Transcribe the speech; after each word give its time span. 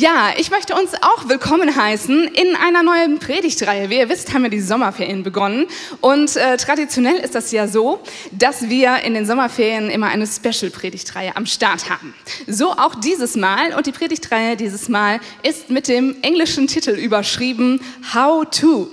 Ja, 0.00 0.30
ich 0.36 0.52
möchte 0.52 0.76
uns 0.76 0.92
auch 0.94 1.28
willkommen 1.28 1.74
heißen 1.74 2.28
in 2.28 2.54
einer 2.54 2.84
neuen 2.84 3.18
Predigtreihe. 3.18 3.90
Wie 3.90 3.98
ihr 3.98 4.08
wisst, 4.08 4.32
haben 4.32 4.44
wir 4.44 4.48
die 4.48 4.60
Sommerferien 4.60 5.24
begonnen. 5.24 5.66
Und 6.00 6.36
äh, 6.36 6.56
traditionell 6.56 7.16
ist 7.16 7.34
das 7.34 7.50
ja 7.50 7.66
so, 7.66 7.98
dass 8.30 8.68
wir 8.68 9.02
in 9.02 9.14
den 9.14 9.26
Sommerferien 9.26 9.90
immer 9.90 10.06
eine 10.06 10.28
Special-Predigtreihe 10.28 11.34
am 11.34 11.46
Start 11.46 11.90
haben. 11.90 12.14
So 12.46 12.70
auch 12.70 12.94
dieses 12.94 13.34
Mal. 13.34 13.74
Und 13.74 13.86
die 13.86 13.92
Predigtreihe 13.92 14.56
dieses 14.56 14.88
Mal 14.88 15.18
ist 15.42 15.68
mit 15.68 15.88
dem 15.88 16.14
englischen 16.22 16.68
Titel 16.68 16.90
überschrieben 16.90 17.80
How 18.14 18.46
to. 18.48 18.88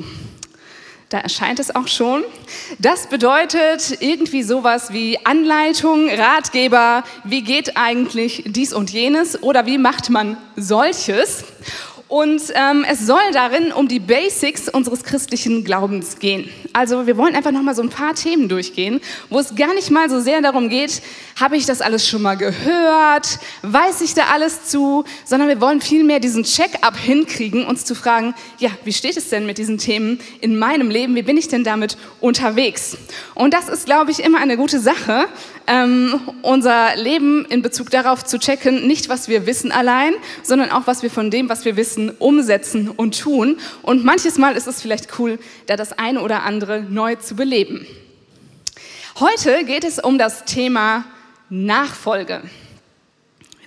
Da 1.10 1.20
erscheint 1.20 1.60
es 1.60 1.76
auch 1.76 1.88
schon. 1.88 2.24
Das 2.80 3.08
bedeutet 3.08 3.98
irgendwie 4.02 4.42
sowas 4.42 4.92
wie 4.92 5.24
Anleitung, 5.24 6.10
Ratgeber, 6.10 7.04
wie 7.24 7.44
geht 7.44 7.78
eigentlich 7.78 8.44
dies 8.48 8.74
und 8.74 8.90
jenes 8.90 9.42
oder 9.44 9.68
wie 9.68 9.78
macht 9.78 10.10
man 10.10 10.36
solches. 10.56 11.44
Und 12.16 12.44
ähm, 12.54 12.86
es 12.90 13.06
soll 13.06 13.34
darin 13.34 13.74
um 13.74 13.90
die 13.90 14.00
Basics 14.00 14.70
unseres 14.70 15.04
christlichen 15.04 15.66
Glaubens 15.66 16.18
gehen. 16.18 16.50
Also 16.72 17.08
wir 17.08 17.18
wollen 17.18 17.36
einfach 17.36 17.52
nochmal 17.52 17.76
so 17.76 17.82
ein 17.82 17.90
paar 17.90 18.16
Themen 18.16 18.48
durchgehen, 18.48 19.02
wo 19.30 19.38
es 19.38 19.54
gar 19.54 19.74
nicht 19.74 19.92
mal 19.92 20.10
so 20.10 20.22
sehr 20.22 20.42
darum 20.42 20.70
geht, 20.70 21.02
habe 21.38 21.58
ich 21.58 21.66
das 21.66 21.82
alles 21.82 22.08
schon 22.08 22.22
mal 22.22 22.38
gehört, 22.38 23.38
weiß 23.64 24.00
ich 24.00 24.14
da 24.14 24.28
alles 24.34 24.64
zu, 24.64 25.04
sondern 25.26 25.50
wir 25.50 25.60
wollen 25.60 25.82
vielmehr 25.82 26.22
diesen 26.22 26.44
Check-up 26.44 26.96
hinkriegen, 26.96 27.66
uns 27.66 27.84
zu 27.84 27.96
fragen, 27.96 28.34
ja, 28.60 28.70
wie 28.86 28.94
steht 28.94 29.18
es 29.18 29.28
denn 29.28 29.46
mit 29.46 29.58
diesen 29.58 29.78
Themen 29.78 30.22
in 30.40 30.58
meinem 30.58 30.90
Leben, 30.90 31.16
wie 31.16 31.24
bin 31.24 31.36
ich 31.36 31.50
denn 31.50 31.66
damit 31.66 31.98
unterwegs? 32.22 32.98
Und 33.34 33.54
das 33.54 33.68
ist, 33.68 33.88
glaube 33.88 34.12
ich, 34.12 34.24
immer 34.24 34.40
eine 34.40 34.56
gute 34.56 34.80
Sache, 34.80 35.28
ähm, 35.68 36.20
unser 36.42 36.96
Leben 36.96 37.46
in 37.46 37.62
Bezug 37.62 37.90
darauf 37.90 38.24
zu 38.24 38.40
checken, 38.40 38.88
nicht 38.88 39.10
was 39.10 39.28
wir 39.28 39.46
wissen 39.46 39.72
allein, 39.72 40.14
sondern 40.44 40.72
auch 40.72 40.88
was 40.88 41.04
wir 41.04 41.10
von 41.10 41.32
dem, 41.32 41.50
was 41.50 41.66
wir 41.66 41.76
wissen, 41.76 42.10
umsetzen 42.10 42.90
und 42.90 43.20
tun. 43.20 43.58
Und 43.82 44.06
manches 44.06 44.38
Mal 44.38 44.56
ist 44.56 44.68
es 44.68 44.82
vielleicht 44.82 45.20
cool, 45.20 45.40
da 45.68 45.76
das 45.76 45.98
eine 45.98 46.22
oder 46.22 46.44
andere 46.44 46.82
neu 46.82 47.16
zu 47.16 47.36
beleben. 47.36 47.86
Heute 49.20 49.64
geht 49.64 49.84
es 49.84 50.00
um 50.00 50.18
das 50.18 50.46
Thema 50.46 51.06
Nachfolge. 51.50 52.42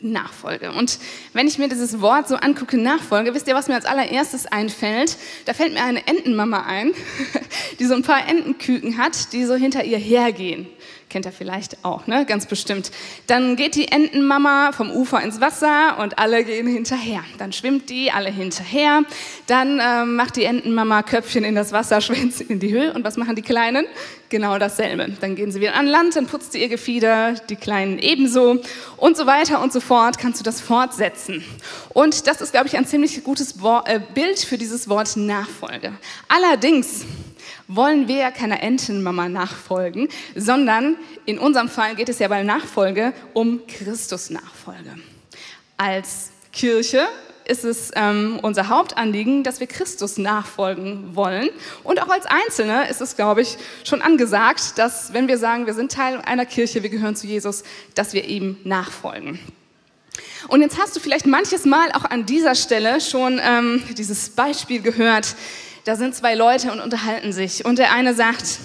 Nachfolge. 0.03 0.73
Und 0.73 0.99
wenn 1.33 1.49
ich 1.49 1.59
mir 1.59 1.69
dieses 1.69 2.01
Wort 2.01 2.29
so 2.29 2.37
angucke, 2.37 2.79
Nachfolge, 2.79 3.35
wisst 3.35 3.49
ihr, 3.49 3.55
was 3.55 3.69
mir 3.69 3.75
als 3.75 3.85
allererstes 3.85 4.47
einfällt? 4.47 5.17
Da 5.45 5.55
fällt 5.55 5.75
mir 5.75 5.83
eine 5.83 6.07
Entenmama 6.07 6.63
ein, 6.63 6.93
die 7.79 7.85
so 7.87 7.95
ein 7.95 8.03
paar 8.03 8.29
Entenküken 8.29 8.99
hat, 8.99 9.33
die 9.33 9.45
so 9.45 9.55
hinter 9.55 9.85
ihr 9.85 9.99
hergehen. 9.99 10.67
Kennt 11.09 11.25
ihr 11.25 11.33
vielleicht 11.33 11.85
auch, 11.85 12.07
ne? 12.07 12.27
Ganz 12.27 12.45
bestimmt. 12.45 12.91
Dann 13.27 13.57
geht 13.57 13.77
die 13.77 13.89
Entenmama 13.89 14.73
vom 14.73 14.91
Ufer 14.91 15.23
ins 15.23 15.41
Wasser 15.41 15.97
und 16.01 16.19
alle 16.19 16.45
gehen 16.45 16.67
hinterher. 16.67 17.25
Dann 17.39 17.53
schwimmt 17.53 17.89
die, 17.89 18.11
alle 18.11 18.31
hinterher. 18.31 19.03
Dann 19.47 19.79
äh, 19.79 20.05
macht 20.05 20.37
die 20.37 20.45
Entenmama 20.45 21.03
Köpfchen 21.03 21.45
in 21.45 21.55
das 21.55 21.73
Wasser, 21.73 22.01
schwänzt 22.03 22.43
in 22.43 22.61
die 22.61 22.73
Höhe. 22.73 22.93
Und 22.93 23.05
was 23.05 23.17
machen 23.17 23.37
die 23.37 23.43
Kleinen? 23.43 23.87
Genau 24.29 24.59
dasselbe. 24.59 25.09
Dann 25.21 25.35
gehen 25.35 25.51
sie 25.51 25.63
wieder 25.63 25.75
an 25.75 25.87
Land, 25.87 26.15
dann 26.15 26.27
putzt 26.27 26.53
sie 26.53 26.61
ihr 26.61 26.69
Gefieder, 26.69 27.33
die 27.49 27.57
Kleinen 27.57 27.99
ebenso 27.99 28.61
und 28.99 29.17
so 29.17 29.25
weiter 29.25 29.63
und 29.63 29.73
so 29.73 29.81
fort. 29.81 30.19
Kannst 30.19 30.41
du 30.41 30.45
das 30.45 30.61
fortsetzen? 30.61 31.43
Und 31.89 32.27
das 32.27 32.43
ist, 32.43 32.53
glaube 32.53 32.67
ich, 32.67 32.77
ein 32.77 32.87
ziemlich 32.87 33.25
gutes 33.25 33.55
äh, 33.87 34.01
Bild 34.13 34.41
für 34.41 34.59
dieses 34.59 34.91
Wort 34.91 35.17
Nachfolge. 35.17 35.95
Allerdings 36.29 37.07
wollen 37.69 38.09
wir 38.09 38.17
ja 38.17 38.31
keiner 38.31 38.63
Entenmama 38.63 39.29
nachfolgen, 39.29 40.09
sondern 40.35 40.97
in 41.27 41.39
unserem 41.39 41.69
Fall 41.69 41.95
geht 41.95 42.09
es 42.09 42.19
ja 42.19 42.29
bei 42.29 42.43
Nachfolge 42.43 43.13
um 43.35 43.67
Christus-Nachfolge. 43.67 44.97
Als 45.77 46.31
Kirche 46.53 47.07
ist 47.45 47.65
es 47.65 47.91
ähm, 47.95 48.39
unser 48.43 48.69
Hauptanliegen, 48.69 49.43
dass 49.43 49.61
wir 49.61 49.67
Christus 49.67 50.19
nachfolgen 50.19 51.17
wollen. 51.17 51.49
Und 51.83 52.01
auch 52.03 52.09
als 52.09 52.27
Einzelne 52.27 52.89
ist 52.89 53.01
es, 53.01 53.17
glaube 53.17 53.43
ich, 53.43 53.57
schon 53.85 54.03
angesagt, 54.03 54.77
dass 54.77 55.15
wenn 55.15 55.29
wir 55.29 55.39
sagen, 55.39 55.67
wir 55.67 55.75
sind 55.75 55.91
Teil 55.91 56.21
einer 56.21 56.45
Kirche, 56.45 56.83
wir 56.83 56.91
gehören 56.91 57.17
zu 57.17 57.27
Jesus, 57.27 57.65
dass 57.95 58.13
wir 58.13 58.25
ihm 58.25 58.59
nachfolgen. 58.65 59.39
Und 60.49 60.61
jetzt 60.61 60.79
hast 60.79 60.95
du 60.95 61.01
vielleicht 61.01 61.27
manches 61.27 61.65
Mal 61.65 61.91
auch 61.93 62.05
an 62.05 62.27
dieser 62.27 62.55
Stelle 62.55 63.01
schon 63.01 63.41
ähm, 63.43 63.83
dieses 63.97 64.31
Beispiel 64.31 64.83
gehört, 64.83 65.35
da 65.85 65.97
sind 65.97 66.15
zwei 66.15 66.35
Leute 66.35 66.73
und 66.73 66.81
unterhalten 66.81 67.33
sich. 67.33 67.65
Und 67.65 67.79
der 67.79 67.93
eine 67.93 68.15
sagt, 68.15 68.59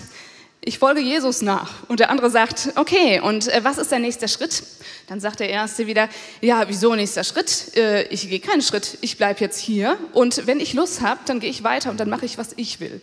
ich 0.66 0.80
folge 0.80 1.02
Jesus 1.02 1.42
nach. 1.42 1.84
Und 1.90 2.00
der 2.00 2.10
andere 2.10 2.30
sagt, 2.30 2.70
okay, 2.76 3.20
und 3.20 3.50
äh, 3.50 3.64
was 3.64 3.78
ist 3.78 3.92
der 3.92 4.00
nächste 4.00 4.28
Schritt? 4.28 4.64
Dann 5.08 5.20
sagt 5.20 5.42
der 5.42 5.50
Erste 5.50 5.88
wieder, 5.88 6.08
ja, 6.40 6.64
wieso 6.68 6.96
nächster 6.96 7.24
Schritt? 7.24 7.76
Äh, 7.76 8.04
ich 8.04 8.30
gehe 8.30 8.40
keinen 8.40 8.62
Schritt, 8.62 8.98
ich 9.02 9.18
bleibe 9.18 9.42
jetzt 9.42 9.60
hier. 9.60 9.98
Und 10.14 10.48
wenn 10.48 10.62
ich 10.62 10.74
Lust 10.74 11.02
habe, 11.02 11.20
dann 11.26 11.42
gehe 11.42 11.50
ich 11.50 11.64
weiter 11.64 11.92
und 11.92 12.00
dann 12.00 12.10
mache 12.10 12.26
ich, 12.26 12.38
was 12.38 12.54
ich 12.56 12.80
will. 12.80 13.02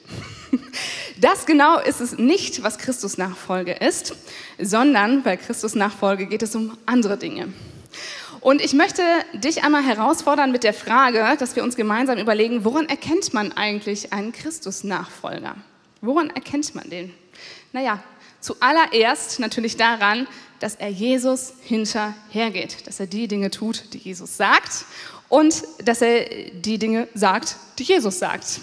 Das 1.21 1.45
genau 1.45 1.79
ist 1.79 2.01
es 2.01 2.17
nicht, 2.17 2.63
was 2.63 2.79
Christus 2.79 3.19
Nachfolge 3.19 3.73
ist, 3.73 4.15
sondern 4.59 5.23
bei 5.23 5.37
Christus 5.37 5.75
Nachfolge 5.75 6.25
geht 6.25 6.43
es 6.43 6.55
um 6.55 6.79
andere 6.87 7.19
Dinge. 7.19 7.53
Und 8.41 8.63
ich 8.63 8.73
möchte 8.73 9.03
dich 9.35 9.65
einmal 9.65 9.83
herausfordern 9.83 10.51
mit 10.51 10.65
der 10.65 10.73
Frage, 10.73 11.37
dass 11.39 11.57
wir 11.57 11.63
uns 11.63 11.77
gemeinsam 11.77 12.19
überlegen, 12.19 12.65
woran 12.65 12.89
erkennt 12.89 13.35
man 13.35 13.53
eigentlich 13.53 14.13
einen 14.13 14.33
Christus-Nachfolger? 14.33 15.57
Woran 16.01 16.31
erkennt 16.31 16.75
man 16.75 16.89
den? 16.89 17.13
Naja, 17.73 18.03
zuallererst 18.41 19.41
natürlich 19.41 19.77
daran, 19.77 20.27
dass 20.59 20.75
er 20.75 20.89
Jesus 20.89 21.55
hinterhergeht, 21.63 22.87
dass 22.87 22.99
er 23.01 23.07
die 23.07 23.29
Dinge 23.29 23.51
tut, 23.51 23.93
die 23.93 23.99
Jesus 23.99 24.37
sagt 24.37 24.85
und 25.29 25.63
dass 25.85 26.01
er 26.01 26.25
die 26.53 26.79
Dinge 26.79 27.09
sagt, 27.15 27.57
die 27.79 27.85
Jesus 27.85 28.19
sagt. 28.19 28.61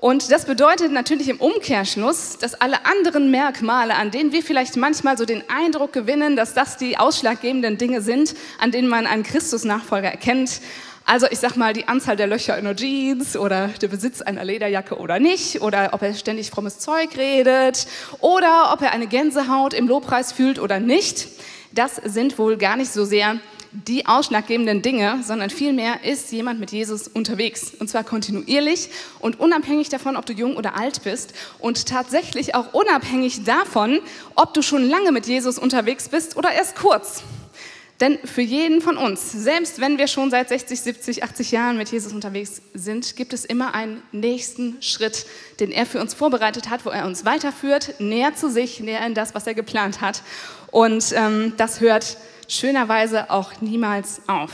Und 0.00 0.32
das 0.32 0.46
bedeutet 0.46 0.92
natürlich 0.92 1.28
im 1.28 1.36
Umkehrschluss, 1.36 2.38
dass 2.38 2.58
alle 2.58 2.86
anderen 2.86 3.30
Merkmale, 3.30 3.96
an 3.96 4.10
denen 4.10 4.32
wir 4.32 4.42
vielleicht 4.42 4.76
manchmal 4.76 5.18
so 5.18 5.26
den 5.26 5.44
Eindruck 5.50 5.92
gewinnen, 5.92 6.36
dass 6.36 6.54
das 6.54 6.78
die 6.78 6.96
ausschlaggebenden 6.96 7.76
Dinge 7.76 8.00
sind, 8.00 8.34
an 8.58 8.70
denen 8.70 8.88
man 8.88 9.06
einen 9.06 9.24
Christus-Nachfolger 9.24 10.08
erkennt, 10.08 10.62
also 11.04 11.26
ich 11.30 11.38
sag 11.38 11.56
mal 11.56 11.74
die 11.74 11.86
Anzahl 11.86 12.16
der 12.16 12.28
Löcher 12.28 12.56
in 12.56 12.64
der 12.64 12.76
Jeans 12.76 13.36
oder 13.36 13.68
der 13.68 13.88
Besitz 13.88 14.22
einer 14.22 14.44
Lederjacke 14.44 14.96
oder 14.96 15.18
nicht 15.18 15.60
oder 15.60 15.90
ob 15.92 16.02
er 16.02 16.14
ständig 16.14 16.50
frommes 16.50 16.78
Zeug 16.78 17.16
redet 17.16 17.86
oder 18.20 18.70
ob 18.72 18.80
er 18.80 18.92
eine 18.92 19.06
Gänsehaut 19.06 19.74
im 19.74 19.88
Lobpreis 19.88 20.32
fühlt 20.32 20.58
oder 20.58 20.78
nicht, 20.78 21.28
das 21.72 21.96
sind 21.96 22.38
wohl 22.38 22.56
gar 22.56 22.76
nicht 22.76 22.92
so 22.92 23.04
sehr 23.04 23.40
die 23.72 24.06
ausschlaggebenden 24.06 24.82
Dinge, 24.82 25.22
sondern 25.24 25.50
vielmehr 25.50 26.02
ist 26.04 26.32
jemand 26.32 26.58
mit 26.58 26.72
Jesus 26.72 27.06
unterwegs. 27.06 27.72
Und 27.78 27.88
zwar 27.88 28.04
kontinuierlich 28.04 28.90
und 29.20 29.38
unabhängig 29.38 29.88
davon, 29.88 30.16
ob 30.16 30.26
du 30.26 30.32
jung 30.32 30.56
oder 30.56 30.76
alt 30.76 31.02
bist. 31.04 31.34
Und 31.58 31.86
tatsächlich 31.86 32.54
auch 32.54 32.72
unabhängig 32.74 33.44
davon, 33.44 34.00
ob 34.34 34.54
du 34.54 34.62
schon 34.62 34.88
lange 34.88 35.12
mit 35.12 35.26
Jesus 35.26 35.58
unterwegs 35.58 36.08
bist 36.08 36.36
oder 36.36 36.52
erst 36.52 36.76
kurz. 36.76 37.22
Denn 38.00 38.18
für 38.24 38.40
jeden 38.40 38.80
von 38.80 38.96
uns, 38.96 39.30
selbst 39.30 39.78
wenn 39.78 39.98
wir 39.98 40.06
schon 40.06 40.30
seit 40.30 40.48
60, 40.48 40.80
70, 40.80 41.22
80 41.22 41.50
Jahren 41.50 41.76
mit 41.76 41.90
Jesus 41.90 42.14
unterwegs 42.14 42.62
sind, 42.72 43.14
gibt 43.14 43.34
es 43.34 43.44
immer 43.44 43.74
einen 43.74 44.02
nächsten 44.10 44.80
Schritt, 44.80 45.26
den 45.60 45.70
er 45.70 45.84
für 45.84 46.00
uns 46.00 46.14
vorbereitet 46.14 46.70
hat, 46.70 46.86
wo 46.86 46.90
er 46.90 47.04
uns 47.04 47.26
weiterführt, 47.26 48.00
näher 48.00 48.34
zu 48.34 48.50
sich, 48.50 48.80
näher 48.80 49.06
in 49.06 49.12
das, 49.12 49.34
was 49.34 49.46
er 49.46 49.52
geplant 49.52 50.00
hat. 50.00 50.22
Und 50.70 51.12
ähm, 51.14 51.52
das 51.58 51.80
hört 51.80 52.16
schönerweise 52.50 53.30
auch 53.30 53.60
niemals 53.60 54.22
auf. 54.26 54.50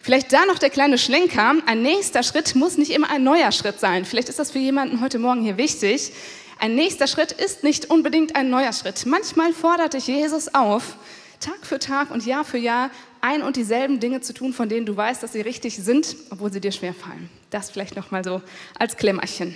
Vielleicht 0.00 0.32
da 0.32 0.46
noch 0.46 0.58
der 0.58 0.70
kleine 0.70 0.98
Schlenker. 0.98 1.54
Ein 1.66 1.82
nächster 1.82 2.24
Schritt 2.24 2.56
muss 2.56 2.76
nicht 2.76 2.90
immer 2.90 3.10
ein 3.10 3.22
neuer 3.22 3.52
Schritt 3.52 3.78
sein. 3.78 4.04
Vielleicht 4.04 4.28
ist 4.28 4.38
das 4.38 4.50
für 4.50 4.58
jemanden 4.58 5.00
heute 5.00 5.20
Morgen 5.20 5.42
hier 5.42 5.58
wichtig. 5.58 6.12
Ein 6.58 6.74
nächster 6.74 7.06
Schritt 7.06 7.30
ist 7.30 7.62
nicht 7.62 7.90
unbedingt 7.90 8.34
ein 8.34 8.50
neuer 8.50 8.72
Schritt. 8.72 9.06
Manchmal 9.06 9.52
fordert 9.52 9.94
dich 9.94 10.08
Jesus 10.08 10.52
auf, 10.54 10.96
Tag 11.38 11.66
für 11.66 11.78
Tag 11.78 12.10
und 12.10 12.24
Jahr 12.24 12.44
für 12.44 12.58
Jahr 12.58 12.90
ein 13.20 13.42
und 13.42 13.56
dieselben 13.56 14.00
Dinge 14.00 14.20
zu 14.20 14.32
tun, 14.32 14.52
von 14.52 14.68
denen 14.68 14.86
du 14.86 14.96
weißt, 14.96 15.22
dass 15.22 15.32
sie 15.32 15.40
richtig 15.40 15.76
sind, 15.76 16.16
obwohl 16.30 16.52
sie 16.52 16.60
dir 16.60 16.72
schwer 16.72 16.94
fallen. 16.94 17.28
Das 17.50 17.70
vielleicht 17.70 17.94
noch 17.94 18.10
mal 18.10 18.24
so 18.24 18.42
als 18.78 18.96
Klemmerchen. 18.96 19.54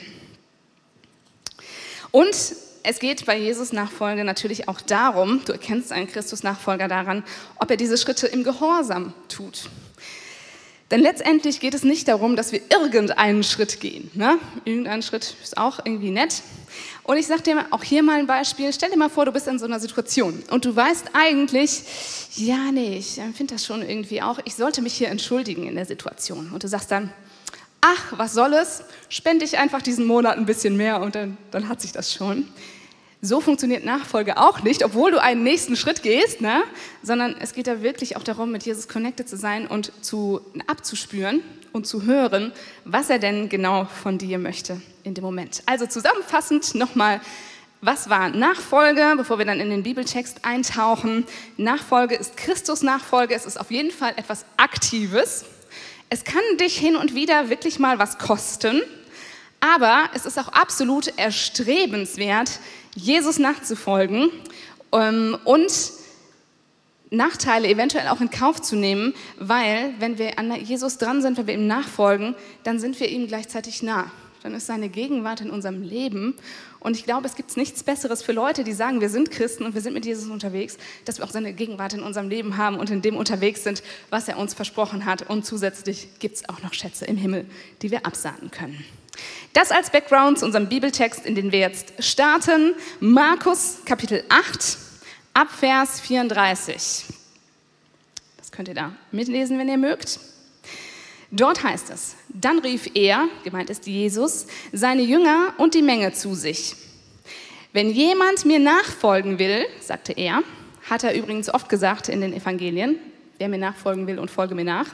Und 2.13 2.37
es 2.87 3.01
geht 3.01 3.27
bei 3.27 3.37
Jesus 3.37 3.73
Nachfolge 3.73 4.23
natürlich 4.23 4.69
auch 4.69 4.81
darum, 4.81 5.43
du 5.45 5.53
erkennst 5.53 5.91
einen 5.93 6.07
Christus-Nachfolger 6.07 6.87
daran, 6.87 7.25
ob 7.59 7.69
er 7.69 7.77
diese 7.77 7.99
Schritte 7.99 8.29
im 8.29 8.45
Gehorsam 8.45 9.13
tut. 9.29 9.69
Denn 10.93 11.01
letztendlich 11.01 11.59
geht 11.59 11.75
es 11.75 11.83
nicht 11.83 12.07
darum, 12.07 12.37
dass 12.37 12.53
wir 12.53 12.61
irgendeinen 12.71 13.43
Schritt 13.43 13.81
gehen. 13.81 14.09
Ne? 14.15 14.39
Irgendein 14.65 15.03
Schritt 15.03 15.35
ist 15.43 15.59
auch 15.59 15.81
irgendwie 15.85 16.11
nett. 16.11 16.43
Und 17.03 17.17
ich 17.17 17.27
sage 17.27 17.43
dir 17.43 17.67
auch 17.73 17.83
hier 17.83 18.05
mal 18.05 18.21
ein 18.21 18.29
Beispiel. 18.29 18.73
Stell 18.73 18.91
dir 18.91 18.97
mal 18.97 19.11
vor, 19.11 19.25
du 19.25 19.33
bist 19.33 19.49
in 19.49 19.59
so 19.59 19.65
einer 19.65 19.81
Situation 19.81 20.45
und 20.51 20.65
du 20.65 20.77
weißt 20.77 21.11
eigentlich, 21.13 21.83
ja, 22.37 22.71
nee, 22.71 22.99
ich 22.99 23.21
finde 23.35 23.55
das 23.55 23.67
schon 23.67 23.83
irgendwie 23.83 24.23
auch, 24.23 24.39
ich 24.45 24.55
sollte 24.55 24.81
mich 24.81 24.95
hier 24.95 25.09
entschuldigen 25.09 25.67
in 25.67 25.75
der 25.75 25.87
Situation. 25.87 26.53
Und 26.53 26.63
du 26.63 26.69
sagst 26.69 26.93
dann, 26.93 27.13
ach, 27.81 28.13
was 28.17 28.33
soll 28.33 28.55
es, 28.55 28.85
spende 29.09 29.45
ich 29.45 29.59
einfach 29.59 29.83
diesen 29.83 30.07
Monat 30.07 30.37
ein 30.39 30.47
bisschen 30.47 30.77
mehr 30.77 31.01
und 31.01 31.17
dann, 31.17 31.37
dann 31.51 31.69
hat 31.69 31.81
sich 31.81 31.91
das 31.91 32.13
schon. 32.13 32.47
So 33.27 33.41
funktioniert 33.41 33.85
Nachfolge 33.85 34.37
auch 34.37 34.63
nicht, 34.63 34.85
obwohl 34.85 35.11
du 35.11 35.21
einen 35.21 35.43
nächsten 35.43 35.75
Schritt 35.75 36.05
gehst, 36.05 36.41
ne? 36.41 36.63
sondern 37.03 37.35
es 37.41 37.55
geht 37.55 37.67
da 37.67 37.83
wirklich 37.83 38.17
auch 38.17 38.23
darum, 38.23 38.53
mit 38.53 38.63
Jesus 38.65 38.87
connected 38.87 39.29
zu 39.29 39.37
sein 39.37 39.67
und 39.67 39.91
zu, 40.01 40.41
abzuspüren 40.69 41.43
und 41.73 41.89
zu 41.89 42.05
hören, 42.05 42.53
was 42.85 43.11
er 43.11 43.19
denn 43.19 43.49
genau 43.49 43.87
von 43.87 44.19
dir 44.19 44.39
möchte 44.39 44.81
in 45.03 45.15
dem 45.15 45.25
Moment. 45.25 45.65
Also 45.67 45.87
zusammenfassend 45.87 46.77
nochmal, 46.77 47.21
was 47.81 48.09
war 48.09 48.29
Nachfolge, 48.29 49.15
bevor 49.17 49.39
wir 49.39 49.45
dann 49.45 49.59
in 49.59 49.71
den 49.71 49.83
Bibeltext 49.83 50.45
eintauchen? 50.45 51.27
Nachfolge 51.57 52.15
ist 52.15 52.37
Christus 52.37 52.83
Nachfolge, 52.83 53.35
es 53.35 53.45
ist 53.45 53.59
auf 53.59 53.73
jeden 53.73 53.91
Fall 53.91 54.13
etwas 54.15 54.45
Aktives. 54.57 55.47
Es 56.11 56.23
kann 56.23 56.43
dich 56.61 56.79
hin 56.79 56.95
und 56.95 57.17
wieder 57.17 57.51
wirklich 57.51 57.81
mal 57.81 57.99
was 57.99 58.19
kosten, 58.19 58.83
aber 59.59 60.11
es 60.15 60.27
ist 60.27 60.39
auch 60.39 60.49
absolut 60.49 61.09
erstrebenswert, 61.19 62.61
Jesus 62.97 63.39
nachzufolgen 63.39 64.31
ähm, 64.93 65.37
und 65.45 65.71
Nachteile 67.11 67.69
eventuell 67.69 68.09
auch 68.09 68.21
in 68.21 68.31
Kauf 68.31 68.61
zu 68.61 68.75
nehmen, 68.75 69.15
weil 69.39 69.95
wenn 70.01 70.19
wir 70.19 70.39
an 70.39 70.53
Jesus 70.65 70.99
dran 70.99 71.23
sind, 71.23 71.39
wenn 71.39 71.47
wir 71.47 71.55
ihm 71.55 71.67
nachfolgen, 71.69 72.35
dann 72.65 72.81
sind 72.81 72.99
wir 72.99 73.09
ihm 73.09 73.29
gleichzeitig 73.29 73.83
nah. 73.83 74.11
Dann 74.43 74.55
ist 74.55 74.67
seine 74.67 74.89
Gegenwart 74.89 75.41
in 75.41 75.51
unserem 75.51 75.83
Leben. 75.83 76.35
Und 76.79 76.97
ich 76.97 77.05
glaube, 77.05 77.27
es 77.27 77.35
gibt 77.35 77.57
nichts 77.57 77.83
Besseres 77.83 78.23
für 78.23 78.33
Leute, 78.33 78.65
die 78.65 78.73
sagen, 78.73 79.01
wir 79.01 79.09
sind 79.09 79.31
Christen 79.31 79.65
und 79.65 79.75
wir 79.75 79.81
sind 79.81 79.93
mit 79.93 80.05
Jesus 80.07 80.29
unterwegs, 80.29 80.79
dass 81.05 81.19
wir 81.19 81.25
auch 81.25 81.31
seine 81.31 81.53
Gegenwart 81.53 81.95
in 81.95 82.03
unserem 82.03 82.29
Leben 82.29 82.57
haben 82.57 82.79
und 82.79 82.91
in 82.91 83.03
dem 83.03 83.17
unterwegs 83.17 83.65
sind, 83.65 83.83
was 84.11 84.29
er 84.29 84.39
uns 84.39 84.55
versprochen 84.55 85.05
hat. 85.05 85.29
Und 85.29 85.45
zusätzlich 85.45 86.09
gibt 86.19 86.37
es 86.37 86.49
auch 86.49 86.63
noch 86.63 86.75
Schätze 86.75 87.05
im 87.05 87.17
Himmel, 87.17 87.47
die 87.83 87.91
wir 87.91 88.07
absahnen 88.07 88.51
können. 88.51 88.85
Das 89.53 89.71
als 89.71 89.91
Background 89.91 90.39
zu 90.39 90.45
unserem 90.45 90.69
Bibeltext, 90.69 91.25
in 91.25 91.35
den 91.35 91.53
wir 91.53 91.61
jetzt 91.61 91.93
starten. 91.99 92.75
Markus 93.01 93.79
Kapitel 93.85 94.25
8 94.29 94.79
ab 95.35 95.49
Vers 95.51 96.01
34. 96.01 97.05
Das 98.37 98.53
könnt 98.53 98.69
ihr 98.69 98.75
da 98.75 98.93
mitlesen, 99.13 99.59
wenn 99.59 99.69
ihr 99.69 99.79
mögt. 99.79 100.19
Dort 101.31 101.63
heißt 101.63 101.91
es, 101.91 102.17
dann 102.29 102.61
rief 102.61 102.91
er, 102.95 103.29
gemeint 103.45 103.69
ist 103.69 103.87
Jesus, 103.87 104.47
seine 104.73 105.03
Jünger 105.03 105.55
und 105.59 105.75
die 105.75 105.83
Menge 105.83 106.13
zu 106.13 106.35
sich. 106.35 106.77
Wenn 107.73 107.91
jemand 107.91 108.45
mir 108.45 108.59
nachfolgen 108.59 109.39
will, 109.39 109.67
sagte 109.81 110.13
er, 110.13 110.43
hat 110.89 111.05
er 111.05 111.15
übrigens 111.15 111.53
oft 111.53 111.69
gesagt 111.69 112.09
in 112.09 112.21
den 112.21 112.33
Evangelien, 112.33 112.99
wer 113.39 113.49
mir 113.49 113.59
nachfolgen 113.59 114.07
will 114.07 114.19
und 114.19 114.31
folge 114.31 114.55
mir 114.55 114.65
nach, 114.65 114.87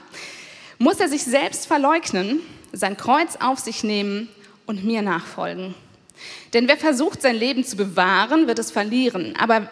muss 0.78 0.98
er 0.98 1.08
sich 1.08 1.22
selbst 1.22 1.66
verleugnen, 1.66 2.40
sein 2.72 2.96
Kreuz 2.96 3.36
auf 3.40 3.58
sich 3.58 3.84
nehmen 3.84 4.28
und 4.66 4.84
mir 4.84 5.02
nachfolgen. 5.02 5.74
Denn 6.54 6.68
wer 6.68 6.76
versucht, 6.76 7.22
sein 7.22 7.36
Leben 7.36 7.64
zu 7.64 7.76
bewahren, 7.76 8.46
wird 8.46 8.58
es 8.58 8.70
verlieren. 8.70 9.34
Aber 9.36 9.68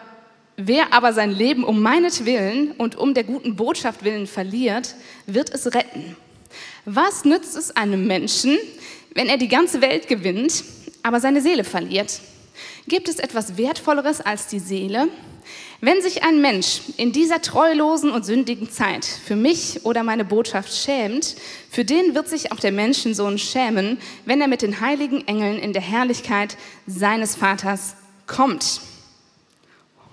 Wer 0.57 0.93
aber 0.93 1.13
sein 1.13 1.31
Leben 1.31 1.63
um 1.63 1.81
meinetwillen 1.81 2.73
und 2.73 2.95
um 2.95 3.13
der 3.13 3.23
guten 3.23 3.55
Botschaft 3.55 4.03
willen 4.03 4.27
verliert, 4.27 4.95
wird 5.25 5.49
es 5.49 5.73
retten. 5.73 6.15
Was 6.85 7.25
nützt 7.25 7.55
es 7.55 7.75
einem 7.75 8.05
Menschen, 8.05 8.59
wenn 9.15 9.27
er 9.27 9.37
die 9.37 9.47
ganze 9.47 9.81
Welt 9.81 10.07
gewinnt, 10.07 10.63
aber 11.03 11.19
seine 11.19 11.41
Seele 11.41 11.63
verliert? 11.63 12.19
Gibt 12.87 13.09
es 13.09 13.17
etwas 13.17 13.57
Wertvolleres 13.57 14.21
als 14.21 14.47
die 14.47 14.59
Seele? 14.59 15.07
Wenn 15.83 15.99
sich 16.03 16.23
ein 16.23 16.41
Mensch 16.41 16.81
in 16.97 17.11
dieser 17.11 17.41
treulosen 17.41 18.11
und 18.11 18.23
sündigen 18.23 18.69
Zeit 18.69 19.03
für 19.03 19.35
mich 19.35 19.83
oder 19.83 20.03
meine 20.03 20.23
Botschaft 20.23 20.71
schämt, 20.71 21.35
für 21.71 21.83
den 21.83 22.13
wird 22.13 22.29
sich 22.29 22.51
auch 22.51 22.59
der 22.59 22.71
Menschensohn 22.71 23.39
schämen, 23.39 23.97
wenn 24.25 24.39
er 24.41 24.47
mit 24.47 24.61
den 24.61 24.79
heiligen 24.79 25.27
Engeln 25.27 25.57
in 25.57 25.73
der 25.73 25.81
Herrlichkeit 25.81 26.55
seines 26.85 27.35
Vaters 27.35 27.95
kommt. 28.27 28.81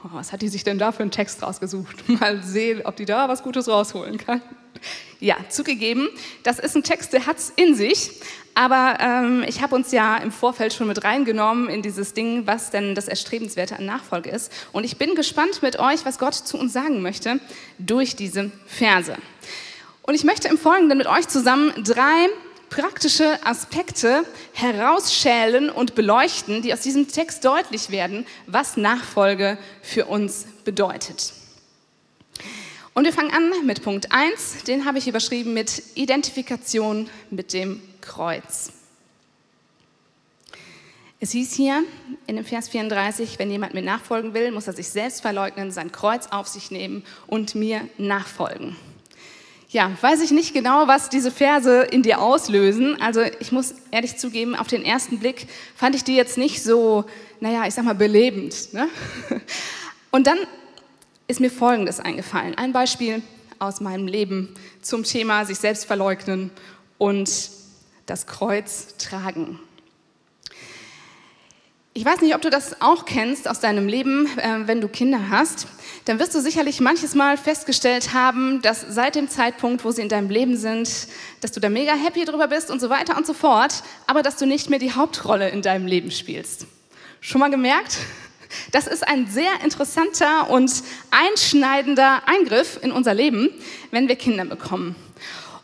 Oh, 0.02 0.08
was 0.12 0.32
hat 0.32 0.40
die 0.40 0.48
sich 0.48 0.64
denn 0.64 0.78
da 0.78 0.90
für 0.90 1.02
einen 1.02 1.10
Text 1.10 1.42
rausgesucht? 1.42 2.08
Mal 2.18 2.42
sehen, 2.42 2.80
ob 2.86 2.96
die 2.96 3.04
da 3.04 3.28
was 3.28 3.42
Gutes 3.42 3.68
rausholen 3.68 4.16
kann. 4.16 4.40
Ja, 5.20 5.36
zugegeben, 5.48 6.08
das 6.44 6.58
ist 6.58 6.76
ein 6.76 6.84
Text, 6.84 7.12
der 7.12 7.26
hat 7.26 7.38
es 7.38 7.52
in 7.56 7.74
sich, 7.74 8.10
aber 8.54 8.98
ähm, 9.00 9.44
ich 9.46 9.62
habe 9.62 9.74
uns 9.74 9.92
ja 9.92 10.16
im 10.16 10.32
Vorfeld 10.32 10.72
schon 10.72 10.88
mit 10.88 11.04
reingenommen 11.04 11.68
in 11.68 11.82
dieses 11.82 12.12
Ding, 12.12 12.46
was 12.46 12.70
denn 12.70 12.94
das 12.94 13.08
Erstrebenswerte 13.08 13.76
an 13.76 13.86
Nachfolge 13.86 14.30
ist. 14.30 14.52
Und 14.72 14.84
ich 14.84 14.96
bin 14.96 15.14
gespannt 15.14 15.62
mit 15.62 15.78
euch, 15.78 16.04
was 16.04 16.18
Gott 16.18 16.34
zu 16.34 16.58
uns 16.58 16.72
sagen 16.72 17.02
möchte 17.02 17.40
durch 17.78 18.16
diese 18.16 18.50
Verse. 18.66 19.16
Und 20.02 20.14
ich 20.14 20.24
möchte 20.24 20.48
im 20.48 20.58
Folgenden 20.58 20.98
mit 20.98 21.06
euch 21.06 21.28
zusammen 21.28 21.72
drei 21.84 22.28
praktische 22.70 23.38
Aspekte 23.44 24.24
herausschälen 24.52 25.70
und 25.70 25.94
beleuchten, 25.94 26.62
die 26.62 26.72
aus 26.72 26.80
diesem 26.80 27.08
Text 27.08 27.44
deutlich 27.44 27.90
werden, 27.90 28.26
was 28.46 28.76
Nachfolge 28.76 29.58
für 29.82 30.06
uns 30.06 30.46
bedeutet. 30.64 31.32
Und 32.98 33.04
wir 33.04 33.12
fangen 33.12 33.30
an 33.30 33.64
mit 33.64 33.84
Punkt 33.84 34.10
1, 34.10 34.64
den 34.64 34.84
habe 34.84 34.98
ich 34.98 35.06
überschrieben 35.06 35.54
mit 35.54 35.84
Identifikation 35.94 37.08
mit 37.30 37.52
dem 37.52 37.80
Kreuz. 38.00 38.72
Es 41.20 41.30
hieß 41.30 41.52
hier 41.52 41.84
in 42.26 42.34
dem 42.34 42.44
Vers 42.44 42.68
34, 42.70 43.38
wenn 43.38 43.52
jemand 43.52 43.72
mir 43.72 43.82
nachfolgen 43.82 44.34
will, 44.34 44.50
muss 44.50 44.66
er 44.66 44.72
sich 44.72 44.88
selbst 44.88 45.20
verleugnen, 45.20 45.70
sein 45.70 45.92
Kreuz 45.92 46.26
auf 46.32 46.48
sich 46.48 46.72
nehmen 46.72 47.04
und 47.28 47.54
mir 47.54 47.88
nachfolgen. 47.98 48.74
Ja, 49.68 49.92
weiß 50.00 50.20
ich 50.20 50.32
nicht 50.32 50.52
genau, 50.52 50.88
was 50.88 51.08
diese 51.08 51.30
Verse 51.30 51.82
in 51.82 52.02
dir 52.02 52.20
auslösen. 52.20 53.00
Also 53.00 53.20
ich 53.38 53.52
muss 53.52 53.76
ehrlich 53.92 54.16
zugeben, 54.16 54.56
auf 54.56 54.66
den 54.66 54.84
ersten 54.84 55.20
Blick 55.20 55.46
fand 55.76 55.94
ich 55.94 56.02
die 56.02 56.16
jetzt 56.16 56.36
nicht 56.36 56.64
so, 56.64 57.04
naja, 57.38 57.64
ich 57.64 57.74
sag 57.74 57.84
mal, 57.84 57.94
belebend. 57.94 58.74
Ne? 58.74 58.88
Und 60.10 60.26
dann 60.26 60.38
ist 61.28 61.40
mir 61.40 61.50
Folgendes 61.50 62.00
eingefallen. 62.00 62.56
Ein 62.58 62.72
Beispiel 62.72 63.22
aus 63.60 63.80
meinem 63.80 64.08
Leben 64.08 64.54
zum 64.82 65.04
Thema 65.04 65.44
sich 65.44 65.58
selbst 65.58 65.84
verleugnen 65.84 66.50
und 66.98 67.30
das 68.06 68.26
Kreuz 68.26 68.96
tragen. 68.98 69.60
Ich 71.94 72.04
weiß 72.04 72.20
nicht, 72.20 72.34
ob 72.34 72.42
du 72.42 72.50
das 72.50 72.80
auch 72.80 73.04
kennst 73.04 73.48
aus 73.48 73.60
deinem 73.60 73.86
Leben, 73.88 74.26
äh, 74.38 74.66
wenn 74.66 74.80
du 74.80 74.88
Kinder 74.88 75.30
hast 75.30 75.66
dann 76.08 76.18
wirst 76.18 76.34
du 76.34 76.40
sicherlich 76.40 76.80
manches 76.80 77.14
Mal 77.14 77.36
festgestellt 77.36 78.14
haben, 78.14 78.62
dass 78.62 78.80
seit 78.80 79.14
dem 79.14 79.28
Zeitpunkt, 79.28 79.84
wo 79.84 79.90
sie 79.90 80.00
in 80.00 80.08
deinem 80.08 80.30
Leben 80.30 80.56
sind, 80.56 80.88
dass 81.42 81.52
du 81.52 81.60
da 81.60 81.68
mega 81.68 81.92
happy 81.92 82.24
drüber 82.24 82.48
bist 82.48 82.70
und 82.70 82.80
so 82.80 82.88
weiter 82.88 83.14
und 83.14 83.26
so 83.26 83.34
fort, 83.34 83.82
aber 84.06 84.22
dass 84.22 84.36
du 84.36 84.46
nicht 84.46 84.70
mehr 84.70 84.78
die 84.78 84.92
Hauptrolle 84.92 85.50
in 85.50 85.60
deinem 85.60 85.86
Leben 85.86 86.10
spielst. 86.10 86.66
Schon 87.20 87.40
mal 87.40 87.50
gemerkt? 87.50 87.98
Das 88.72 88.86
ist 88.86 89.06
ein 89.06 89.26
sehr 89.26 89.50
interessanter 89.62 90.50
und 90.50 90.72
einschneidender 91.10 92.22
Eingriff 92.26 92.78
in 92.82 92.92
unser 92.92 93.14
Leben, 93.14 93.50
wenn 93.90 94.08
wir 94.08 94.16
Kinder 94.16 94.44
bekommen. 94.44 94.96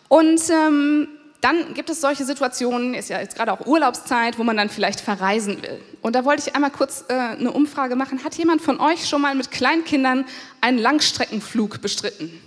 Und 0.08 0.40
ähm, 0.50 1.08
dann 1.40 1.74
gibt 1.74 1.90
es 1.90 2.00
solche 2.00 2.24
Situationen, 2.24 2.94
ist 2.94 3.10
ja 3.10 3.20
jetzt 3.20 3.36
gerade 3.36 3.52
auch 3.52 3.66
Urlaubszeit, 3.66 4.38
wo 4.38 4.44
man 4.44 4.56
dann 4.56 4.70
vielleicht 4.70 5.00
verreisen 5.00 5.62
will. 5.62 5.78
Und 6.00 6.16
da 6.16 6.24
wollte 6.24 6.48
ich 6.48 6.54
einmal 6.54 6.70
kurz 6.70 7.04
äh, 7.08 7.12
eine 7.12 7.50
Umfrage 7.50 7.96
machen. 7.96 8.24
Hat 8.24 8.34
jemand 8.36 8.62
von 8.62 8.80
euch 8.80 9.06
schon 9.06 9.20
mal 9.20 9.34
mit 9.34 9.50
Kleinkindern 9.50 10.24
einen 10.62 10.78
Langstreckenflug 10.78 11.82
bestritten? 11.82 12.40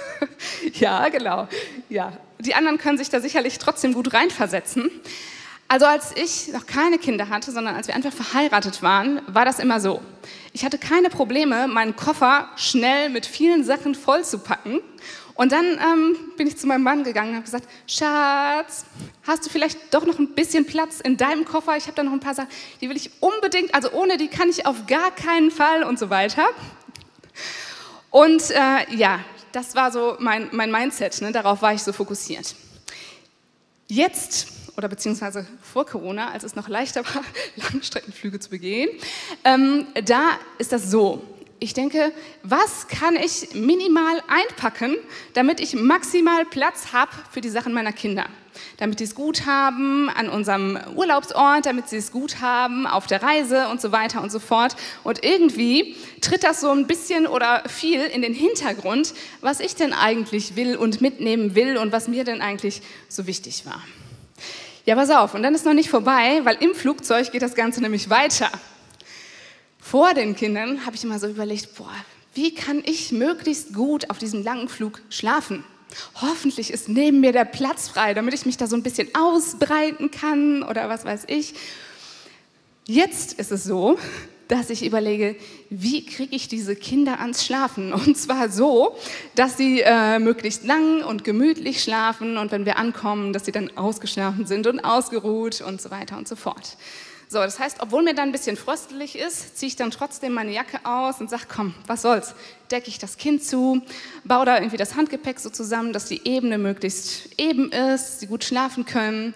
ja, 0.74 1.08
genau. 1.08 1.46
Ja. 1.90 2.12
Die 2.38 2.54
anderen 2.54 2.78
können 2.78 2.96
sich 2.96 3.10
da 3.10 3.20
sicherlich 3.20 3.58
trotzdem 3.58 3.92
gut 3.92 4.14
reinversetzen. 4.14 4.90
Also 5.72 5.86
als 5.86 6.14
ich 6.14 6.48
noch 6.48 6.66
keine 6.66 6.98
Kinder 6.98 7.30
hatte, 7.30 7.50
sondern 7.50 7.74
als 7.74 7.86
wir 7.86 7.94
einfach 7.94 8.12
verheiratet 8.12 8.82
waren, 8.82 9.22
war 9.26 9.46
das 9.46 9.58
immer 9.58 9.80
so. 9.80 10.02
Ich 10.52 10.66
hatte 10.66 10.76
keine 10.76 11.08
Probleme, 11.08 11.66
meinen 11.66 11.96
Koffer 11.96 12.50
schnell 12.56 13.08
mit 13.08 13.24
vielen 13.24 13.64
Sachen 13.64 13.94
vollzupacken 13.94 14.80
und 15.32 15.50
dann 15.50 15.64
ähm, 15.64 16.14
bin 16.36 16.46
ich 16.46 16.58
zu 16.58 16.66
meinem 16.66 16.82
Mann 16.82 17.04
gegangen 17.04 17.30
und 17.30 17.36
habe 17.36 17.46
gesagt, 17.46 17.66
Schatz, 17.86 18.84
hast 19.26 19.46
du 19.46 19.48
vielleicht 19.48 19.94
doch 19.94 20.04
noch 20.04 20.18
ein 20.18 20.34
bisschen 20.34 20.66
Platz 20.66 21.00
in 21.00 21.16
deinem 21.16 21.46
Koffer? 21.46 21.74
Ich 21.78 21.84
habe 21.84 21.94
da 21.94 22.02
noch 22.02 22.12
ein 22.12 22.20
paar 22.20 22.34
Sachen, 22.34 22.50
die 22.82 22.90
will 22.90 22.96
ich 22.98 23.10
unbedingt, 23.20 23.74
also 23.74 23.92
ohne 23.92 24.18
die 24.18 24.28
kann 24.28 24.50
ich 24.50 24.66
auf 24.66 24.86
gar 24.86 25.10
keinen 25.10 25.50
Fall 25.50 25.84
und 25.84 25.98
so 25.98 26.10
weiter. 26.10 26.44
Und 28.10 28.50
äh, 28.50 28.94
ja, 28.94 29.20
das 29.52 29.74
war 29.74 29.90
so 29.90 30.16
mein, 30.18 30.50
mein 30.52 30.70
Mindset, 30.70 31.22
ne? 31.22 31.32
darauf 31.32 31.62
war 31.62 31.72
ich 31.72 31.82
so 31.82 31.94
fokussiert. 31.94 32.56
Jetzt 33.88 34.61
oder 34.76 34.88
beziehungsweise 34.88 35.46
vor 35.60 35.86
Corona, 35.86 36.30
als 36.30 36.44
es 36.44 36.54
noch 36.54 36.68
leichter 36.68 37.04
war, 37.04 37.24
Langstreckenflüge 37.56 38.40
zu 38.40 38.50
begehen, 38.50 38.88
ähm, 39.44 39.86
da 40.04 40.30
ist 40.58 40.72
das 40.72 40.90
so 40.90 41.22
ich 41.62 41.74
denke, 41.74 42.12
was 42.42 42.88
kann 42.88 43.14
ich 43.14 43.54
minimal 43.54 44.20
einpacken, 44.26 44.96
damit 45.34 45.60
ich 45.60 45.74
maximal 45.74 46.44
Platz 46.44 46.92
habe 46.92 47.12
für 47.30 47.40
die 47.40 47.50
Sachen 47.50 47.72
meiner 47.72 47.92
Kinder? 47.92 48.26
Damit 48.78 48.98
sie 48.98 49.04
es 49.04 49.14
gut 49.14 49.46
haben 49.46 50.10
an 50.10 50.28
unserem 50.28 50.76
Urlaubsort, 50.96 51.64
damit 51.64 51.88
sie 51.88 51.98
es 51.98 52.10
gut 52.10 52.40
haben 52.40 52.84
auf 52.84 53.06
der 53.06 53.22
Reise 53.22 53.68
und 53.68 53.80
so 53.80 53.92
weiter 53.92 54.24
und 54.24 54.32
so 54.32 54.40
fort. 54.40 54.74
Und 55.04 55.24
irgendwie 55.24 55.94
tritt 56.20 56.42
das 56.42 56.60
so 56.60 56.70
ein 56.70 56.88
bisschen 56.88 57.28
oder 57.28 57.62
viel 57.68 58.00
in 58.00 58.22
den 58.22 58.34
Hintergrund, 58.34 59.14
was 59.40 59.60
ich 59.60 59.76
denn 59.76 59.92
eigentlich 59.92 60.56
will 60.56 60.74
und 60.74 61.00
mitnehmen 61.00 61.54
will 61.54 61.76
und 61.76 61.92
was 61.92 62.08
mir 62.08 62.24
denn 62.24 62.40
eigentlich 62.40 62.82
so 63.08 63.28
wichtig 63.28 63.66
war. 63.66 63.80
Ja, 64.84 64.96
pass 64.96 65.10
auf, 65.10 65.34
und 65.34 65.44
dann 65.44 65.54
ist 65.54 65.64
noch 65.64 65.74
nicht 65.74 65.88
vorbei, 65.88 66.40
weil 66.42 66.56
im 66.56 66.74
Flugzeug 66.74 67.30
geht 67.30 67.42
das 67.42 67.54
Ganze 67.54 67.80
nämlich 67.80 68.10
weiter. 68.10 68.50
vor 69.80 70.14
den 70.14 70.34
Kindern 70.34 70.86
habe 70.86 70.96
ich 70.96 71.04
immer 71.04 71.18
so 71.18 71.28
überlegt, 71.28 71.76
boah, 71.76 71.94
wie 72.34 72.54
kann 72.54 72.82
ich 72.84 73.12
möglichst 73.12 73.74
gut 73.74 74.10
auf 74.10 74.18
diesem 74.18 74.42
langen 74.42 74.68
Flug 74.68 75.00
schlafen? 75.10 75.64
Hoffentlich 76.20 76.72
ist 76.72 76.88
neben 76.88 77.20
mir 77.20 77.32
der 77.32 77.44
Platz 77.44 77.88
frei, 77.88 78.14
damit 78.14 78.34
ich 78.34 78.46
mich 78.46 78.56
da 78.56 78.66
so 78.66 78.74
ein 78.74 78.82
bisschen 78.82 79.08
ausbreiten 79.14 80.10
kann 80.10 80.62
oder 80.62 80.88
was 80.88 81.04
weiß 81.04 81.24
ich. 81.26 81.54
Jetzt 82.86 83.34
ist 83.34 83.52
es 83.52 83.64
so, 83.64 83.98
dass 84.52 84.68
ich 84.68 84.84
überlege, 84.84 85.34
wie 85.70 86.04
kriege 86.04 86.36
ich 86.36 86.46
diese 86.46 86.76
Kinder 86.76 87.20
ans 87.20 87.42
Schlafen? 87.42 87.90
Und 87.92 88.18
zwar 88.18 88.50
so, 88.50 88.94
dass 89.34 89.56
sie 89.56 89.80
äh, 89.80 90.18
möglichst 90.18 90.64
lang 90.64 91.02
und 91.02 91.24
gemütlich 91.24 91.82
schlafen 91.82 92.36
und 92.36 92.52
wenn 92.52 92.66
wir 92.66 92.76
ankommen, 92.76 93.32
dass 93.32 93.46
sie 93.46 93.52
dann 93.52 93.70
ausgeschlafen 93.76 94.46
sind 94.46 94.66
und 94.66 94.80
ausgeruht 94.80 95.62
und 95.62 95.80
so 95.80 95.90
weiter 95.90 96.18
und 96.18 96.28
so 96.28 96.36
fort. 96.36 96.76
So, 97.28 97.38
das 97.38 97.58
heißt, 97.58 97.78
obwohl 97.80 98.02
mir 98.02 98.14
dann 98.14 98.28
ein 98.28 98.32
bisschen 98.32 98.58
fröstelig 98.58 99.16
ist, 99.16 99.56
ziehe 99.56 99.68
ich 99.68 99.76
dann 99.76 99.90
trotzdem 99.90 100.34
meine 100.34 100.52
Jacke 100.52 100.80
aus 100.84 101.18
und 101.20 101.30
sage, 101.30 101.44
komm, 101.48 101.74
was 101.86 102.02
soll's, 102.02 102.34
decke 102.70 102.88
ich 102.88 102.98
das 102.98 103.16
Kind 103.16 103.42
zu, 103.42 103.80
baue 104.24 104.44
da 104.44 104.56
irgendwie 104.56 104.76
das 104.76 104.96
Handgepäck 104.96 105.40
so 105.40 105.48
zusammen, 105.48 105.94
dass 105.94 106.04
die 106.04 106.28
Ebene 106.28 106.58
möglichst 106.58 107.30
eben 107.38 107.72
ist, 107.72 108.20
sie 108.20 108.26
gut 108.26 108.44
schlafen 108.44 108.84
können, 108.84 109.34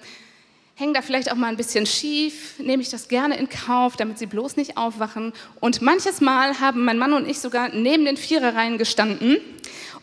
hänge 0.77 0.93
da 0.93 1.01
vielleicht 1.01 1.33
auch 1.33 1.37
mal 1.37 1.49
ein 1.49 1.57
bisschen 1.57 1.87
schief, 1.87 2.59
nehme 2.59 2.83
ich 2.83 2.91
das 2.91 3.09
gerne 3.09 3.39
in 3.39 3.49
Kauf, 3.49 3.97
damit 3.97 4.19
sie 4.19 4.27
bloß 4.27 4.57
nicht 4.57 4.77
aufwachen. 4.77 5.33
Und 5.59 5.81
manches 5.81 6.21
Mal 6.21 6.61
haben 6.61 6.85
mein 6.85 6.99
Mann 6.99 7.15
und 7.15 7.27
ich 7.27 7.41
sogar 7.41 7.71
neben 7.71 8.05
den 8.05 8.19
Viererreihen 8.19 8.77
gestanden 8.77 9.39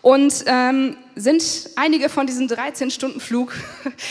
und 0.02 0.44
ähm, 0.48 0.98
sind 1.16 1.70
einige 1.76 2.10
von 2.10 2.26
diesem 2.26 2.48
13-Stunden-Flug 2.48 3.54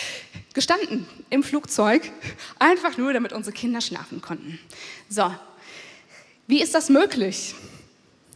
gestanden 0.54 1.04
im 1.31 1.42
Flugzeug, 1.42 2.12
einfach 2.61 2.97
nur, 2.97 3.12
damit 3.12 3.33
unsere 3.33 3.54
Kinder 3.54 3.81
schlafen 3.81 4.23
konnten. 4.23 4.61
So, 5.09 5.35
wie 6.47 6.62
ist 6.62 6.76
das 6.76 6.88
möglich? 6.88 7.57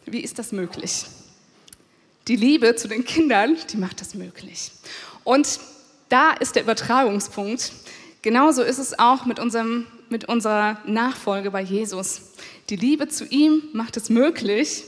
Wie 0.04 0.20
ist 0.20 0.40
das 0.40 0.50
möglich? 0.50 1.04
Die 2.26 2.36
Liebe 2.36 2.74
zu 2.74 2.88
den 2.88 3.04
Kindern, 3.04 3.56
die 3.70 3.76
macht 3.76 4.00
das 4.00 4.14
möglich. 4.14 4.72
Und 5.22 5.60
da 6.08 6.32
ist 6.32 6.56
der 6.56 6.62
Übertragungspunkt. 6.62 7.72
Genauso 8.26 8.62
ist 8.62 8.78
es 8.78 8.98
auch 8.98 9.24
mit, 9.24 9.38
unserem, 9.38 9.86
mit 10.08 10.24
unserer 10.24 10.78
Nachfolge 10.84 11.52
bei 11.52 11.60
Jesus. 11.60 12.22
Die 12.70 12.74
Liebe 12.74 13.06
zu 13.06 13.24
ihm 13.24 13.62
macht 13.72 13.96
es 13.96 14.10
möglich 14.10 14.82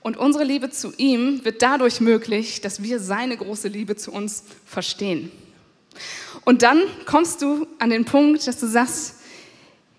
und 0.00 0.16
unsere 0.16 0.44
Liebe 0.44 0.70
zu 0.70 0.94
ihm 0.96 1.44
wird 1.44 1.60
dadurch 1.60 2.00
möglich, 2.00 2.62
dass 2.62 2.82
wir 2.82 2.98
seine 2.98 3.36
große 3.36 3.68
Liebe 3.68 3.96
zu 3.96 4.12
uns 4.12 4.44
verstehen. 4.64 5.30
Und 6.46 6.62
dann 6.62 6.80
kommst 7.04 7.42
du 7.42 7.66
an 7.78 7.90
den 7.90 8.06
Punkt, 8.06 8.46
dass 8.46 8.58
du 8.58 8.66
sagst, 8.66 9.16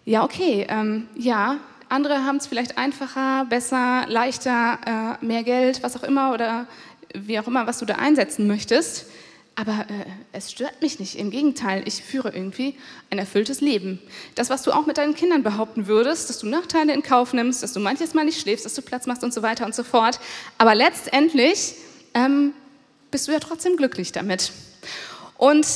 ja, 0.04 0.24
okay, 0.24 0.66
ähm, 0.68 1.08
ja, 1.16 1.60
andere 1.88 2.26
haben 2.26 2.38
es 2.38 2.48
vielleicht 2.48 2.80
einfacher, 2.80 3.46
besser, 3.46 4.06
leichter, 4.08 5.20
äh, 5.22 5.24
mehr 5.24 5.44
Geld, 5.44 5.84
was 5.84 5.96
auch 5.98 6.04
immer 6.04 6.34
oder 6.34 6.66
wie 7.14 7.40
auch 7.40 7.46
immer, 7.46 7.68
was 7.68 7.78
du 7.78 7.86
da 7.86 7.98
einsetzen 7.98 8.48
möchtest. 8.48 9.06
Aber 9.56 9.86
äh, 9.90 10.06
es 10.32 10.52
stört 10.52 10.82
mich 10.82 11.00
nicht. 11.00 11.18
Im 11.18 11.30
Gegenteil, 11.30 11.84
ich 11.86 12.02
führe 12.02 12.30
irgendwie 12.34 12.78
ein 13.10 13.20
erfülltes 13.20 13.62
Leben. 13.62 14.00
Das, 14.36 14.50
was 14.50 14.64
du 14.64 14.72
auch 14.72 14.86
mit 14.86 14.98
deinen 14.98 15.14
Kindern 15.14 15.44
behaupten 15.44 15.88
würdest, 15.88 16.30
dass 16.30 16.40
du 16.40 16.48
Nachteile 16.48 16.94
in 16.94 17.04
Kauf 17.04 17.34
nimmst, 17.34 17.62
dass 17.62 17.74
du 17.74 17.80
manches 17.80 18.14
Mal 18.14 18.26
nicht 18.26 18.40
schläfst, 18.40 18.66
dass 18.66 18.76
du 18.76 18.82
Platz 18.82 19.08
machst 19.08 19.24
und 19.24 19.34
so 19.34 19.42
weiter 19.42 19.66
und 19.66 19.76
so 19.76 19.84
fort. 19.84 20.20
Aber 20.58 20.74
letztendlich 20.74 21.76
ähm, 22.14 22.54
bist 23.12 23.28
du 23.28 23.34
ja 23.34 23.40
trotzdem 23.40 23.76
glücklich 23.76 24.12
damit. 24.14 24.54
Und 25.38 25.68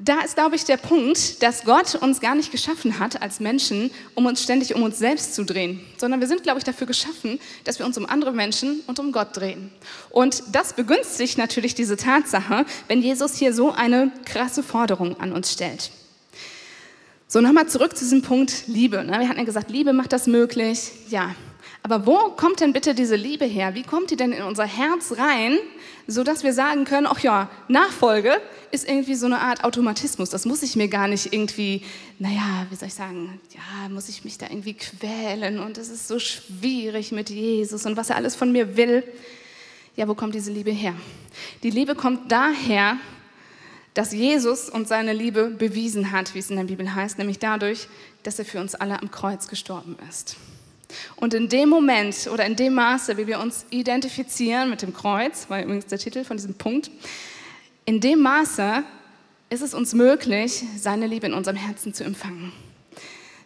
da 0.00 0.20
ist, 0.20 0.36
glaube 0.36 0.54
ich, 0.54 0.64
der 0.64 0.76
Punkt, 0.76 1.42
dass 1.42 1.64
Gott 1.64 1.96
uns 1.96 2.20
gar 2.20 2.36
nicht 2.36 2.52
geschaffen 2.52 3.00
hat 3.00 3.20
als 3.20 3.40
Menschen, 3.40 3.90
um 4.14 4.26
uns 4.26 4.42
ständig 4.42 4.74
um 4.76 4.82
uns 4.82 4.98
selbst 4.98 5.34
zu 5.34 5.44
drehen, 5.44 5.80
sondern 5.96 6.20
wir 6.20 6.28
sind, 6.28 6.44
glaube 6.44 6.58
ich, 6.58 6.64
dafür 6.64 6.86
geschaffen, 6.86 7.40
dass 7.64 7.80
wir 7.80 7.86
uns 7.86 7.98
um 7.98 8.06
andere 8.06 8.32
Menschen 8.32 8.80
und 8.86 9.00
um 9.00 9.10
Gott 9.10 9.36
drehen. 9.36 9.70
Und 10.10 10.42
das 10.52 10.74
begünstigt 10.74 11.36
natürlich 11.36 11.74
diese 11.74 11.96
Tatsache, 11.96 12.64
wenn 12.86 13.02
Jesus 13.02 13.34
hier 13.36 13.52
so 13.52 13.72
eine 13.72 14.12
krasse 14.24 14.62
Forderung 14.62 15.18
an 15.20 15.32
uns 15.32 15.52
stellt. 15.52 15.90
So, 17.26 17.40
nochmal 17.40 17.68
zurück 17.68 17.96
zu 17.96 18.04
diesem 18.04 18.22
Punkt 18.22 18.68
Liebe. 18.68 19.04
Ne? 19.04 19.18
Wir 19.18 19.28
hatten 19.28 19.38
ja 19.38 19.44
gesagt, 19.44 19.70
Liebe 19.70 19.92
macht 19.92 20.12
das 20.12 20.28
möglich. 20.28 20.92
Ja, 21.08 21.34
aber 21.82 22.06
wo 22.06 22.30
kommt 22.30 22.60
denn 22.60 22.72
bitte 22.72 22.94
diese 22.94 23.16
Liebe 23.16 23.44
her? 23.44 23.74
Wie 23.74 23.82
kommt 23.82 24.10
die 24.10 24.16
denn 24.16 24.32
in 24.32 24.42
unser 24.42 24.66
Herz 24.66 25.14
rein, 25.16 25.58
sodass 26.06 26.42
wir 26.42 26.52
sagen 26.52 26.84
können, 26.84 27.06
ach 27.06 27.20
ja, 27.20 27.50
Nachfolge 27.68 28.40
ist 28.70 28.88
irgendwie 28.88 29.14
so 29.14 29.26
eine 29.26 29.40
Art 29.40 29.64
Automatismus. 29.64 30.30
Das 30.30 30.44
muss 30.44 30.62
ich 30.62 30.74
mir 30.74 30.88
gar 30.88 31.06
nicht 31.06 31.32
irgendwie, 31.32 31.82
naja, 32.18 32.66
wie 32.70 32.76
soll 32.76 32.88
ich 32.88 32.94
sagen, 32.94 33.40
ja, 33.54 33.88
muss 33.90 34.08
ich 34.08 34.24
mich 34.24 34.38
da 34.38 34.46
irgendwie 34.46 34.74
quälen 34.74 35.58
und 35.60 35.78
es 35.78 35.88
ist 35.88 36.08
so 36.08 36.18
schwierig 36.18 37.12
mit 37.12 37.30
Jesus 37.30 37.86
und 37.86 37.96
was 37.96 38.10
er 38.10 38.16
alles 38.16 38.36
von 38.36 38.52
mir 38.52 38.76
will. 38.76 39.04
Ja, 39.96 40.08
wo 40.08 40.14
kommt 40.14 40.34
diese 40.34 40.50
Liebe 40.50 40.70
her? 40.70 40.94
Die 41.62 41.70
Liebe 41.70 41.94
kommt 41.94 42.32
daher, 42.32 42.96
dass 43.94 44.12
Jesus 44.12 44.70
uns 44.70 44.88
seine 44.88 45.12
Liebe 45.12 45.50
bewiesen 45.50 46.12
hat, 46.12 46.34
wie 46.34 46.38
es 46.38 46.50
in 46.50 46.56
der 46.56 46.64
Bibel 46.64 46.94
heißt, 46.94 47.18
nämlich 47.18 47.38
dadurch, 47.38 47.88
dass 48.22 48.38
er 48.38 48.44
für 48.44 48.60
uns 48.60 48.74
alle 48.74 49.00
am 49.00 49.10
Kreuz 49.10 49.48
gestorben 49.48 49.96
ist. 50.08 50.36
Und 51.16 51.34
in 51.34 51.48
dem 51.48 51.68
Moment 51.68 52.28
oder 52.32 52.46
in 52.46 52.56
dem 52.56 52.74
Maße, 52.74 53.16
wie 53.16 53.26
wir 53.26 53.40
uns 53.40 53.66
identifizieren 53.70 54.70
mit 54.70 54.82
dem 54.82 54.94
Kreuz, 54.94 55.48
war 55.48 55.62
übrigens 55.62 55.86
der 55.86 55.98
Titel 55.98 56.24
von 56.24 56.36
diesem 56.36 56.54
Punkt, 56.54 56.90
in 57.84 58.00
dem 58.00 58.20
Maße 58.20 58.84
ist 59.50 59.62
es 59.62 59.74
uns 59.74 59.94
möglich, 59.94 60.64
seine 60.76 61.06
Liebe 61.06 61.26
in 61.26 61.34
unserem 61.34 61.56
Herzen 61.56 61.94
zu 61.94 62.04
empfangen. 62.04 62.52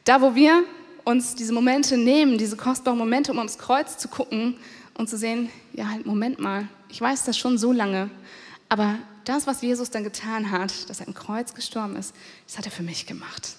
Da, 0.05 0.21
wo 0.21 0.35
wir 0.35 0.65
uns 1.05 1.35
diese 1.35 1.53
Momente 1.53 1.97
nehmen, 1.97 2.39
diese 2.39 2.57
kostbaren 2.57 2.99
Momente, 2.99 3.33
um 3.33 3.39
aufs 3.39 3.59
Kreuz 3.59 3.99
zu 3.99 4.09
gucken 4.09 4.57
und 4.95 5.09
zu 5.09 5.17
sehen, 5.17 5.49
ja, 5.73 5.89
halt, 5.89 6.07
Moment 6.07 6.39
mal, 6.39 6.69
ich 6.89 7.01
weiß 7.01 7.25
das 7.25 7.39
schon 7.39 7.59
so 7.59 7.73
lange, 7.73 8.11
aber 8.69 8.99
das, 9.25 9.47
was 9.47 9.63
Jesus 9.63 9.91
dann 9.91 10.05
getan 10.05 10.51
hat, 10.51 10.89
dass 10.91 11.01
er 11.01 11.07
im 11.07 11.15
Kreuz 11.15 11.55
gestorben 11.55 11.97
ist, 11.97 12.15
das 12.47 12.59
hat 12.59 12.67
er 12.67 12.73
für 12.73 12.83
mich 12.83 13.07
gemacht. 13.07 13.57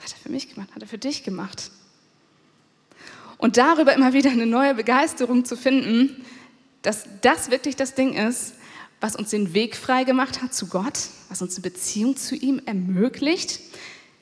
Hat 0.00 0.12
er 0.12 0.18
für 0.18 0.28
mich 0.28 0.52
gemacht, 0.52 0.68
hat 0.74 0.82
er 0.82 0.88
für 0.88 0.98
dich 0.98 1.24
gemacht. 1.24 1.70
Und 3.44 3.58
darüber 3.58 3.92
immer 3.92 4.14
wieder 4.14 4.30
eine 4.30 4.46
neue 4.46 4.74
Begeisterung 4.74 5.44
zu 5.44 5.54
finden, 5.54 6.24
dass 6.80 7.04
das 7.20 7.50
wirklich 7.50 7.76
das 7.76 7.94
Ding 7.94 8.14
ist, 8.14 8.54
was 9.02 9.16
uns 9.16 9.28
den 9.28 9.52
Weg 9.52 9.76
frei 9.76 10.04
gemacht 10.04 10.40
hat 10.40 10.54
zu 10.54 10.66
Gott, 10.68 10.98
was 11.28 11.42
uns 11.42 11.54
eine 11.56 11.62
Beziehung 11.64 12.16
zu 12.16 12.34
ihm 12.36 12.62
ermöglicht. 12.64 13.60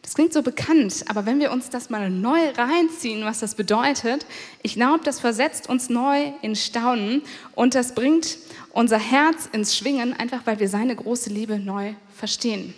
Das 0.03 0.15
klingt 0.15 0.33
so 0.33 0.43
bekannt, 0.43 1.05
aber 1.07 1.25
wenn 1.25 1.39
wir 1.39 1.53
uns 1.53 1.71
das 1.71 1.89
mal 1.89 2.11
neu 2.11 2.41
reinziehen, 2.57 3.25
was 3.25 3.39
das 3.39 3.55
bedeutet, 3.55 4.27
ich 4.65 4.75
glaube, 4.75 5.05
das 5.05 5.21
versetzt 5.21 5.69
uns 5.69 5.89
neu 5.89 6.33
in 6.43 6.57
Staunen 6.57 7.23
und 7.55 7.77
das 7.77 7.95
bringt 7.95 8.39
unser 8.73 8.99
Herz 8.99 9.49
ins 9.53 9.77
Schwingen, 9.77 10.15
einfach 10.15 10.41
weil 10.47 10.59
wir 10.59 10.69
seine 10.69 10.97
große 10.97 11.31
Liebe 11.31 11.61
neu 11.61 11.95
verstehen. 12.13 12.75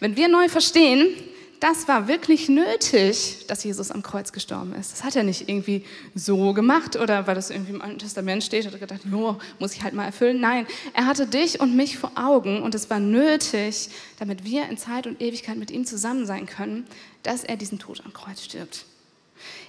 Wenn 0.00 0.16
wir 0.16 0.26
neu 0.26 0.48
verstehen, 0.48 1.14
das 1.60 1.88
war 1.88 2.08
wirklich 2.08 2.48
nötig, 2.48 3.44
dass 3.46 3.62
Jesus 3.64 3.90
am 3.90 4.02
Kreuz 4.02 4.32
gestorben 4.32 4.74
ist. 4.74 4.92
Das 4.92 5.04
hat 5.04 5.14
er 5.14 5.22
nicht 5.22 5.46
irgendwie 5.48 5.84
so 6.14 6.54
gemacht 6.54 6.96
oder 6.96 7.26
weil 7.26 7.34
das 7.34 7.50
irgendwie 7.50 7.72
im 7.72 7.82
Alten 7.82 7.98
Testament 7.98 8.42
steht, 8.42 8.66
hat 8.66 8.72
er 8.72 8.78
gedacht, 8.78 9.02
jo, 9.10 9.36
muss 9.58 9.74
ich 9.74 9.82
halt 9.82 9.92
mal 9.92 10.06
erfüllen. 10.06 10.40
Nein, 10.40 10.66
er 10.94 11.04
hatte 11.06 11.26
dich 11.26 11.60
und 11.60 11.76
mich 11.76 11.98
vor 11.98 12.12
Augen 12.14 12.62
und 12.62 12.74
es 12.74 12.88
war 12.88 12.98
nötig, 12.98 13.90
damit 14.18 14.44
wir 14.44 14.68
in 14.68 14.78
Zeit 14.78 15.06
und 15.06 15.20
Ewigkeit 15.20 15.58
mit 15.58 15.70
ihm 15.70 15.84
zusammen 15.84 16.24
sein 16.24 16.46
können, 16.46 16.86
dass 17.22 17.44
er 17.44 17.56
diesen 17.56 17.78
Tod 17.78 18.02
am 18.06 18.14
Kreuz 18.14 18.42
stirbt. 18.42 18.86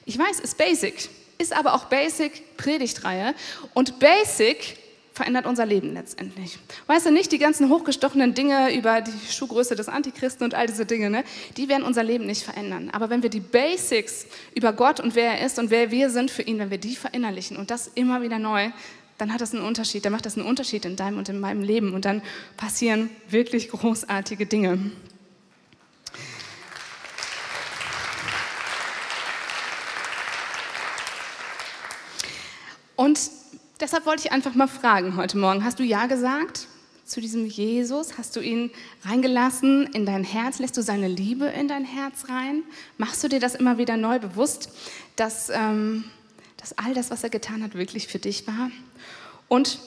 Ich 0.05 0.17
weiß, 0.17 0.39
ist 0.39 0.57
basic, 0.57 1.09
ist 1.37 1.53
aber 1.53 1.73
auch 1.73 1.85
basic 1.85 2.55
Predigtreihe 2.55 3.35
und 3.73 3.99
basic 3.99 4.77
verändert 5.13 5.45
unser 5.45 5.65
Leben 5.65 5.93
letztendlich. 5.93 6.57
Weißt 6.87 7.05
du 7.05 7.11
nicht, 7.11 7.31
die 7.31 7.37
ganzen 7.37 7.69
hochgestochenen 7.69 8.33
Dinge 8.33 8.73
über 8.73 9.01
die 9.01 9.11
Schuhgröße 9.29 9.75
des 9.75 9.89
Antichristen 9.89 10.45
und 10.45 10.55
all 10.55 10.67
diese 10.67 10.85
Dinge, 10.85 11.09
ne, 11.09 11.23
die 11.57 11.67
werden 11.67 11.83
unser 11.83 12.03
Leben 12.03 12.25
nicht 12.25 12.43
verändern. 12.43 12.89
Aber 12.91 13.09
wenn 13.09 13.21
wir 13.21 13.29
die 13.29 13.41
Basics 13.41 14.25
über 14.55 14.71
Gott 14.73 14.99
und 14.99 15.15
wer 15.15 15.33
er 15.33 15.45
ist 15.45 15.59
und 15.59 15.69
wer 15.69 15.91
wir 15.91 16.09
sind 16.09 16.31
für 16.31 16.43
ihn, 16.43 16.59
wenn 16.59 16.71
wir 16.71 16.77
die 16.77 16.95
verinnerlichen 16.95 17.57
und 17.57 17.71
das 17.71 17.87
immer 17.95 18.21
wieder 18.21 18.39
neu, 18.39 18.69
dann 19.17 19.33
hat 19.33 19.41
das 19.41 19.53
einen 19.53 19.63
Unterschied, 19.63 20.05
dann 20.05 20.13
macht 20.13 20.25
das 20.25 20.37
einen 20.37 20.47
Unterschied 20.47 20.85
in 20.85 20.95
deinem 20.95 21.17
und 21.17 21.29
in 21.29 21.39
meinem 21.39 21.61
Leben 21.61 21.93
und 21.93 22.05
dann 22.05 22.21
passieren 22.57 23.09
wirklich 23.29 23.69
großartige 23.69 24.45
Dinge. 24.45 24.91
Und 32.95 33.19
Deshalb 33.81 34.05
wollte 34.05 34.27
ich 34.27 34.31
einfach 34.31 34.53
mal 34.53 34.67
fragen 34.67 35.15
heute 35.15 35.39
Morgen, 35.39 35.65
hast 35.65 35.79
du 35.79 35.83
Ja 35.83 36.05
gesagt 36.05 36.67
zu 37.03 37.19
diesem 37.19 37.47
Jesus? 37.47 38.19
Hast 38.19 38.35
du 38.35 38.39
ihn 38.39 38.69
reingelassen 39.05 39.87
in 39.87 40.05
dein 40.05 40.23
Herz? 40.23 40.59
Lässt 40.59 40.77
du 40.77 40.83
seine 40.83 41.07
Liebe 41.07 41.45
in 41.47 41.67
dein 41.67 41.83
Herz 41.83 42.29
rein? 42.29 42.61
Machst 42.99 43.23
du 43.23 43.27
dir 43.27 43.39
das 43.39 43.55
immer 43.55 43.79
wieder 43.79 43.97
neu 43.97 44.19
bewusst, 44.19 44.69
dass, 45.15 45.49
ähm, 45.49 46.03
dass 46.57 46.77
all 46.77 46.93
das, 46.93 47.09
was 47.09 47.23
er 47.23 47.31
getan 47.31 47.63
hat, 47.63 47.73
wirklich 47.73 48.07
für 48.07 48.19
dich 48.19 48.45
war? 48.45 48.69
Und 49.47 49.79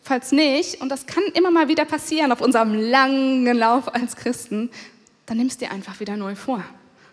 falls 0.00 0.32
nicht, 0.32 0.80
und 0.80 0.88
das 0.88 1.04
kann 1.04 1.22
immer 1.34 1.50
mal 1.50 1.68
wieder 1.68 1.84
passieren 1.84 2.32
auf 2.32 2.40
unserem 2.40 2.72
langen 2.72 3.44
Lauf 3.54 3.94
als 3.94 4.16
Christen, 4.16 4.70
dann 5.26 5.36
nimmst 5.36 5.60
dir 5.60 5.72
einfach 5.72 6.00
wieder 6.00 6.16
neu 6.16 6.36
vor. 6.36 6.64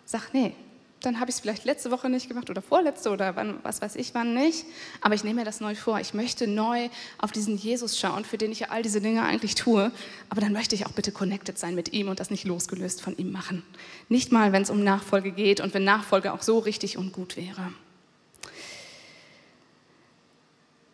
Sag, 0.05 0.33
nee, 0.33 0.53
dann 1.01 1.19
habe 1.19 1.29
ich 1.29 1.35
es 1.35 1.41
vielleicht 1.41 1.63
letzte 1.63 1.91
Woche 1.91 2.09
nicht 2.09 2.27
gemacht 2.27 2.49
oder 2.49 2.61
vorletzte 2.61 3.09
oder 3.09 3.35
wann, 3.35 3.59
was 3.63 3.81
weiß 3.81 3.95
ich 3.95 4.13
wann 4.13 4.33
nicht. 4.33 4.65
Aber 5.01 5.15
ich 5.15 5.23
nehme 5.23 5.41
mir 5.41 5.45
das 5.45 5.61
neu 5.61 5.75
vor. 5.75 5.99
Ich 5.99 6.13
möchte 6.13 6.45
neu 6.45 6.89
auf 7.17 7.31
diesen 7.31 7.57
Jesus 7.57 7.97
schauen, 7.97 8.25
für 8.25 8.37
den 8.37 8.51
ich 8.51 8.59
ja 8.59 8.67
all 8.69 8.81
diese 8.81 8.99
Dinge 8.99 9.23
eigentlich 9.23 9.55
tue. 9.55 9.91
Aber 10.29 10.41
dann 10.41 10.51
möchte 10.51 10.75
ich 10.75 10.85
auch 10.85 10.91
bitte 10.91 11.11
connected 11.11 11.57
sein 11.57 11.75
mit 11.75 11.93
ihm 11.93 12.09
und 12.09 12.19
das 12.19 12.31
nicht 12.31 12.43
losgelöst 12.43 13.01
von 13.01 13.17
ihm 13.17 13.31
machen. 13.31 13.63
Nicht 14.09 14.31
mal, 14.31 14.51
wenn 14.51 14.63
es 14.63 14.69
um 14.69 14.83
Nachfolge 14.83 15.31
geht 15.31 15.61
und 15.61 15.73
wenn 15.73 15.85
Nachfolge 15.85 16.33
auch 16.33 16.41
so 16.41 16.59
richtig 16.59 16.97
und 16.97 17.13
gut 17.13 17.37
wäre. 17.37 17.71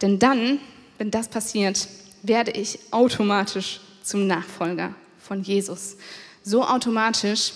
Denn 0.01 0.19
dann, 0.19 0.59
wenn 0.99 1.09
das 1.09 1.29
passiert, 1.29 1.87
werde 2.21 2.51
ich 2.51 2.79
automatisch 2.91 3.79
zum 4.03 4.27
Nachfolger 4.27 4.93
von 5.19 5.41
Jesus. 5.41 5.97
So 6.43 6.63
automatisch, 6.63 7.53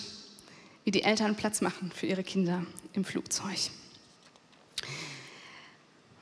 wie 0.89 0.91
die 0.91 1.03
Eltern 1.03 1.35
Platz 1.35 1.61
machen 1.61 1.91
für 1.93 2.07
ihre 2.07 2.23
Kinder 2.23 2.65
im 2.93 3.05
Flugzeug. 3.05 3.59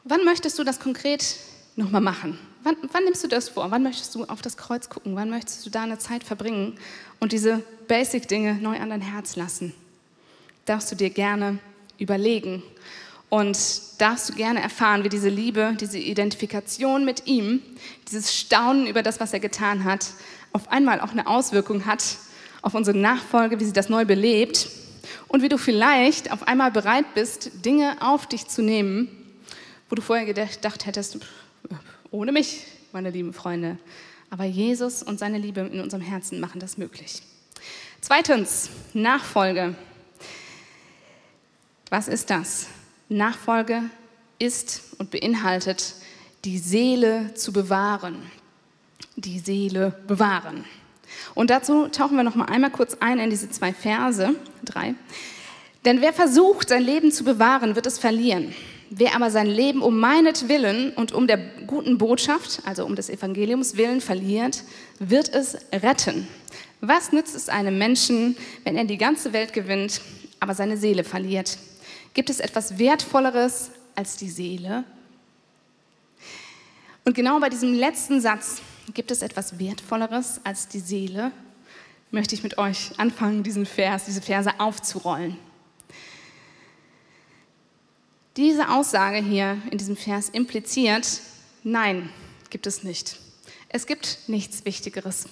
Wann 0.04 0.26
möchtest 0.26 0.60
du 0.60 0.66
das 0.66 0.82
konkret 0.82 1.38
nochmal 1.78 2.02
machen? 2.02 2.38
Wann, 2.64 2.76
wann, 2.92 3.06
nimmst 3.06 3.24
du 3.24 3.30
das 3.30 3.48
vor? 3.48 3.72
Wann 3.72 3.82
möchtest 3.82 4.14
du 4.14 4.26
auf 4.26 4.42
das 4.42 4.58
Kreuz 4.58 4.90
gucken? 4.90 5.16
Wann 5.16 5.30
möchtest 5.30 5.66
du 5.66 5.70
da 5.70 5.84
eine 5.84 6.00
Zeit 6.00 6.26
verbringen 6.26 6.78
und 7.22 7.32
diese 7.32 7.64
Basic-Dinge 7.88 8.56
neu 8.56 8.78
an 8.78 8.90
dein 8.90 9.00
Herz 9.00 9.38
lassen? 9.38 9.74
Darfst 10.66 10.92
du 10.92 10.98
dir 10.98 11.12
gerne 11.12 11.60
überlegen 11.98 12.62
und 13.30 13.58
darfst 14.00 14.28
du 14.28 14.34
gerne 14.34 14.62
erfahren, 14.62 15.06
wie 15.06 15.10
diese 15.10 15.30
Liebe, 15.30 15.78
diese 15.80 15.98
Identifikation 15.98 17.06
mit 17.06 17.26
ihm, 17.26 17.62
dieses 18.12 18.36
Staunen 18.36 18.86
über 18.86 19.02
das, 19.02 19.22
was 19.22 19.32
er 19.32 19.40
getan 19.40 19.86
hat, 19.86 20.08
auf 20.52 20.68
einmal 20.68 21.00
auch 21.00 21.12
eine 21.12 21.26
Auswirkung 21.26 21.86
hat 21.86 22.18
auf 22.62 22.74
unsere 22.74 22.98
Nachfolge, 22.98 23.60
wie 23.60 23.66
sie 23.66 23.74
das 23.74 23.90
neu 23.90 24.06
belebt 24.06 24.70
und 25.28 25.42
wie 25.42 25.50
du 25.50 25.58
vielleicht 25.58 26.32
auf 26.32 26.48
einmal 26.48 26.72
bereit 26.72 27.14
bist, 27.14 27.66
Dinge 27.66 27.98
auf 28.02 28.28
dich 28.28 28.48
zu 28.48 28.62
nehmen, 28.62 29.10
wo 29.90 29.96
du 29.96 30.02
vorher 30.02 30.26
gedacht 30.26 30.86
hättest, 30.86 31.20
ohne 32.12 32.32
mich, 32.32 32.66
meine 32.92 33.10
lieben 33.10 33.34
Freunde. 33.34 33.78
Aber 34.30 34.44
Jesus 34.44 35.04
und 35.04 35.20
seine 35.20 35.38
Liebe 35.38 35.62
in 35.62 35.80
unserem 35.80 36.04
Herzen 36.04 36.40
machen 36.40 36.60
das 36.60 36.78
möglich. 36.78 37.22
Zweitens, 38.02 38.70
Nachfolge. 38.94 39.76
Was 41.90 42.08
ist 42.08 42.30
das? 42.30 42.68
Nachfolge 43.10 43.84
ist 44.40 44.96
und 44.98 45.12
beinhaltet, 45.12 45.96
die 46.44 46.58
Seele 46.58 47.34
zu 47.36 47.54
bewahren. 47.54 48.22
Die 49.16 49.40
Seele 49.40 49.98
bewahren. 50.08 50.66
Und 51.36 51.50
dazu 51.50 51.88
tauchen 51.88 52.18
wir 52.18 52.24
noch 52.24 52.36
mal 52.36 52.46
einmal 52.46 52.72
kurz 52.72 52.98
ein 53.00 53.20
in 53.20 53.30
diese 53.30 53.50
zwei 53.50 53.74
Verse, 53.74 54.36
drei. 54.64 54.96
Denn 55.86 56.02
wer 56.02 56.14
versucht, 56.14 56.70
sein 56.70 56.84
Leben 56.84 57.12
zu 57.12 57.24
bewahren, 57.24 57.76
wird 57.76 57.86
es 57.86 58.00
verlieren. 58.00 58.54
Wer 58.90 59.16
aber 59.16 59.32
sein 59.32 59.48
Leben 59.48 59.82
um 59.82 60.00
meinetwillen 60.00 60.94
und 60.94 61.12
um 61.12 61.28
der 61.28 61.38
guten 61.68 61.98
Botschaft, 61.98 62.62
also 62.66 62.86
um 62.86 62.96
des 62.96 63.10
Evangeliums 63.10 63.76
willen, 63.76 64.00
verliert, 64.00 64.64
wird 65.00 65.34
es 65.34 65.58
retten. 65.74 66.28
Was 66.80 67.12
nützt 67.12 67.36
es 67.36 67.50
einem 67.50 67.78
Menschen, 67.78 68.38
wenn 68.64 68.78
er 68.78 68.86
die 68.86 68.98
ganze 68.98 69.34
Welt 69.34 69.52
gewinnt, 69.52 70.02
aber 70.40 70.54
seine 70.54 70.78
Seele 70.78 71.04
verliert? 71.04 71.58
Gibt 72.14 72.30
es 72.30 72.40
etwas 72.40 72.78
Wertvolleres 72.78 73.72
als 73.96 74.16
die 74.16 74.30
Seele? 74.30 74.84
Und 77.04 77.14
genau 77.14 77.40
bei 77.40 77.50
diesem 77.50 77.74
letzten 77.74 78.22
Satz 78.22 78.62
Gibt 78.94 79.12
es 79.12 79.22
etwas 79.22 79.60
Wertvolleres 79.60 80.42
als 80.44 80.68
die 80.68 80.80
Seele? 80.80 81.32
Möchte 82.12 82.36
ich 82.36 82.44
mit 82.44 82.58
euch 82.58 82.98
anfangen, 82.98 83.44
diesen 83.44 83.66
Vers, 83.66 84.06
diese 84.06 84.22
Verse 84.22 84.60
aufzurollen. 84.60 85.38
Diese 88.38 88.70
Aussage 88.70 89.18
hier 89.18 89.58
in 89.72 89.78
diesem 89.78 89.98
Vers 89.98 90.30
impliziert, 90.30 91.22
nein, 91.64 92.10
gibt 92.50 92.68
es 92.68 92.84
nicht. 92.84 93.18
Es 93.68 93.88
gibt 93.88 94.20
nichts 94.28 94.64
Wichtigeres 94.64 95.28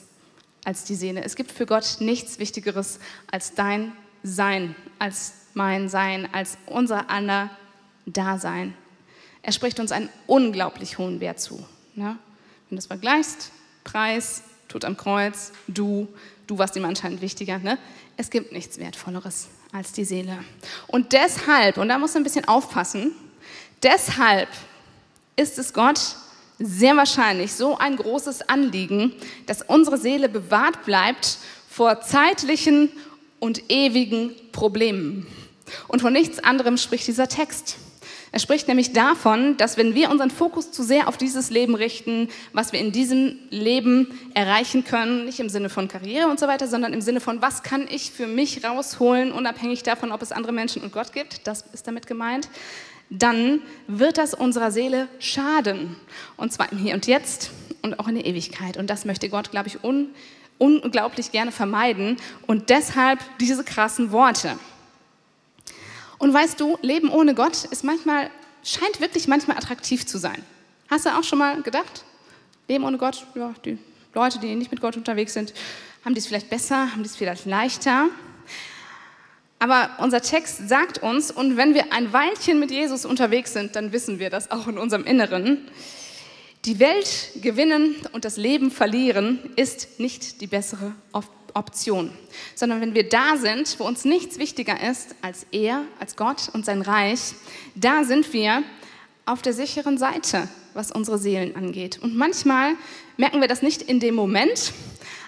als 0.65 0.83
die 0.83 0.95
Seele. 0.95 1.23
Es 1.23 1.35
gibt 1.35 1.51
für 1.51 1.65
Gott 1.65 1.97
nichts 1.99 2.39
Wichtigeres 2.39 2.99
als 3.31 3.53
dein 3.53 3.93
Sein, 4.23 4.75
als 4.99 5.33
mein 5.53 5.87
Sein, 5.87 6.27
als 6.33 6.57
unser 6.65 7.09
aller 7.09 7.51
Dasein. 8.05 8.73
Er 9.43 9.51
spricht 9.51 9.79
uns 9.79 9.91
einen 9.91 10.09
unglaublich 10.27 10.97
hohen 10.97 11.19
Wert 11.19 11.39
zu. 11.39 11.63
Ne? 11.93 12.17
Wenn 12.75 12.79
du 12.79 12.81
es 12.81 12.87
vergleichst, 12.87 13.51
Preis, 13.85 14.43
Tod 14.67 14.83
am 14.83 14.97
Kreuz, 14.97 15.53
du, 15.69 16.09
du 16.45 16.57
warst 16.57 16.75
ihm 16.75 16.83
anscheinend 16.83 17.21
wichtiger. 17.21 17.57
Ne? 17.57 17.77
Es 18.17 18.29
gibt 18.29 18.51
nichts 18.51 18.77
Wertvolleres 18.79 19.47
als 19.71 19.93
die 19.93 20.03
Seele. 20.03 20.39
Und 20.87 21.13
deshalb, 21.13 21.77
und 21.77 21.87
da 21.87 21.97
musst 21.97 22.15
du 22.15 22.19
ein 22.19 22.25
bisschen 22.25 22.49
aufpassen, 22.49 23.13
deshalb 23.81 24.49
ist 25.37 25.57
es 25.57 25.71
Gott 25.71 26.17
sehr 26.59 26.97
wahrscheinlich 26.97 27.53
so 27.53 27.77
ein 27.77 27.95
großes 27.95 28.49
Anliegen, 28.49 29.13
dass 29.45 29.61
unsere 29.61 29.97
Seele 29.97 30.27
bewahrt 30.27 30.83
bleibt 30.83 31.37
vor 31.69 32.01
zeitlichen 32.01 32.91
und 33.39 33.71
ewigen 33.71 34.35
Problemen. 34.51 35.25
Und 35.87 36.01
von 36.01 36.11
nichts 36.11 36.39
anderem 36.39 36.75
spricht 36.75 37.07
dieser 37.07 37.29
Text. 37.29 37.77
Er 38.35 38.41
spricht 38.41 38.67
nämlich 38.67 38.91
davon, 38.91 39.55
dass 39.55 39.77
wenn 39.77 39.95
wir 39.95 40.11
unseren 40.11 40.29
Fokus 40.29 40.69
zu 40.69 40.83
sehr 40.83 41.07
auf 41.07 41.15
dieses 41.15 41.51
Leben 41.51 41.73
richten, 41.73 42.27
was 42.51 42.73
wir 42.73 42.81
in 42.81 42.91
diesem 42.91 43.39
Leben 43.49 44.09
erreichen 44.33 44.83
können, 44.83 45.23
nicht 45.23 45.39
im 45.39 45.47
Sinne 45.47 45.69
von 45.69 45.87
Karriere 45.87 46.27
und 46.27 46.37
so 46.37 46.45
weiter, 46.45 46.67
sondern 46.67 46.91
im 46.91 46.99
Sinne 46.99 47.21
von, 47.21 47.41
was 47.41 47.63
kann 47.63 47.87
ich 47.89 48.11
für 48.11 48.27
mich 48.27 48.65
rausholen, 48.65 49.31
unabhängig 49.31 49.83
davon, 49.83 50.11
ob 50.11 50.21
es 50.21 50.33
andere 50.33 50.51
Menschen 50.51 50.81
und 50.81 50.91
Gott 50.91 51.13
gibt, 51.13 51.47
das 51.47 51.63
ist 51.71 51.87
damit 51.87 52.07
gemeint, 52.07 52.49
dann 53.09 53.61
wird 53.87 54.17
das 54.17 54.33
unserer 54.33 54.71
Seele 54.71 55.07
schaden. 55.19 55.95
Und 56.35 56.51
zwar 56.51 56.69
im 56.73 56.77
Hier 56.77 56.93
und 56.93 57.07
Jetzt 57.07 57.51
und 57.83 58.01
auch 58.01 58.09
in 58.09 58.15
der 58.15 58.25
Ewigkeit. 58.25 58.75
Und 58.75 58.89
das 58.89 59.05
möchte 59.05 59.29
Gott, 59.29 59.51
glaube 59.51 59.69
ich, 59.69 59.81
un 59.81 60.09
unglaublich 60.57 61.31
gerne 61.31 61.53
vermeiden. 61.53 62.17
Und 62.47 62.69
deshalb 62.69 63.19
diese 63.39 63.63
krassen 63.63 64.11
Worte. 64.11 64.57
Und 66.17 66.33
weißt 66.33 66.59
du, 66.59 66.77
Leben 66.81 67.09
ohne 67.09 67.35
Gott 67.35 67.65
ist 67.65 67.83
manchmal, 67.83 68.29
scheint 68.63 68.99
wirklich 68.99 69.27
manchmal 69.27 69.57
attraktiv 69.57 70.05
zu 70.05 70.17
sein. 70.17 70.41
Hast 70.89 71.05
du 71.05 71.09
auch 71.09 71.23
schon 71.23 71.39
mal 71.39 71.61
gedacht? 71.61 72.03
Leben 72.67 72.83
ohne 72.83 72.97
Gott, 72.97 73.25
ja, 73.35 73.53
die 73.63 73.77
Leute, 74.13 74.39
die 74.39 74.55
nicht 74.55 74.71
mit 74.71 74.81
Gott 74.81 74.97
unterwegs 74.97 75.33
sind, 75.33 75.53
haben 76.03 76.15
dies 76.15 76.27
vielleicht 76.27 76.49
besser, 76.49 76.91
haben 76.91 77.03
dies 77.03 77.15
vielleicht 77.15 77.45
leichter. 77.45 78.07
Aber 79.59 79.89
unser 79.99 80.21
Text 80.21 80.69
sagt 80.69 80.99
uns, 80.99 81.31
und 81.31 81.57
wenn 81.57 81.73
wir 81.73 81.91
ein 81.91 82.13
Weilchen 82.13 82.59
mit 82.59 82.71
Jesus 82.71 83.05
unterwegs 83.05 83.53
sind, 83.53 83.75
dann 83.75 83.91
wissen 83.91 84.19
wir 84.19 84.29
das 84.29 84.51
auch 84.51 84.67
in 84.67 84.77
unserem 84.77 85.05
Inneren. 85.05 85.67
Die 86.65 86.79
Welt 86.79 87.31
gewinnen 87.41 87.95
und 88.11 88.25
das 88.25 88.37
Leben 88.37 88.71
verlieren 88.71 89.39
ist 89.55 89.99
nicht 89.99 90.41
die 90.41 90.47
bessere 90.47 90.93
Option, 91.11 91.35
sondern 92.53 92.81
wenn 92.81 92.93
wir 92.93 93.07
da 93.07 93.37
sind, 93.37 93.79
wo 93.79 93.85
uns 93.85 94.05
nichts 94.05 94.37
wichtiger 94.37 94.81
ist 94.87 95.15
als 95.21 95.45
er, 95.51 95.83
als 95.99 96.15
Gott 96.15 96.49
und 96.53 96.65
sein 96.65 96.81
Reich, 96.81 97.33
da 97.75 98.03
sind 98.03 98.31
wir 98.33 98.63
auf 99.25 99.41
der 99.41 99.53
sicheren 99.53 99.97
Seite, 99.97 100.47
was 100.73 100.91
unsere 100.91 101.17
Seelen 101.17 101.55
angeht. 101.55 101.99
Und 102.01 102.15
manchmal 102.15 102.75
merken 103.17 103.41
wir 103.41 103.47
das 103.47 103.61
nicht 103.61 103.81
in 103.81 103.99
dem 103.99 104.15
Moment, 104.15 104.73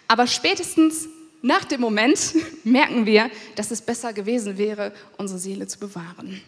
aber 0.07 0.27
spätestens 0.27 1.07
nach 1.41 1.65
dem 1.65 1.81
Moment 1.81 2.35
merken 2.63 3.05
wir, 3.05 3.29
dass 3.55 3.71
es 3.71 3.81
besser 3.81 4.13
gewesen 4.13 4.57
wäre, 4.57 4.93
unsere 5.17 5.39
Seele 5.39 5.67
zu 5.67 5.79
bewahren. 5.79 6.41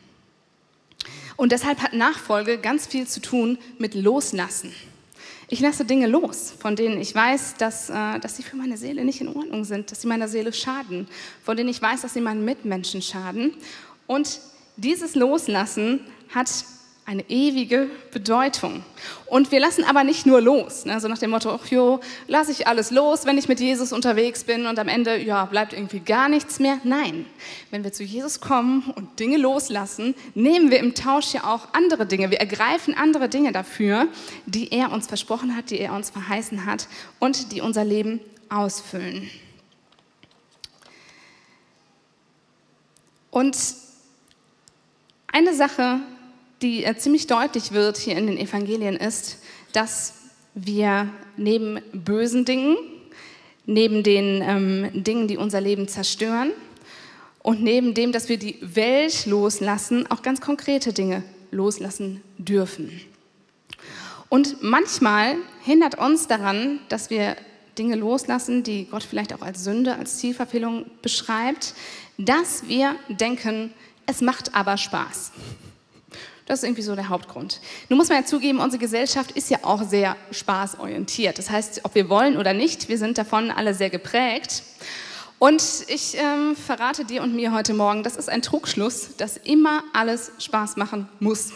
Und 1.37 1.53
deshalb 1.53 1.81
hat 1.81 1.93
Nachfolge 1.93 2.57
ganz 2.57 2.85
viel 2.85 3.07
zu 3.07 3.21
tun 3.21 3.57
mit 3.77 3.95
Loslassen. 3.95 4.73
Ich 5.51 5.61
lasse 5.61 5.83
Dinge 5.83 6.05
los, 6.05 6.53
von 6.59 6.75
denen 6.75 7.01
ich 7.01 7.15
weiß, 7.15 7.55
dass, 7.57 7.89
äh, 7.89 8.19
dass 8.19 8.37
sie 8.37 8.43
für 8.43 8.55
meine 8.55 8.77
Seele 8.77 9.03
nicht 9.03 9.19
in 9.19 9.27
Ordnung 9.29 9.65
sind, 9.65 9.91
dass 9.91 10.01
sie 10.01 10.07
meiner 10.07 10.27
Seele 10.27 10.53
schaden, 10.53 11.07
von 11.43 11.57
denen 11.57 11.69
ich 11.69 11.81
weiß, 11.81 12.01
dass 12.01 12.13
sie 12.13 12.21
meinen 12.21 12.45
Mitmenschen 12.45 13.01
schaden. 13.01 13.53
Und 14.05 14.41
dieses 14.77 15.15
Loslassen 15.15 16.01
hat 16.33 16.49
eine 17.09 17.27
ewige 17.27 17.89
Bedeutung. 18.11 18.83
Und 19.25 19.51
wir 19.51 19.59
lassen 19.59 19.83
aber 19.83 20.03
nicht 20.03 20.27
nur 20.27 20.41
los, 20.41 20.85
ne? 20.85 20.99
so 20.99 21.07
nach 21.07 21.17
dem 21.17 21.31
Motto, 21.31 21.59
jo, 21.67 21.99
lasse 22.27 22.51
ich 22.51 22.67
alles 22.67 22.91
los, 22.91 23.25
wenn 23.25 23.35
ich 23.35 23.47
mit 23.47 23.59
Jesus 23.59 23.91
unterwegs 23.91 24.43
bin 24.43 24.67
und 24.67 24.77
am 24.77 24.87
Ende, 24.87 25.17
ja, 25.17 25.45
bleibt 25.45 25.73
irgendwie 25.73 26.01
gar 26.01 26.29
nichts 26.29 26.59
mehr. 26.59 26.77
Nein, 26.83 27.25
wenn 27.71 27.83
wir 27.83 27.91
zu 27.91 28.03
Jesus 28.03 28.41
kommen 28.41 28.93
und 28.95 29.19
Dinge 29.19 29.37
loslassen, 29.37 30.13
nehmen 30.35 30.69
wir 30.69 30.77
im 30.77 30.93
Tausch 30.93 31.33
ja 31.33 31.45
auch 31.45 31.73
andere 31.73 32.05
Dinge. 32.05 32.29
Wir 32.29 32.39
ergreifen 32.39 32.95
andere 32.95 33.27
Dinge 33.27 33.51
dafür, 33.53 34.07
die 34.45 34.71
er 34.71 34.91
uns 34.91 35.07
versprochen 35.07 35.55
hat, 35.55 35.71
die 35.71 35.79
er 35.79 35.93
uns 35.93 36.11
verheißen 36.11 36.67
hat 36.67 36.87
und 37.17 37.51
die 37.53 37.61
unser 37.61 37.85
Leben 37.85 38.19
ausfüllen. 38.49 39.31
Und 43.31 43.57
eine 45.31 45.55
Sache, 45.55 46.01
die 46.61 46.83
äh, 46.83 46.95
ziemlich 46.97 47.27
deutlich 47.27 47.71
wird 47.71 47.97
hier 47.97 48.17
in 48.17 48.27
den 48.27 48.37
Evangelien, 48.37 48.95
ist, 48.95 49.37
dass 49.73 50.13
wir 50.53 51.09
neben 51.37 51.79
bösen 51.93 52.45
Dingen, 52.45 52.77
neben 53.65 54.03
den 54.03 54.41
ähm, 54.41 55.03
Dingen, 55.03 55.27
die 55.27 55.37
unser 55.37 55.61
Leben 55.61 55.87
zerstören, 55.87 56.51
und 57.41 57.63
neben 57.63 57.93
dem, 57.93 58.11
dass 58.11 58.29
wir 58.29 58.37
die 58.37 58.57
Welt 58.61 59.25
loslassen, 59.25 60.09
auch 60.11 60.21
ganz 60.21 60.41
konkrete 60.41 60.91
Dinge 60.91 61.23
loslassen 61.51 62.21
dürfen. 62.37 63.01
Und 64.27 64.61
manchmal 64.61 65.35
hindert 65.63 65.97
uns 65.97 66.27
daran, 66.27 66.79
dass 66.89 67.09
wir 67.09 67.35
Dinge 67.77 67.95
loslassen, 67.95 68.63
die 68.63 68.85
Gott 68.85 69.03
vielleicht 69.03 69.33
auch 69.33 69.41
als 69.41 69.63
Sünde, 69.63 69.95
als 69.95 70.17
Zielverfehlung 70.17 70.85
beschreibt, 71.01 71.73
dass 72.17 72.67
wir 72.67 72.95
denken, 73.07 73.73
es 74.05 74.21
macht 74.21 74.53
aber 74.53 74.77
Spaß. 74.77 75.31
Das 76.49 76.59
ist 76.59 76.63
irgendwie 76.63 76.81
so 76.81 76.95
der 76.95 77.09
Hauptgrund. 77.09 77.61
Nun 77.89 77.99
muss 77.99 78.09
man 78.09 78.17
ja 78.17 78.25
zugeben, 78.25 78.59
unsere 78.59 78.79
Gesellschaft 78.79 79.29
ist 79.33 79.51
ja 79.51 79.59
auch 79.61 79.83
sehr 79.83 80.15
spaßorientiert. 80.31 81.37
Das 81.37 81.51
heißt, 81.51 81.81
ob 81.83 81.93
wir 81.93 82.09
wollen 82.09 82.37
oder 82.37 82.53
nicht, 82.53 82.89
wir 82.89 82.97
sind 82.97 83.19
davon 83.19 83.51
alle 83.51 83.75
sehr 83.75 83.91
geprägt. 83.91 84.63
Und 85.37 85.61
ich 85.89 86.17
ähm, 86.17 86.55
verrate 86.55 87.05
dir 87.05 87.21
und 87.21 87.35
mir 87.35 87.53
heute 87.53 87.75
Morgen, 87.75 88.01
das 88.01 88.15
ist 88.15 88.29
ein 88.29 88.41
Trugschluss, 88.41 89.15
dass 89.17 89.37
immer 89.37 89.83
alles 89.93 90.31
Spaß 90.39 90.75
machen 90.77 91.07
muss. 91.19 91.53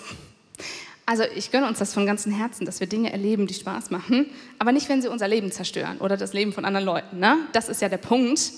Also 1.08 1.24
ich 1.36 1.50
gönne 1.50 1.68
uns 1.68 1.80
das 1.80 1.92
von 1.92 2.06
ganzem 2.06 2.32
Herzen, 2.32 2.64
dass 2.68 2.80
wir 2.80 2.86
Dinge 2.86 3.12
erleben, 3.12 3.48
die 3.48 3.56
Spaß 3.56 3.90
machen, 3.90 4.28
aber 4.60 4.72
nicht, 4.72 4.90
wenn 4.90 5.02
sie 5.02 5.08
unser 5.08 5.28
Leben 5.28 5.52
zerstören 5.52 5.98
oder 5.98 6.18
das 6.18 6.34
Leben 6.34 6.54
von 6.54 6.66
anderen 6.66 6.86
Leuten. 6.86 7.18
Ne? 7.18 7.40
Das 7.52 7.68
ist 7.68 7.82
ja 7.82 7.90
der 7.90 7.98
Punkt. 7.98 8.52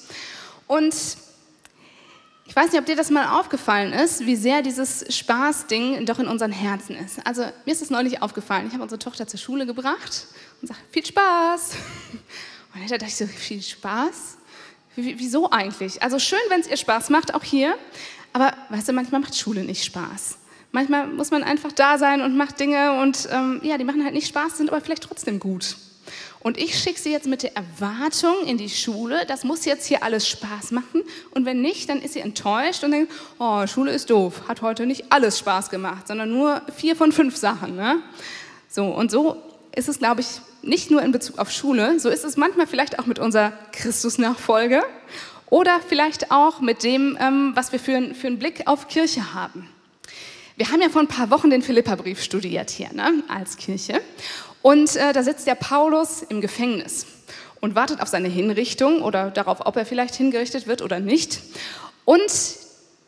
Und 0.67 0.93
ich 2.47 2.55
weiß 2.55 2.71
nicht, 2.71 2.79
ob 2.79 2.85
dir 2.85 2.95
das 2.95 3.09
mal 3.09 3.39
aufgefallen 3.39 3.91
ist, 3.91 4.25
wie 4.25 4.35
sehr 4.35 4.61
dieses 4.61 5.05
Spaßding 5.15 6.05
doch 6.05 6.19
in 6.19 6.27
unseren 6.27 6.51
Herzen 6.51 6.95
ist. 6.95 7.25
Also 7.25 7.41
mir 7.41 7.71
ist 7.71 7.81
es 7.81 7.89
neulich 7.89 8.21
aufgefallen. 8.21 8.67
Ich 8.67 8.73
habe 8.73 8.83
unsere 8.83 8.99
Tochter 8.99 9.27
zur 9.27 9.39
Schule 9.39 9.65
gebracht 9.65 10.27
und 10.61 10.67
sage, 10.67 10.79
viel 10.91 11.05
Spaß. 11.05 11.71
Und 12.73 12.81
dann 12.81 12.99
dachte 12.99 13.05
ich 13.05 13.15
so, 13.15 13.25
viel 13.25 13.61
Spaß? 13.61 14.37
Wieso 14.97 15.49
eigentlich? 15.49 16.03
Also 16.03 16.19
schön, 16.19 16.39
wenn 16.49 16.59
es 16.59 16.67
ihr 16.67 16.75
Spaß 16.75 17.09
macht, 17.09 17.33
auch 17.33 17.43
hier. 17.43 17.77
Aber 18.33 18.53
weißt 18.69 18.89
du, 18.89 18.93
manchmal 18.93 19.21
macht 19.21 19.37
Schule 19.37 19.63
nicht 19.63 19.85
Spaß. 19.85 20.37
Manchmal 20.73 21.07
muss 21.07 21.31
man 21.31 21.41
einfach 21.41 21.71
da 21.71 21.97
sein 21.97 22.21
und 22.21 22.35
macht 22.35 22.59
Dinge 22.59 22.99
und 23.01 23.29
ähm, 23.31 23.61
ja, 23.63 23.77
die 23.77 23.85
machen 23.85 24.03
halt 24.03 24.13
nicht 24.13 24.27
Spaß, 24.27 24.57
sind 24.57 24.69
aber 24.69 24.81
vielleicht 24.81 25.03
trotzdem 25.03 25.39
gut. 25.39 25.77
Und 26.45 26.59
ich 26.59 26.77
schicke 26.77 26.99
sie 26.99 27.11
jetzt 27.11 27.25
mit 27.25 27.41
der 27.41 27.57
Erwartung 27.57 28.45
in 28.45 28.59
die 28.59 28.69
Schule, 28.69 29.25
das 29.25 29.43
muss 29.43 29.65
jetzt 29.65 29.87
hier 29.87 30.03
alles 30.03 30.27
Spaß 30.27 30.69
machen. 30.69 31.01
Und 31.31 31.43
wenn 31.43 31.59
nicht, 31.59 31.89
dann 31.89 32.03
ist 32.03 32.13
sie 32.13 32.19
enttäuscht 32.19 32.83
und 32.83 32.91
denkt, 32.91 33.11
oh, 33.39 33.65
Schule 33.65 33.91
ist 33.91 34.11
doof, 34.11 34.43
hat 34.47 34.61
heute 34.61 34.85
nicht 34.85 35.05
alles 35.11 35.39
Spaß 35.39 35.71
gemacht, 35.71 36.07
sondern 36.07 36.29
nur 36.29 36.61
vier 36.77 36.95
von 36.95 37.11
fünf 37.11 37.35
Sachen. 37.35 37.75
Ne? 37.75 37.95
So, 38.69 38.85
und 38.85 39.09
so 39.09 39.41
ist 39.75 39.89
es, 39.89 39.97
glaube 39.97 40.21
ich, 40.21 40.27
nicht 40.61 40.91
nur 40.91 41.01
in 41.01 41.11
Bezug 41.11 41.39
auf 41.39 41.49
Schule, 41.49 41.99
so 41.99 42.09
ist 42.09 42.23
es 42.23 42.37
manchmal 42.37 42.67
vielleicht 42.67 42.99
auch 42.99 43.07
mit 43.07 43.17
unserer 43.17 43.51
Christusnachfolge 43.71 44.83
oder 45.49 45.79
vielleicht 45.89 46.29
auch 46.29 46.61
mit 46.61 46.83
dem, 46.83 47.17
ähm, 47.19 47.53
was 47.55 47.71
wir 47.71 47.79
für, 47.79 48.13
für 48.13 48.27
einen 48.27 48.37
Blick 48.37 48.67
auf 48.67 48.87
Kirche 48.87 49.33
haben. 49.33 49.67
Wir 50.57 50.71
haben 50.71 50.81
ja 50.81 50.89
vor 50.89 51.01
ein 51.01 51.07
paar 51.07 51.31
Wochen 51.31 51.49
den 51.49 51.63
Philipperbrief 51.63 52.21
studiert 52.21 52.69
hier 52.69 52.93
ne, 52.93 53.23
als 53.27 53.57
Kirche. 53.57 53.99
Und 54.65 54.95
äh, 54.95 55.13
da 55.13 55.21
sitzt 55.21 55.45
der 55.45 55.53
Paulus 55.53 56.23
im 56.23 56.41
Gefängnis 56.41 57.05
und 57.61 57.75
wartet 57.75 58.01
auf 58.01 58.07
seine 58.07 58.29
Hinrichtung 58.29 59.03
oder 59.03 59.29
darauf, 59.29 59.63
ob 59.63 59.75
er 59.75 59.85
vielleicht 59.85 60.15
hingerichtet 60.15 60.65
wird 60.65 60.81
oder 60.81 60.99
nicht. 60.99 61.39
Und 62.03 62.31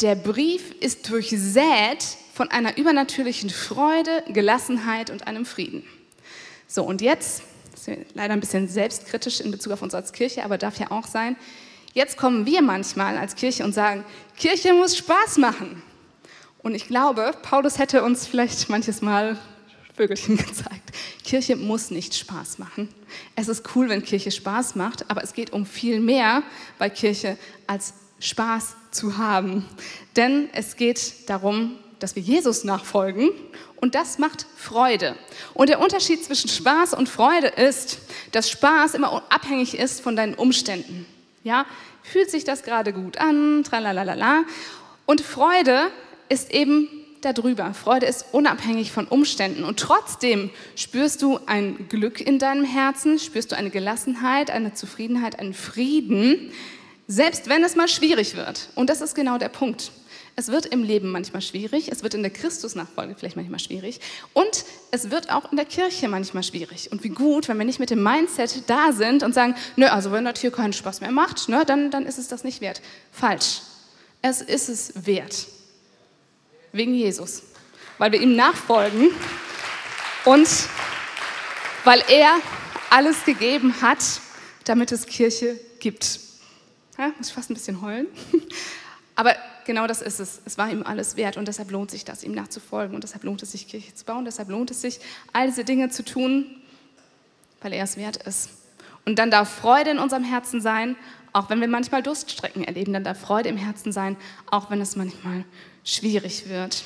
der 0.02 0.14
Brief 0.14 0.72
ist 0.82 1.10
durchsät 1.10 2.06
von 2.36 2.52
einer 2.52 2.78
übernatürlichen 2.78 3.50
Freude, 3.50 4.24
Gelassenheit 4.28 5.10
und 5.10 5.26
einem 5.26 5.48
Frieden. 5.48 5.84
So, 6.68 6.84
und 6.84 7.02
jetzt, 7.02 7.42
leider 8.14 8.34
ein 8.34 8.40
bisschen 8.40 8.68
selbstkritisch 8.68 9.40
in 9.40 9.50
Bezug 9.50 9.74
auf 9.74 9.82
uns 9.82 9.96
als 9.96 10.14
Kirche, 10.14 10.44
aber 10.44 10.60
darf 10.60 10.78
ja 10.78 10.92
auch 10.92 11.08
sein, 11.08 11.36
jetzt 11.96 12.18
kommen 12.18 12.46
wir 12.46 12.62
manchmal 12.62 13.18
als 13.18 13.34
Kirche 13.34 13.64
und 13.64 13.74
sagen, 13.74 14.06
Kirche 14.38 14.76
muss 14.76 14.96
Spaß 14.96 15.40
machen. 15.40 15.82
Und 16.62 16.76
ich 16.76 16.86
glaube, 16.86 17.32
Paulus 17.42 17.80
hätte 17.80 18.04
uns 18.04 18.28
vielleicht 18.28 18.70
manches 18.70 19.02
Mal 19.02 19.40
Vögelchen 19.98 20.38
gezeigt. 20.48 20.92
Kirche 21.24 21.56
muss 21.56 21.92
nicht 21.92 22.16
Spaß 22.16 22.60
machen. 22.60 22.88
Es 23.36 23.48
ist 23.48 23.76
cool, 23.76 23.90
wenn 23.90 24.04
Kirche 24.04 24.32
Spaß 24.32 24.76
macht, 24.76 25.10
aber 25.10 25.24
es 25.24 25.34
geht 25.34 25.52
um 25.52 25.66
viel 25.66 26.00
mehr 26.00 26.44
bei 26.78 26.90
Kirche 26.90 27.38
als 27.66 27.94
Spaß 28.20 28.76
zu 28.92 29.18
haben. 29.18 29.66
Denn 30.16 30.50
es 30.54 30.76
geht 30.76 31.30
darum, 31.30 31.78
dass 32.00 32.16
wir 32.16 32.22
Jesus 32.22 32.64
nachfolgen 32.64 33.32
und 33.78 33.96
das 33.96 34.20
macht 34.20 34.46
Freude. 34.56 35.16
Und 35.56 35.70
der 35.70 35.80
Unterschied 35.80 36.24
zwischen 36.24 36.50
Spaß 36.50 36.94
und 36.94 37.10
Freude 37.10 37.48
ist, 37.48 38.00
dass 38.32 38.50
Spaß 38.52 38.94
immer 38.94 39.24
abhängig 39.30 39.78
ist 39.78 40.02
von 40.02 40.16
deinen 40.16 40.36
Umständen. 40.36 41.08
Ja, 41.44 41.66
fühlt 42.04 42.30
sich 42.30 42.44
das 42.44 42.64
gerade 42.64 42.94
gut 42.94 43.18
an, 43.18 43.64
tralalala. 43.64 44.44
Und 45.06 45.22
Freude 45.22 45.92
ist 46.30 46.52
eben 46.52 46.88
darüber. 47.34 47.74
Freude 47.74 48.06
ist 48.06 48.26
unabhängig 48.32 48.92
von 48.92 49.08
Umständen. 49.08 49.64
Und 49.64 49.80
trotzdem 49.80 50.50
spürst 50.76 51.22
du 51.22 51.40
ein 51.46 51.88
Glück 51.90 52.22
in 52.22 52.40
deinem 52.40 52.64
Herzen, 52.64 53.20
spürst 53.20 53.52
du 53.52 53.58
eine 53.58 53.70
Gelassenheit, 53.70 54.52
eine 54.52 54.74
Zufriedenheit, 54.74 55.40
einen 55.40 55.54
Frieden, 55.54 56.52
selbst 57.08 57.50
wenn 57.50 57.64
es 57.64 57.76
mal 57.76 57.88
schwierig 57.88 58.36
wird. 58.36 58.70
Und 58.76 58.90
das 58.90 59.02
ist 59.02 59.16
genau 59.16 59.38
der 59.38 59.50
Punkt. 59.50 59.92
Es 60.40 60.50
wird 60.50 60.68
im 60.68 60.84
Leben 60.84 61.10
manchmal 61.10 61.42
schwierig, 61.42 61.92
es 61.92 62.04
wird 62.04 62.14
in 62.14 62.22
der 62.22 62.30
Christusnachfolge 62.30 63.16
vielleicht 63.18 63.38
manchmal 63.38 63.60
schwierig 63.60 64.00
und 64.34 64.66
es 64.92 65.10
wird 65.10 65.32
auch 65.32 65.50
in 65.50 65.58
der 65.58 65.66
Kirche 65.66 66.08
manchmal 66.08 66.44
schwierig. 66.44 66.92
Und 66.92 67.04
wie 67.04 67.10
gut, 67.10 67.48
wenn 67.48 67.58
wir 67.58 67.66
nicht 67.66 67.80
mit 67.80 67.90
dem 67.90 68.04
Mindset 68.04 68.70
da 68.70 68.92
sind 68.92 69.24
und 69.24 69.34
sagen, 69.34 69.56
nö, 69.78 69.88
also 69.88 70.12
wenn 70.12 70.26
das 70.26 70.40
hier 70.40 70.52
keinen 70.52 70.74
Spaß 70.74 71.02
mehr 71.02 71.10
macht, 71.10 71.50
ne, 71.50 71.64
dann, 71.66 71.90
dann 71.90 72.06
ist 72.06 72.20
es 72.20 72.28
das 72.28 72.44
nicht 72.44 72.62
wert. 72.62 72.84
Falsch. 73.12 73.62
Es 74.22 74.42
ist 74.42 74.70
es 74.70 75.08
wert. 75.08 75.48
Wegen 76.78 76.94
Jesus. 76.94 77.42
Weil 77.98 78.12
wir 78.12 78.22
ihm 78.22 78.36
nachfolgen 78.36 79.10
und 80.26 80.48
weil 81.84 82.04
er 82.10 82.36
alles 82.90 83.26
gegeben 83.26 83.82
hat, 83.82 84.00
damit 84.66 84.92
es 84.92 85.08
Kirche 85.08 85.60
gibt. 85.80 86.20
Ja, 86.98 87.12
muss 87.18 87.30
ich 87.30 87.34
fast 87.34 87.50
ein 87.50 87.56
bisschen 87.56 87.82
heulen. 87.82 88.08
Aber 89.16 89.36
genau 89.66 89.88
das 89.88 90.04
ist 90.04 90.20
es. 90.20 90.42
Es 90.46 90.60
war 90.60 90.70
ihm 90.70 90.84
alles 90.84 91.16
wert 91.16 91.38
und 91.38 91.48
deshalb 91.48 91.72
lohnt 91.72 91.90
sich 91.90 92.06
das, 92.06 92.24
ihm 92.24 92.34
nachzufolgen 92.34 92.94
und 92.94 93.04
deshalb 93.04 93.24
lohnt 93.24 93.42
es 93.42 93.54
sich, 93.54 93.68
Kirche 93.68 93.96
zu 93.96 94.06
bauen, 94.06 94.26
deshalb 94.26 94.50
lohnt 94.50 94.70
es 94.70 94.82
sich, 94.82 95.00
all 95.34 95.48
diese 95.48 95.64
Dinge 95.64 95.90
zu 95.90 96.06
tun, 96.06 96.46
weil 97.62 97.74
er 97.74 97.84
es 97.84 97.98
wert 97.98 98.18
ist. 98.18 98.50
Und 99.06 99.18
dann 99.18 99.32
darf 99.32 99.50
Freude 99.50 99.90
in 99.90 99.98
unserem 100.00 100.24
Herzen 100.24 100.62
sein, 100.62 100.96
auch 101.34 101.50
wenn 101.50 101.62
wir 101.62 101.68
manchmal 101.68 102.04
Durststrecken 102.04 102.64
erleben, 102.64 102.94
dann 102.94 103.04
darf 103.04 103.20
Freude 103.20 103.50
im 103.50 103.58
Herzen 103.58 103.92
sein, 103.92 104.18
auch 104.52 104.70
wenn 104.70 104.82
es 104.82 104.96
manchmal 104.96 105.46
schwierig 105.88 106.50
wird. 106.50 106.84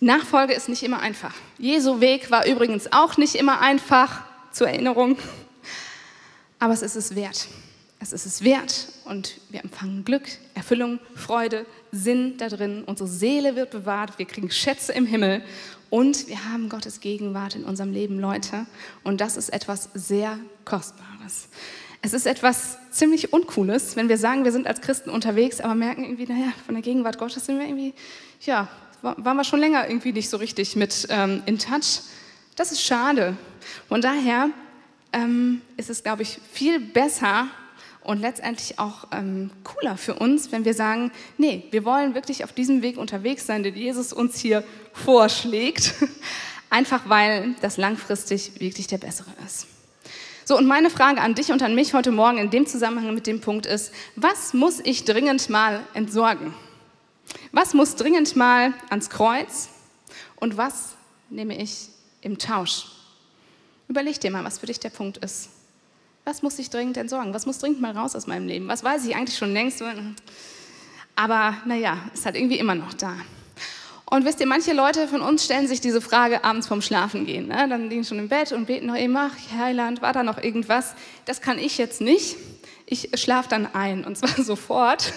Nachfolge 0.00 0.54
ist 0.54 0.68
nicht 0.68 0.82
immer 0.82 1.00
einfach. 1.00 1.34
Jesu 1.58 2.00
Weg 2.00 2.30
war 2.30 2.46
übrigens 2.46 2.92
auch 2.92 3.16
nicht 3.16 3.34
immer 3.36 3.60
einfach, 3.60 4.22
zur 4.52 4.68
Erinnerung. 4.68 5.18
Aber 6.58 6.72
es 6.72 6.82
ist 6.82 6.96
es 6.96 7.14
wert. 7.14 7.48
Es 8.00 8.12
ist 8.12 8.26
es 8.26 8.44
wert 8.44 8.88
und 9.04 9.40
wir 9.48 9.62
empfangen 9.62 10.04
Glück, 10.04 10.24
Erfüllung, 10.54 11.00
Freude, 11.14 11.64
Sinn 11.90 12.36
da 12.36 12.48
drin. 12.48 12.84
Unsere 12.84 13.08
Seele 13.08 13.56
wird 13.56 13.70
bewahrt, 13.70 14.18
wir 14.18 14.26
kriegen 14.26 14.50
Schätze 14.50 14.92
im 14.92 15.06
Himmel 15.06 15.42
und 15.90 16.28
wir 16.28 16.44
haben 16.44 16.68
Gottes 16.68 17.00
Gegenwart 17.00 17.54
in 17.54 17.64
unserem 17.64 17.92
Leben, 17.92 18.18
Leute. 18.18 18.66
Und 19.04 19.20
das 19.20 19.36
ist 19.36 19.50
etwas 19.50 19.88
sehr 19.94 20.38
Kostbares. 20.64 21.48
Es 22.04 22.12
ist 22.12 22.26
etwas 22.26 22.76
ziemlich 22.90 23.32
Uncooles, 23.32 23.96
wenn 23.96 24.10
wir 24.10 24.18
sagen, 24.18 24.44
wir 24.44 24.52
sind 24.52 24.66
als 24.66 24.82
Christen 24.82 25.08
unterwegs, 25.08 25.62
aber 25.62 25.74
merken 25.74 26.04
irgendwie, 26.04 26.26
naja, 26.26 26.52
von 26.66 26.74
der 26.74 26.82
Gegenwart 26.82 27.16
Gottes 27.16 27.46
sind 27.46 27.58
wir 27.58 27.64
irgendwie, 27.64 27.94
ja, 28.42 28.68
waren 29.00 29.36
wir 29.38 29.44
schon 29.44 29.58
länger 29.58 29.88
irgendwie 29.88 30.12
nicht 30.12 30.28
so 30.28 30.36
richtig 30.36 30.76
mit 30.76 31.06
ähm, 31.08 31.42
in 31.46 31.58
touch. 31.58 32.02
Das 32.56 32.72
ist 32.72 32.82
schade. 32.82 33.38
Von 33.88 34.02
daher 34.02 34.50
ähm, 35.14 35.62
ist 35.78 35.88
es, 35.88 36.02
glaube 36.02 36.20
ich, 36.20 36.38
viel 36.52 36.78
besser, 36.78 37.46
und 38.02 38.20
letztendlich 38.20 38.78
auch 38.78 39.06
ähm, 39.12 39.50
cooler 39.64 39.96
für 39.96 40.12
uns, 40.12 40.52
wenn 40.52 40.66
wir 40.66 40.74
sagen, 40.74 41.10
nee, 41.38 41.64
wir 41.70 41.86
wollen 41.86 42.14
wirklich 42.14 42.44
auf 42.44 42.52
diesem 42.52 42.82
Weg 42.82 42.98
unterwegs 42.98 43.46
sein, 43.46 43.62
den 43.62 43.74
Jesus 43.74 44.12
uns 44.12 44.38
hier 44.38 44.62
vorschlägt, 44.92 45.94
einfach 46.68 47.08
weil 47.08 47.54
das 47.62 47.78
langfristig 47.78 48.60
wirklich 48.60 48.88
der 48.88 48.98
bessere 48.98 49.30
ist. 49.46 49.68
So, 50.46 50.58
und 50.58 50.66
meine 50.66 50.90
Frage 50.90 51.22
an 51.22 51.34
dich 51.34 51.50
und 51.52 51.62
an 51.62 51.74
mich 51.74 51.94
heute 51.94 52.12
Morgen 52.12 52.36
in 52.36 52.50
dem 52.50 52.66
Zusammenhang 52.66 53.14
mit 53.14 53.26
dem 53.26 53.40
Punkt 53.40 53.64
ist, 53.64 53.94
was 54.14 54.52
muss 54.52 54.78
ich 54.80 55.04
dringend 55.04 55.48
mal 55.48 55.82
entsorgen? 55.94 56.52
Was 57.52 57.72
muss 57.72 57.96
dringend 57.96 58.36
mal 58.36 58.74
ans 58.90 59.08
Kreuz 59.08 59.70
und 60.36 60.58
was 60.58 60.96
nehme 61.30 61.56
ich 61.56 61.88
im 62.20 62.36
Tausch? 62.36 62.86
Überleg 63.88 64.20
dir 64.20 64.30
mal, 64.30 64.44
was 64.44 64.58
für 64.58 64.66
dich 64.66 64.78
der 64.80 64.90
Punkt 64.90 65.16
ist. 65.16 65.48
Was 66.26 66.42
muss 66.42 66.58
ich 66.58 66.68
dringend 66.68 66.98
entsorgen? 66.98 67.32
Was 67.32 67.46
muss 67.46 67.58
dringend 67.58 67.80
mal 67.80 67.96
raus 67.96 68.14
aus 68.14 68.26
meinem 68.26 68.46
Leben? 68.46 68.68
Was 68.68 68.84
weiß 68.84 69.06
ich 69.06 69.16
eigentlich 69.16 69.38
schon 69.38 69.54
längst? 69.54 69.82
Aber 71.16 71.56
naja, 71.64 71.98
ist 72.12 72.26
halt 72.26 72.36
irgendwie 72.36 72.58
immer 72.58 72.74
noch 72.74 72.92
da. 72.92 73.16
Und 74.14 74.24
wisst 74.24 74.38
ihr, 74.38 74.46
manche 74.46 74.72
Leute 74.72 75.08
von 75.08 75.22
uns 75.22 75.44
stellen 75.44 75.66
sich 75.66 75.80
diese 75.80 76.00
Frage 76.00 76.44
abends 76.44 76.68
vorm 76.68 76.82
Schlafengehen. 76.82 77.48
Ne? 77.48 77.66
Dann 77.68 77.90
liegen 77.90 78.04
schon 78.04 78.20
im 78.20 78.28
Bett 78.28 78.52
und 78.52 78.66
beten 78.66 78.86
noch 78.86 78.96
eben, 78.96 79.16
ach 79.16 79.32
Heiland, 79.58 80.02
war 80.02 80.12
da 80.12 80.22
noch 80.22 80.38
irgendwas? 80.38 80.94
Das 81.24 81.40
kann 81.40 81.58
ich 81.58 81.78
jetzt 81.78 82.00
nicht. 82.00 82.36
Ich 82.86 83.10
schlafe 83.16 83.48
dann 83.48 83.66
ein 83.74 84.04
und 84.04 84.16
zwar 84.16 84.28
sofort. 84.44 85.12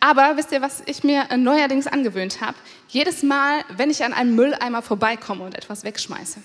Aber 0.00 0.36
wisst 0.36 0.52
ihr, 0.52 0.60
was 0.60 0.82
ich 0.84 1.02
mir 1.02 1.34
neuerdings 1.38 1.86
angewöhnt 1.86 2.42
habe? 2.42 2.58
Jedes 2.88 3.22
Mal, 3.22 3.64
wenn 3.74 3.88
ich 3.88 4.04
an 4.04 4.12
einem 4.12 4.34
Mülleimer 4.34 4.82
vorbeikomme 4.82 5.42
und 5.42 5.54
etwas 5.54 5.84
wegschmeiße, 5.84 6.40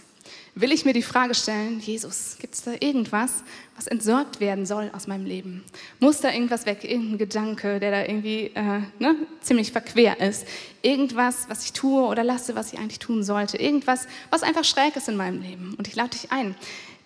will 0.56 0.72
ich 0.72 0.86
mir 0.86 0.94
die 0.94 1.02
Frage 1.02 1.34
stellen, 1.34 1.80
Jesus, 1.80 2.38
gibt 2.40 2.56
es 2.56 2.64
da 2.64 2.74
irgendwas, 2.80 3.44
was 3.76 3.88
entsorgt 3.88 4.40
werden 4.40 4.66
soll 4.66 4.92
aus 4.94 5.08
meinem 5.08 5.26
Leben? 5.26 5.64
Muss 6.00 6.22
da 6.22 6.32
irgendwas 6.32 6.66
weg, 6.66 6.84
irgendein 6.84 7.18
Gedanke, 7.18 7.80
der 7.80 7.92
da 7.92 8.02
irgendwie 8.02 8.52
äh, 8.54 8.82
ne, 9.00 9.16
ziemlich 9.42 9.72
verquer 9.72 10.20
ist? 10.20 10.46
Irgendwas, 10.82 11.46
was 11.48 11.66
ich 11.66 11.74
tue 11.74 12.04
oder 12.04 12.24
lasse, 12.24 12.56
was 12.56 12.74
ich 12.74 12.80
eigentlich 12.80 13.00
tun 13.00 13.24
sollte? 13.24 13.58
Irgendwas, 13.58 14.08
was 14.30 14.44
einfach 14.44 14.64
schräg 14.64 14.96
ist 14.96 15.08
in 15.08 15.16
meinem 15.16 15.42
Leben? 15.42 15.76
Und 15.78 15.88
ich 15.88 15.96
lade 15.96 16.10
dich 16.10 16.32
ein, 16.32 16.56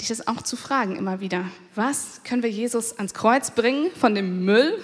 dich 0.01 0.07
das 0.07 0.27
auch 0.27 0.41
zu 0.41 0.55
fragen 0.55 0.95
immer 0.95 1.19
wieder. 1.19 1.45
Was 1.75 2.21
können 2.23 2.43
wir 2.43 2.49
Jesus 2.49 2.97
ans 2.97 3.13
Kreuz 3.13 3.51
bringen 3.51 3.91
von 3.99 4.15
dem 4.15 4.43
Müll? 4.43 4.77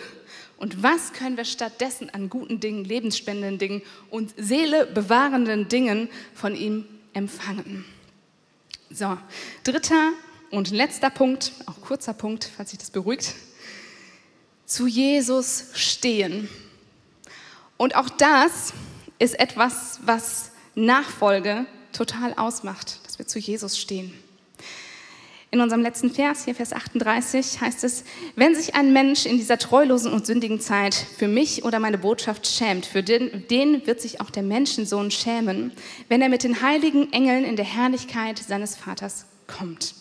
Und 0.57 0.83
was 0.83 1.13
können 1.13 1.37
wir 1.37 1.45
stattdessen 1.45 2.11
an 2.11 2.29
guten 2.29 2.59
Dingen, 2.59 2.85
lebensspendenden 2.85 3.57
Dingen 3.57 3.81
und 4.11 4.31
Seele 4.37 4.85
bewahrenden 4.85 5.67
Dingen 5.67 6.07
von 6.35 6.55
ihm 6.55 6.85
empfangen? 7.13 7.83
So, 8.93 9.17
dritter 9.63 10.11
und 10.49 10.69
letzter 10.71 11.09
Punkt, 11.09 11.53
auch 11.65 11.79
kurzer 11.79 12.13
Punkt, 12.13 12.49
falls 12.57 12.71
sich 12.71 12.79
das 12.79 12.91
beruhigt. 12.91 13.35
Zu 14.65 14.85
Jesus 14.85 15.67
stehen. 15.75 16.49
Und 17.77 17.95
auch 17.95 18.09
das 18.09 18.73
ist 19.17 19.39
etwas, 19.39 19.99
was 20.03 20.51
Nachfolge 20.75 21.65
total 21.93 22.33
ausmacht, 22.33 22.99
dass 23.05 23.17
wir 23.17 23.27
zu 23.27 23.39
Jesus 23.39 23.77
stehen. 23.77 24.13
In 25.53 25.59
unserem 25.59 25.81
letzten 25.81 26.09
Vers, 26.09 26.45
hier 26.45 26.55
Vers 26.55 26.71
38, 26.71 27.59
heißt 27.59 27.83
es, 27.83 28.05
wenn 28.37 28.55
sich 28.55 28.73
ein 28.75 28.93
Mensch 28.93 29.25
in 29.25 29.35
dieser 29.35 29.57
treulosen 29.57 30.13
und 30.13 30.25
sündigen 30.25 30.61
Zeit 30.61 30.95
für 30.95 31.27
mich 31.27 31.65
oder 31.65 31.77
meine 31.79 31.97
Botschaft 31.97 32.47
schämt, 32.47 32.85
für 32.85 33.03
den, 33.03 33.45
den 33.49 33.85
wird 33.85 33.99
sich 33.99 34.21
auch 34.21 34.29
der 34.29 34.43
Menschensohn 34.43 35.11
schämen, 35.11 35.73
wenn 36.07 36.21
er 36.21 36.29
mit 36.29 36.45
den 36.45 36.61
heiligen 36.61 37.11
Engeln 37.11 37.43
in 37.43 37.57
der 37.57 37.65
Herrlichkeit 37.65 38.39
seines 38.39 38.77
Vaters 38.77 39.25
kommt. 39.45 39.93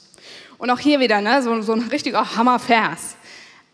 Und 0.59 0.71
auch 0.71 0.79
hier 0.79 1.01
wieder 1.01 1.21
ne, 1.21 1.43
so, 1.43 1.61
so 1.63 1.73
ein 1.73 1.83
richtiger 1.89 2.37
Hammervers. 2.37 3.17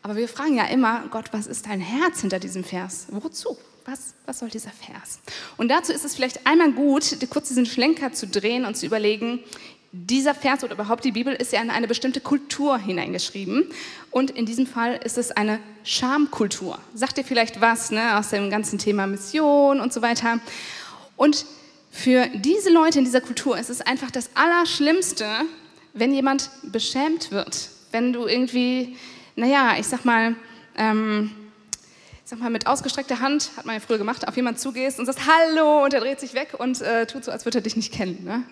Aber 0.00 0.16
wir 0.16 0.28
fragen 0.28 0.56
ja 0.56 0.64
immer, 0.64 1.04
Gott, 1.10 1.26
was 1.32 1.46
ist 1.46 1.66
dein 1.66 1.80
Herz 1.80 2.22
hinter 2.22 2.38
diesem 2.38 2.64
Vers? 2.64 3.08
Wozu? 3.10 3.58
Was, 3.84 4.14
was 4.24 4.40
soll 4.40 4.48
dieser 4.48 4.70
Vers? 4.70 5.20
Und 5.58 5.68
dazu 5.68 5.92
ist 5.92 6.04
es 6.04 6.16
vielleicht 6.16 6.46
einmal 6.46 6.72
gut, 6.72 7.18
kurz 7.30 7.48
diesen 7.48 7.66
Schlenker 7.66 8.12
zu 8.12 8.26
drehen 8.26 8.64
und 8.64 8.76
zu 8.76 8.86
überlegen, 8.86 9.40
dieser 9.92 10.34
Vers 10.34 10.62
oder 10.64 10.74
überhaupt 10.74 11.04
die 11.04 11.12
Bibel 11.12 11.34
ist 11.34 11.52
ja 11.52 11.60
in 11.62 11.70
eine 11.70 11.88
bestimmte 11.88 12.20
Kultur 12.20 12.78
hineingeschrieben. 12.78 13.70
Und 14.10 14.30
in 14.30 14.46
diesem 14.46 14.66
Fall 14.66 15.00
ist 15.04 15.18
es 15.18 15.30
eine 15.30 15.58
Schamkultur. 15.84 16.78
Sagt 16.94 17.18
ihr 17.18 17.24
vielleicht 17.24 17.60
was 17.60 17.90
ne, 17.90 18.18
aus 18.18 18.30
dem 18.30 18.50
ganzen 18.50 18.78
Thema 18.78 19.06
Mission 19.06 19.80
und 19.80 19.92
so 19.92 20.02
weiter. 20.02 20.38
Und 21.16 21.46
für 21.90 22.26
diese 22.34 22.70
Leute 22.70 22.98
in 22.98 23.04
dieser 23.04 23.20
Kultur 23.20 23.58
ist 23.58 23.70
es 23.70 23.80
einfach 23.80 24.10
das 24.10 24.30
Allerschlimmste, 24.34 25.26
wenn 25.94 26.12
jemand 26.12 26.50
beschämt 26.64 27.30
wird. 27.30 27.70
Wenn 27.90 28.12
du 28.12 28.26
irgendwie, 28.26 28.96
naja, 29.34 29.76
ich 29.78 29.86
sag 29.86 30.04
mal, 30.04 30.36
ähm, 30.76 31.30
ich 32.22 32.30
sag 32.30 32.40
mal, 32.40 32.50
mit 32.50 32.66
ausgestreckter 32.66 33.20
Hand, 33.20 33.52
hat 33.56 33.64
man 33.64 33.76
ja 33.76 33.80
früher 33.80 33.98
gemacht, 33.98 34.28
auf 34.28 34.36
jemanden 34.36 34.60
zugehst 34.60 34.98
und 34.98 35.06
sagst 35.06 35.20
Hallo 35.26 35.84
und 35.84 35.94
er 35.94 36.00
dreht 36.00 36.20
sich 36.20 36.34
weg 36.34 36.54
und 36.58 36.82
äh, 36.82 37.06
tut 37.06 37.24
so, 37.24 37.30
als 37.30 37.46
würde 37.46 37.58
er 37.58 37.62
dich 37.62 37.76
nicht 37.76 37.92
kennen. 37.92 38.24
Ne? 38.24 38.42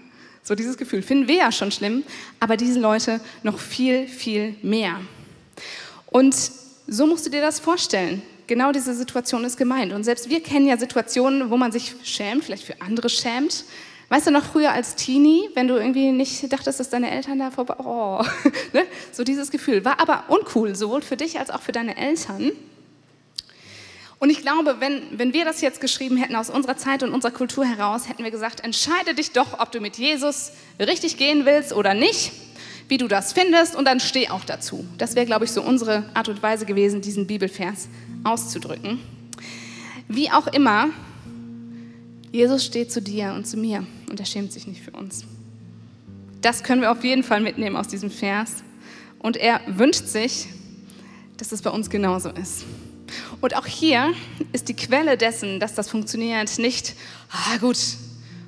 So 0.46 0.54
dieses 0.54 0.76
Gefühl 0.76 1.00
finden 1.00 1.26
wir 1.26 1.36
ja 1.36 1.50
schon 1.50 1.72
schlimm, 1.72 2.04
aber 2.38 2.58
diese 2.58 2.78
Leute 2.78 3.20
noch 3.42 3.58
viel, 3.58 4.06
viel 4.06 4.54
mehr. 4.62 5.00
Und 6.06 6.36
so 6.86 7.06
musst 7.06 7.24
du 7.24 7.30
dir 7.30 7.40
das 7.40 7.60
vorstellen. 7.60 8.22
Genau 8.46 8.70
diese 8.70 8.94
Situation 8.94 9.42
ist 9.44 9.56
gemeint. 9.56 9.94
Und 9.94 10.04
selbst 10.04 10.28
wir 10.28 10.42
kennen 10.42 10.66
ja 10.66 10.76
Situationen, 10.76 11.50
wo 11.50 11.56
man 11.56 11.72
sich 11.72 11.94
schämt, 12.04 12.44
vielleicht 12.44 12.64
für 12.64 12.78
andere 12.82 13.08
schämt. 13.08 13.64
Weißt 14.10 14.26
du 14.26 14.30
noch 14.30 14.44
früher 14.44 14.70
als 14.70 14.96
Teenie, 14.96 15.48
wenn 15.54 15.66
du 15.66 15.76
irgendwie 15.76 16.12
nicht 16.12 16.52
dachtest, 16.52 16.78
dass 16.78 16.90
deine 16.90 17.10
Eltern 17.10 17.38
da 17.38 17.50
vorbei, 17.50 17.76
oh, 17.78 18.22
ne? 18.74 18.82
so 19.12 19.24
dieses 19.24 19.50
Gefühl. 19.50 19.82
War 19.86 19.98
aber 19.98 20.24
uncool, 20.28 20.74
sowohl 20.74 21.00
für 21.00 21.16
dich 21.16 21.38
als 21.38 21.48
auch 21.48 21.62
für 21.62 21.72
deine 21.72 21.96
Eltern. 21.96 22.52
Und 24.18 24.30
ich 24.30 24.42
glaube, 24.42 24.76
wenn, 24.78 25.02
wenn 25.18 25.32
wir 25.32 25.44
das 25.44 25.60
jetzt 25.60 25.80
geschrieben 25.80 26.16
hätten 26.16 26.36
aus 26.36 26.50
unserer 26.50 26.76
Zeit 26.76 27.02
und 27.02 27.12
unserer 27.12 27.32
Kultur 27.32 27.64
heraus, 27.64 28.08
hätten 28.08 28.24
wir 28.24 28.30
gesagt, 28.30 28.60
entscheide 28.60 29.14
dich 29.14 29.32
doch, 29.32 29.60
ob 29.60 29.72
du 29.72 29.80
mit 29.80 29.96
Jesus 29.96 30.52
richtig 30.78 31.16
gehen 31.16 31.44
willst 31.44 31.72
oder 31.72 31.94
nicht, 31.94 32.32
wie 32.88 32.98
du 32.98 33.08
das 33.08 33.32
findest 33.32 33.76
und 33.76 33.86
dann 33.86 34.00
steh 34.00 34.28
auch 34.28 34.44
dazu. 34.44 34.86
Das 34.98 35.14
wäre, 35.14 35.26
glaube 35.26 35.44
ich, 35.44 35.52
so 35.52 35.62
unsere 35.62 36.10
Art 36.14 36.28
und 36.28 36.42
Weise 36.42 36.66
gewesen, 36.66 37.00
diesen 37.00 37.26
Bibelvers 37.26 37.88
auszudrücken. 38.22 39.00
Wie 40.08 40.30
auch 40.30 40.46
immer, 40.48 40.88
Jesus 42.30 42.64
steht 42.64 42.92
zu 42.92 43.00
dir 43.00 43.32
und 43.34 43.46
zu 43.46 43.56
mir 43.56 43.86
und 44.10 44.20
er 44.20 44.26
schämt 44.26 44.52
sich 44.52 44.66
nicht 44.66 44.82
für 44.82 44.90
uns. 44.90 45.24
Das 46.40 46.62
können 46.62 46.82
wir 46.82 46.92
auf 46.92 47.02
jeden 47.04 47.22
Fall 47.22 47.40
mitnehmen 47.40 47.76
aus 47.76 47.88
diesem 47.88 48.10
Vers. 48.10 48.62
Und 49.18 49.38
er 49.38 49.60
wünscht 49.66 50.06
sich, 50.06 50.46
dass 51.38 51.52
es 51.52 51.62
bei 51.62 51.70
uns 51.70 51.88
genauso 51.88 52.28
ist. 52.28 52.64
Und 53.40 53.56
auch 53.56 53.66
hier 53.66 54.12
ist 54.52 54.68
die 54.68 54.74
Quelle 54.74 55.16
dessen, 55.16 55.60
dass 55.60 55.74
das 55.74 55.88
funktioniert, 55.88 56.58
nicht, 56.58 56.94
ah 57.30 57.58
gut, 57.58 57.78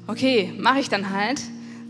okay, 0.06 0.52
mache 0.58 0.80
ich 0.80 0.88
dann 0.88 1.10
halt, 1.10 1.40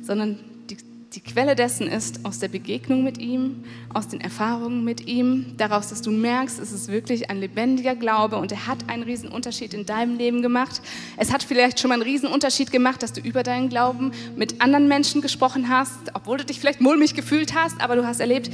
sondern 0.02 0.38
die, 0.70 0.76
die 1.12 1.20
Quelle 1.20 1.54
dessen 1.54 1.86
ist 1.86 2.24
aus 2.24 2.38
der 2.38 2.48
Begegnung 2.48 3.04
mit 3.04 3.18
ihm, 3.18 3.64
aus 3.92 4.08
den 4.08 4.20
Erfahrungen 4.20 4.84
mit 4.84 5.06
ihm, 5.06 5.54
daraus, 5.56 5.88
dass 5.88 6.02
du 6.02 6.10
merkst, 6.10 6.58
es 6.58 6.72
ist 6.72 6.88
wirklich 6.88 7.30
ein 7.30 7.38
lebendiger 7.38 7.94
Glaube 7.94 8.36
und 8.36 8.52
er 8.52 8.66
hat 8.66 8.88
einen 8.88 9.02
riesen 9.02 9.28
Unterschied 9.28 9.74
in 9.74 9.86
deinem 9.86 10.16
Leben 10.16 10.42
gemacht. 10.42 10.80
Es 11.16 11.32
hat 11.32 11.42
vielleicht 11.42 11.80
schon 11.80 11.88
mal 11.88 11.94
einen 11.94 12.02
riesen 12.02 12.28
Unterschied 12.28 12.72
gemacht, 12.72 13.02
dass 13.02 13.12
du 13.12 13.20
über 13.20 13.42
deinen 13.42 13.68
Glauben 13.68 14.12
mit 14.36 14.60
anderen 14.60 14.88
Menschen 14.88 15.20
gesprochen 15.20 15.68
hast, 15.68 15.98
obwohl 16.14 16.38
du 16.38 16.44
dich 16.44 16.60
vielleicht 16.60 16.80
mulmig 16.80 17.14
gefühlt 17.14 17.54
hast, 17.54 17.80
aber 17.80 17.96
du 17.96 18.06
hast 18.06 18.20
erlebt, 18.20 18.50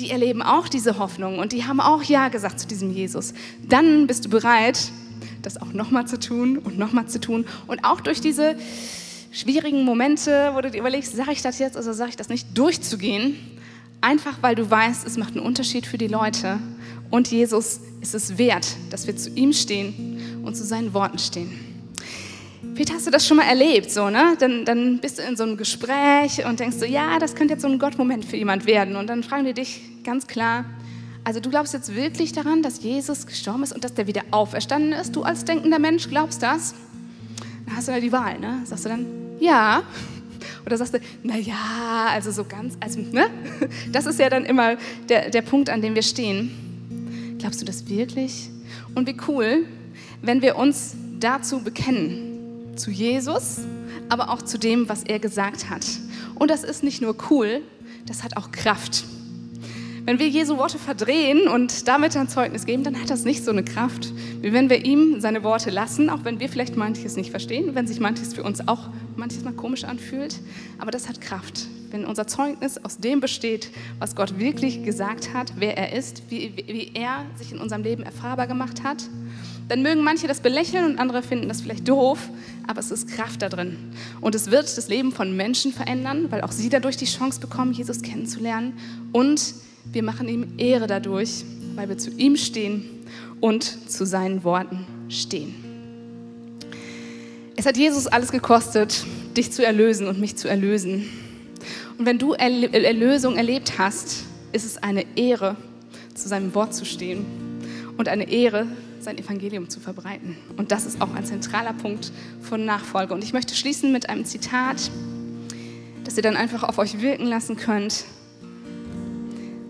die 0.00 0.10
erleben 0.10 0.40
auch 0.40 0.66
diese 0.66 0.98
Hoffnung 0.98 1.38
und 1.38 1.52
die 1.52 1.64
haben 1.64 1.78
auch 1.78 2.02
Ja 2.02 2.28
gesagt 2.28 2.58
zu 2.58 2.66
diesem 2.66 2.90
Jesus. 2.90 3.34
Dann 3.68 4.06
bist 4.06 4.24
du 4.24 4.30
bereit, 4.30 4.90
das 5.42 5.60
auch 5.60 5.74
nochmal 5.74 6.06
zu 6.06 6.18
tun 6.18 6.56
und 6.56 6.78
nochmal 6.78 7.06
zu 7.06 7.20
tun 7.20 7.44
und 7.66 7.84
auch 7.84 8.00
durch 8.00 8.22
diese 8.22 8.56
schwierigen 9.30 9.84
Momente, 9.84 10.52
wo 10.54 10.60
du 10.62 10.70
dir 10.70 10.78
überlegst, 10.78 11.14
sage 11.14 11.32
ich 11.32 11.42
das 11.42 11.58
jetzt 11.58 11.76
oder 11.76 11.92
sage 11.92 12.10
ich 12.10 12.16
das 12.16 12.30
nicht, 12.30 12.56
durchzugehen, 12.56 13.36
einfach 14.00 14.38
weil 14.40 14.54
du 14.54 14.70
weißt, 14.70 15.06
es 15.06 15.18
macht 15.18 15.36
einen 15.36 15.44
Unterschied 15.44 15.86
für 15.86 15.98
die 15.98 16.08
Leute 16.08 16.58
und 17.10 17.28
Jesus 17.28 17.80
ist 18.00 18.14
es 18.14 18.38
wert, 18.38 18.66
dass 18.88 19.06
wir 19.06 19.14
zu 19.16 19.28
ihm 19.30 19.52
stehen 19.52 20.40
und 20.42 20.56
zu 20.56 20.64
seinen 20.64 20.94
Worten 20.94 21.18
stehen. 21.18 21.69
Vielleicht 22.80 22.94
hast 22.94 23.06
du 23.06 23.10
das 23.10 23.26
schon 23.26 23.36
mal 23.36 23.42
erlebt, 23.42 23.90
so, 23.90 24.08
ne? 24.08 24.38
Dann, 24.38 24.64
dann 24.64 25.00
bist 25.00 25.18
du 25.18 25.22
in 25.22 25.36
so 25.36 25.42
einem 25.42 25.58
Gespräch 25.58 26.46
und 26.46 26.60
denkst 26.60 26.78
so, 26.78 26.86
ja, 26.86 27.18
das 27.18 27.34
könnte 27.34 27.52
jetzt 27.52 27.60
so 27.60 27.68
ein 27.68 27.78
Gottmoment 27.78 28.24
für 28.24 28.38
jemand 28.38 28.64
werden. 28.64 28.96
Und 28.96 29.06
dann 29.10 29.22
fragen 29.22 29.44
die 29.44 29.52
dich 29.52 29.82
ganz 30.02 30.26
klar, 30.26 30.64
also 31.22 31.40
du 31.40 31.50
glaubst 31.50 31.74
jetzt 31.74 31.94
wirklich 31.94 32.32
daran, 32.32 32.62
dass 32.62 32.82
Jesus 32.82 33.26
gestorben 33.26 33.64
ist 33.64 33.74
und 33.74 33.84
dass 33.84 33.92
der 33.92 34.06
wieder 34.06 34.22
auferstanden 34.30 34.94
ist? 34.94 35.14
Du 35.14 35.24
als 35.24 35.44
denkender 35.44 35.78
Mensch 35.78 36.08
glaubst 36.08 36.42
das? 36.42 36.74
Dann 37.66 37.76
hast 37.76 37.88
du 37.88 37.92
ja 37.92 38.00
die 38.00 38.12
Wahl, 38.12 38.38
ne? 38.38 38.62
Sagst 38.64 38.86
du 38.86 38.88
dann, 38.88 39.04
ja. 39.40 39.82
Oder 40.64 40.78
sagst 40.78 40.94
du, 40.94 41.00
na 41.22 41.36
ja, 41.36 42.06
also 42.08 42.30
so 42.30 42.44
ganz, 42.44 42.78
also, 42.80 42.98
ne? 42.98 43.26
Das 43.92 44.06
ist 44.06 44.18
ja 44.18 44.30
dann 44.30 44.46
immer 44.46 44.76
der, 45.06 45.28
der 45.28 45.42
Punkt, 45.42 45.68
an 45.68 45.82
dem 45.82 45.94
wir 45.94 46.02
stehen. 46.02 47.36
Glaubst 47.38 47.60
du 47.60 47.66
das 47.66 47.90
wirklich? 47.90 48.48
Und 48.94 49.06
wie 49.06 49.16
cool, 49.28 49.66
wenn 50.22 50.40
wir 50.40 50.56
uns 50.56 50.94
dazu 51.18 51.62
bekennen 51.62 52.29
zu 52.76 52.90
Jesus, 52.90 53.58
aber 54.08 54.30
auch 54.30 54.42
zu 54.42 54.58
dem, 54.58 54.88
was 54.88 55.04
er 55.04 55.18
gesagt 55.18 55.70
hat. 55.70 55.86
Und 56.34 56.50
das 56.50 56.64
ist 56.64 56.82
nicht 56.82 57.02
nur 57.02 57.16
cool, 57.30 57.62
das 58.06 58.22
hat 58.22 58.36
auch 58.36 58.50
Kraft. 58.50 59.04
Wenn 60.06 60.18
wir 60.18 60.28
Jesu 60.28 60.56
Worte 60.56 60.78
verdrehen 60.78 61.46
und 61.46 61.86
damit 61.86 62.16
ein 62.16 62.28
Zeugnis 62.28 62.64
geben, 62.64 62.82
dann 62.82 63.00
hat 63.00 63.10
das 63.10 63.24
nicht 63.24 63.44
so 63.44 63.50
eine 63.50 63.62
Kraft, 63.62 64.12
wie 64.40 64.52
wenn 64.52 64.70
wir 64.70 64.84
ihm 64.84 65.20
seine 65.20 65.44
Worte 65.44 65.70
lassen, 65.70 66.08
auch 66.08 66.24
wenn 66.24 66.40
wir 66.40 66.48
vielleicht 66.48 66.76
manches 66.76 67.16
nicht 67.16 67.30
verstehen, 67.30 67.74
wenn 67.74 67.86
sich 67.86 68.00
manches 68.00 68.34
für 68.34 68.42
uns 68.42 68.66
auch 68.66 68.88
manches 69.16 69.44
mal 69.44 69.52
komisch 69.52 69.84
anfühlt. 69.84 70.40
Aber 70.78 70.90
das 70.90 71.08
hat 71.08 71.20
Kraft, 71.20 71.68
wenn 71.90 72.06
unser 72.06 72.26
Zeugnis 72.26 72.82
aus 72.82 72.98
dem 72.98 73.20
besteht, 73.20 73.70
was 73.98 74.16
Gott 74.16 74.38
wirklich 74.38 74.82
gesagt 74.82 75.34
hat, 75.34 75.52
wer 75.58 75.76
er 75.76 75.96
ist, 75.96 76.22
wie, 76.30 76.54
wie 76.66 76.92
er 76.94 77.26
sich 77.36 77.52
in 77.52 77.58
unserem 77.58 77.82
Leben 77.82 78.02
erfahrbar 78.02 78.46
gemacht 78.46 78.82
hat 78.82 79.04
dann 79.70 79.82
mögen 79.82 80.02
manche 80.02 80.26
das 80.26 80.40
belächeln 80.40 80.84
und 80.84 80.98
andere 80.98 81.22
finden 81.22 81.46
das 81.46 81.60
vielleicht 81.60 81.88
doof, 81.88 82.18
aber 82.66 82.80
es 82.80 82.90
ist 82.90 83.08
Kraft 83.08 83.40
da 83.40 83.48
drin. 83.48 83.76
Und 84.20 84.34
es 84.34 84.50
wird 84.50 84.64
das 84.76 84.88
Leben 84.88 85.12
von 85.12 85.36
Menschen 85.36 85.72
verändern, 85.72 86.26
weil 86.30 86.40
auch 86.40 86.50
sie 86.50 86.68
dadurch 86.68 86.96
die 86.96 87.04
Chance 87.04 87.38
bekommen, 87.38 87.72
Jesus 87.72 88.02
kennenzulernen. 88.02 88.72
Und 89.12 89.54
wir 89.92 90.02
machen 90.02 90.28
ihm 90.28 90.54
Ehre 90.58 90.88
dadurch, 90.88 91.44
weil 91.76 91.88
wir 91.88 91.96
zu 91.96 92.10
ihm 92.10 92.36
stehen 92.36 92.84
und 93.40 93.88
zu 93.88 94.04
seinen 94.04 94.42
Worten 94.42 94.86
stehen. 95.08 95.54
Es 97.54 97.64
hat 97.64 97.76
Jesus 97.76 98.08
alles 98.08 98.32
gekostet, 98.32 99.04
dich 99.36 99.52
zu 99.52 99.64
erlösen 99.64 100.08
und 100.08 100.18
mich 100.18 100.34
zu 100.34 100.48
erlösen. 100.48 101.08
Und 101.96 102.06
wenn 102.06 102.18
du 102.18 102.32
Erlösung 102.32 103.36
erlebt 103.36 103.78
hast, 103.78 104.24
ist 104.52 104.64
es 104.64 104.78
eine 104.78 105.04
Ehre, 105.16 105.54
zu 106.12 106.28
seinem 106.28 106.56
Wort 106.56 106.74
zu 106.74 106.84
stehen 106.84 107.24
und 107.96 108.08
eine 108.08 108.28
Ehre, 108.28 108.66
sein 109.02 109.18
Evangelium 109.18 109.68
zu 109.68 109.80
verbreiten. 109.80 110.36
Und 110.56 110.72
das 110.72 110.86
ist 110.86 111.00
auch 111.00 111.14
ein 111.14 111.24
zentraler 111.24 111.72
Punkt 111.72 112.12
von 112.40 112.64
Nachfolge. 112.64 113.14
Und 113.14 113.24
ich 113.24 113.32
möchte 113.32 113.54
schließen 113.54 113.92
mit 113.92 114.08
einem 114.08 114.24
Zitat, 114.24 114.90
das 116.04 116.16
ihr 116.16 116.22
dann 116.22 116.36
einfach 116.36 116.62
auf 116.62 116.78
euch 116.78 117.00
wirken 117.00 117.26
lassen 117.26 117.56
könnt. 117.56 118.04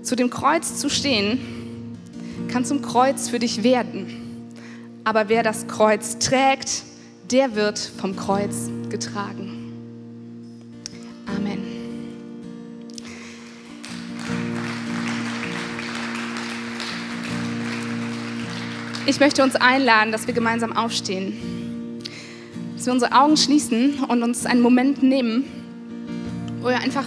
Zu 0.02 0.16
dem 0.16 0.30
Kreuz 0.30 0.78
zu 0.78 0.88
stehen, 0.88 1.38
kann 2.48 2.64
zum 2.64 2.82
Kreuz 2.82 3.28
für 3.28 3.38
dich 3.38 3.62
werden. 3.62 4.48
Aber 5.04 5.28
wer 5.28 5.42
das 5.42 5.66
Kreuz 5.66 6.18
trägt, 6.18 6.82
der 7.30 7.54
wird 7.54 7.78
vom 7.78 8.16
Kreuz 8.16 8.70
getragen. 8.88 9.59
Ich 19.10 19.18
möchte 19.18 19.42
uns 19.42 19.56
einladen, 19.56 20.12
dass 20.12 20.28
wir 20.28 20.34
gemeinsam 20.34 20.72
aufstehen, 20.72 21.98
dass 22.76 22.86
wir 22.86 22.92
unsere 22.92 23.10
Augen 23.10 23.36
schließen 23.36 24.04
und 24.06 24.22
uns 24.22 24.46
einen 24.46 24.60
Moment 24.60 25.02
nehmen, 25.02 25.46
wo 26.60 26.68
wir 26.68 26.78
einfach 26.78 27.06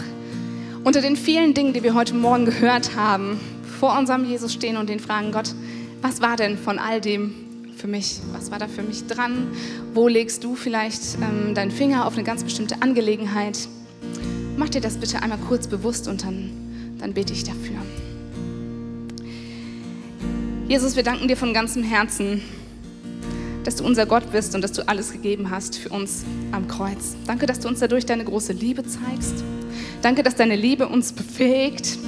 unter 0.83 0.99
den 0.99 1.15
vielen 1.15 1.53
Dingen, 1.53 1.71
die 1.71 1.81
wir 1.81 1.93
heute 1.93 2.13
Morgen 2.13 2.43
gehört 2.43 2.97
haben, 2.97 3.39
vor 3.79 3.97
unserem 3.97 4.25
Jesus 4.25 4.51
stehen 4.51 4.75
und 4.75 4.89
den 4.89 4.99
fragen, 4.99 5.31
Gott, 5.31 5.55
was 6.01 6.19
war 6.19 6.35
denn 6.35 6.57
von 6.57 6.77
all 6.77 6.99
dem 6.99 7.35
für 7.77 7.87
mich? 7.87 8.19
Was 8.33 8.51
war 8.51 8.59
da 8.59 8.67
für 8.67 8.83
mich 8.83 9.07
dran? 9.07 9.47
Wo 9.93 10.09
legst 10.09 10.43
du 10.43 10.55
vielleicht 10.55 11.03
ähm, 11.21 11.55
deinen 11.55 11.71
Finger 11.71 12.05
auf 12.05 12.15
eine 12.15 12.25
ganz 12.25 12.43
bestimmte 12.43 12.81
Angelegenheit? 12.81 13.57
Mach 14.57 14.67
dir 14.67 14.81
das 14.81 14.97
bitte 14.97 15.21
einmal 15.21 15.39
kurz 15.47 15.67
bewusst 15.67 16.09
und 16.09 16.25
dann, 16.25 16.51
dann 16.99 17.13
bete 17.13 17.31
ich 17.31 17.45
dafür. 17.45 17.77
Jesus, 20.73 20.95
wir 20.95 21.03
danken 21.03 21.27
dir 21.27 21.37
von 21.37 21.53
ganzem 21.53 21.83
Herzen, 21.83 22.41
dass 23.63 23.75
du 23.75 23.85
unser 23.85 24.07
Gott 24.07 24.31
bist 24.31 24.55
und 24.55 24.63
dass 24.63 24.71
du 24.71 24.87
alles 24.87 25.11
gegeben 25.11 25.51
hast 25.51 25.77
für 25.77 25.89
uns 25.89 26.23
am 26.51 26.67
Kreuz. 26.67 27.15
Danke, 27.27 27.45
dass 27.45 27.59
du 27.59 27.67
uns 27.67 27.79
dadurch 27.79 28.07
deine 28.07 28.25
große 28.25 28.53
Liebe 28.53 28.81
zeigst. 28.81 29.43
Danke, 30.01 30.23
dass 30.23 30.33
deine 30.33 30.55
Liebe 30.55 30.87
uns 30.87 31.13
befähigt, 31.13 31.99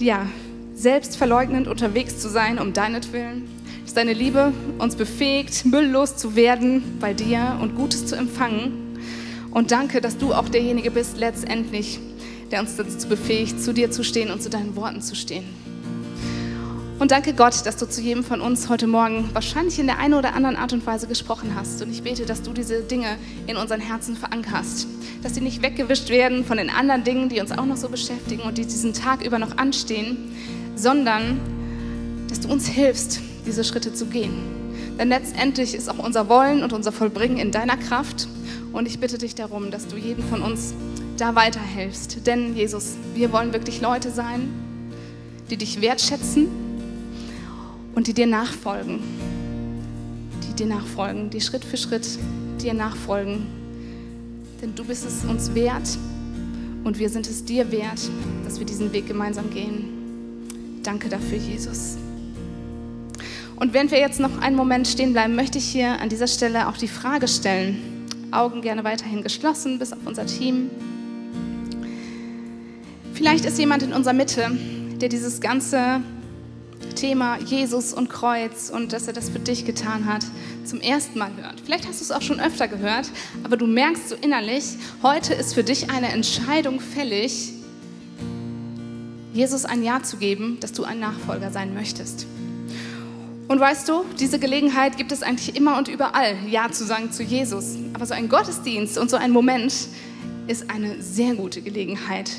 ja, 0.00 0.26
selbstverleugnend 0.72 1.68
unterwegs 1.68 2.18
zu 2.20 2.30
sein 2.30 2.58
um 2.58 2.72
deinetwillen. 2.72 3.42
Dass 3.84 3.92
deine 3.92 4.14
Liebe 4.14 4.54
uns 4.78 4.96
befähigt, 4.96 5.66
mülllos 5.66 6.16
zu 6.16 6.36
werden 6.36 6.96
bei 7.00 7.12
dir 7.12 7.58
und 7.60 7.76
Gutes 7.76 8.06
zu 8.06 8.16
empfangen. 8.16 8.98
Und 9.50 9.72
danke, 9.72 10.00
dass 10.00 10.16
du 10.16 10.32
auch 10.32 10.48
derjenige 10.48 10.90
bist, 10.90 11.18
letztendlich, 11.18 12.00
der 12.50 12.60
uns 12.60 12.76
dazu 12.76 13.08
befähigt, 13.08 13.60
zu 13.60 13.74
dir 13.74 13.90
zu 13.90 14.02
stehen 14.02 14.30
und 14.30 14.42
zu 14.42 14.48
deinen 14.48 14.74
Worten 14.74 15.02
zu 15.02 15.14
stehen. 15.14 15.44
Und 17.02 17.10
danke 17.10 17.34
Gott, 17.34 17.66
dass 17.66 17.76
du 17.76 17.88
zu 17.88 18.00
jedem 18.00 18.22
von 18.22 18.40
uns 18.40 18.68
heute 18.68 18.86
Morgen 18.86 19.28
wahrscheinlich 19.32 19.80
in 19.80 19.86
der 19.86 19.98
einen 19.98 20.14
oder 20.14 20.34
anderen 20.34 20.54
Art 20.54 20.72
und 20.72 20.86
Weise 20.86 21.08
gesprochen 21.08 21.56
hast. 21.56 21.82
Und 21.82 21.90
ich 21.90 22.04
bete, 22.04 22.26
dass 22.26 22.42
du 22.42 22.52
diese 22.52 22.82
Dinge 22.82 23.16
in 23.48 23.56
unseren 23.56 23.80
Herzen 23.80 24.14
verankerst. 24.14 24.86
Dass 25.20 25.34
sie 25.34 25.40
nicht 25.40 25.62
weggewischt 25.62 26.10
werden 26.10 26.44
von 26.44 26.58
den 26.58 26.70
anderen 26.70 27.02
Dingen, 27.02 27.28
die 27.28 27.40
uns 27.40 27.50
auch 27.50 27.66
noch 27.66 27.76
so 27.76 27.88
beschäftigen 27.88 28.42
und 28.42 28.56
die 28.56 28.62
diesen 28.62 28.92
Tag 28.92 29.26
über 29.26 29.40
noch 29.40 29.58
anstehen, 29.58 30.32
sondern 30.76 31.40
dass 32.28 32.38
du 32.38 32.48
uns 32.48 32.68
hilfst, 32.68 33.18
diese 33.46 33.64
Schritte 33.64 33.92
zu 33.92 34.06
gehen. 34.06 34.38
Denn 34.96 35.08
letztendlich 35.08 35.74
ist 35.74 35.88
auch 35.88 35.98
unser 35.98 36.28
Wollen 36.28 36.62
und 36.62 36.72
unser 36.72 36.92
Vollbringen 36.92 37.38
in 37.38 37.50
deiner 37.50 37.78
Kraft. 37.78 38.28
Und 38.72 38.86
ich 38.86 39.00
bitte 39.00 39.18
dich 39.18 39.34
darum, 39.34 39.72
dass 39.72 39.88
du 39.88 39.96
jedem 39.96 40.22
von 40.28 40.40
uns 40.40 40.72
da 41.16 41.34
weiterhilfst. 41.34 42.24
Denn 42.28 42.54
Jesus, 42.54 42.92
wir 43.16 43.32
wollen 43.32 43.52
wirklich 43.52 43.80
Leute 43.80 44.12
sein, 44.12 44.50
die 45.50 45.56
dich 45.56 45.80
wertschätzen 45.80 46.61
und 47.94 48.06
die 48.06 48.14
dir 48.14 48.26
nachfolgen. 48.26 49.00
Die 50.48 50.54
dir 50.54 50.66
nachfolgen, 50.66 51.30
die 51.30 51.40
Schritt 51.40 51.64
für 51.64 51.76
Schritt 51.76 52.06
dir 52.60 52.74
nachfolgen. 52.74 53.46
Denn 54.60 54.74
du 54.74 54.84
bist 54.84 55.04
es 55.04 55.24
uns 55.24 55.54
wert 55.54 55.98
und 56.84 56.98
wir 56.98 57.08
sind 57.08 57.26
es 57.26 57.44
dir 57.44 57.70
wert, 57.70 58.00
dass 58.44 58.58
wir 58.58 58.66
diesen 58.66 58.92
Weg 58.92 59.06
gemeinsam 59.06 59.50
gehen. 59.50 59.84
Danke 60.82 61.08
dafür, 61.08 61.38
Jesus. 61.38 61.96
Und 63.56 63.72
während 63.72 63.92
wir 63.92 64.00
jetzt 64.00 64.18
noch 64.18 64.40
einen 64.40 64.56
Moment 64.56 64.88
stehen 64.88 65.12
bleiben, 65.12 65.36
möchte 65.36 65.58
ich 65.58 65.64
hier 65.64 66.00
an 66.00 66.08
dieser 66.08 66.26
Stelle 66.26 66.68
auch 66.68 66.76
die 66.76 66.88
Frage 66.88 67.28
stellen. 67.28 68.08
Augen 68.32 68.62
gerne 68.62 68.82
weiterhin 68.82 69.22
geschlossen, 69.22 69.78
bis 69.78 69.92
auf 69.92 70.00
unser 70.04 70.26
Team. 70.26 70.70
Vielleicht 73.14 73.44
ist 73.44 73.58
jemand 73.58 73.82
in 73.84 73.92
unserer 73.92 74.14
Mitte, 74.14 74.50
der 75.00 75.08
dieses 75.08 75.40
ganze 75.40 76.00
Thema 76.94 77.38
Jesus 77.38 77.92
und 77.92 78.08
Kreuz 78.08 78.70
und 78.70 78.92
dass 78.92 79.06
er 79.06 79.12
das 79.12 79.30
für 79.30 79.38
dich 79.38 79.64
getan 79.64 80.06
hat, 80.06 80.24
zum 80.64 80.80
ersten 80.80 81.18
Mal 81.18 81.30
hört. 81.36 81.60
Vielleicht 81.64 81.86
hast 81.86 82.00
du 82.00 82.04
es 82.04 82.10
auch 82.10 82.22
schon 82.22 82.40
öfter 82.40 82.68
gehört, 82.68 83.10
aber 83.44 83.56
du 83.56 83.66
merkst 83.66 84.08
so 84.08 84.14
innerlich, 84.14 84.64
heute 85.02 85.34
ist 85.34 85.54
für 85.54 85.64
dich 85.64 85.90
eine 85.90 86.08
Entscheidung 86.08 86.80
fällig, 86.80 87.52
Jesus 89.32 89.64
ein 89.64 89.82
Ja 89.82 90.02
zu 90.02 90.18
geben, 90.18 90.58
dass 90.60 90.72
du 90.72 90.84
ein 90.84 91.00
Nachfolger 91.00 91.50
sein 91.50 91.74
möchtest. 91.74 92.26
Und 93.48 93.60
weißt 93.60 93.88
du, 93.88 94.04
diese 94.18 94.38
Gelegenheit 94.38 94.96
gibt 94.96 95.12
es 95.12 95.22
eigentlich 95.22 95.56
immer 95.56 95.76
und 95.76 95.88
überall, 95.88 96.36
Ja 96.48 96.70
zu 96.70 96.84
sagen 96.84 97.12
zu 97.12 97.22
Jesus. 97.22 97.76
Aber 97.92 98.06
so 98.06 98.14
ein 98.14 98.28
Gottesdienst 98.28 98.98
und 98.98 99.10
so 99.10 99.16
ein 99.16 99.30
Moment 99.30 99.74
ist 100.46 100.70
eine 100.70 101.02
sehr 101.02 101.34
gute 101.34 101.62
Gelegenheit, 101.62 102.30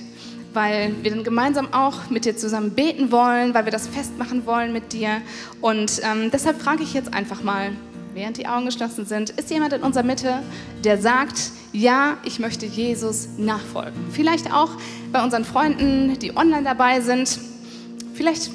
weil 0.54 0.94
wir 1.02 1.12
dann 1.12 1.24
gemeinsam 1.24 1.74
auch 1.74 2.10
mit 2.10 2.26
dir 2.26 2.38
zusammen 2.38 2.72
beten 2.72 3.12
wollen, 3.12 3.54
weil 3.54 3.66
wir 3.66 3.72
das 3.72 3.88
festmachen 3.88 4.46
wollen 4.46 4.74
mit 4.74 4.94
dir. 4.94 5.22
Und 5.62 6.02
ähm, 6.04 6.30
deshalb 6.32 6.62
frage 6.62 6.84
ich 6.84 6.94
jetzt 6.94 7.13
einfach 7.13 7.44
mal, 7.44 7.72
während 8.13 8.38
die 8.38 8.48
Augen 8.48 8.66
geschlossen 8.66 9.06
sind, 9.06 9.32
ist 9.32 9.50
jemand 9.50 9.74
in 9.74 9.82
unserer 9.82 10.04
Mitte, 10.04 10.39
der 10.84 10.98
sagt, 10.98 11.52
ja, 11.72 12.18
ich 12.24 12.39
möchte 12.39 12.66
Jesus 12.66 13.28
nachfolgen. 13.38 14.00
Vielleicht 14.12 14.54
auch 14.54 14.70
bei 15.12 15.24
unseren 15.24 15.46
Freunden, 15.46 16.18
die 16.20 16.36
online 16.36 16.63
dabei 16.63 17.02
sind. 17.02 17.39
Vielleicht 18.13 18.52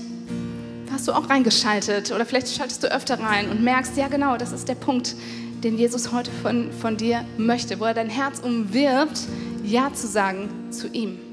hast 0.93 1.09
du 1.09 1.13
auch 1.13 1.29
reingeschaltet 1.29 2.13
oder 2.13 2.25
vielleicht 2.25 2.55
schaltest 2.55 2.85
du 2.85 2.93
öfter 2.93 3.21
rein 3.21 3.51
und 3.51 3.63
merkst, 3.63 3.97
ja 3.97 4.09
genau, 4.09 4.37
das 4.37 4.53
ist 4.53 4.69
der 4.69 4.77
Punkt, 4.77 5.17
den 5.65 5.77
Jesus 5.77 6.13
heute 6.13 6.31
von, 6.43 6.71
von 6.73 6.97
dir 6.97 7.25
möchte, 7.37 7.81
wo 7.81 7.85
er 7.85 7.95
dein 7.95 8.11
Herz 8.11 8.39
umwirbt, 8.39 9.21
Ja 9.65 9.93
zu 9.93 10.07
sagen 10.07 10.49
zu 10.71 10.89
ihm. 10.89 11.28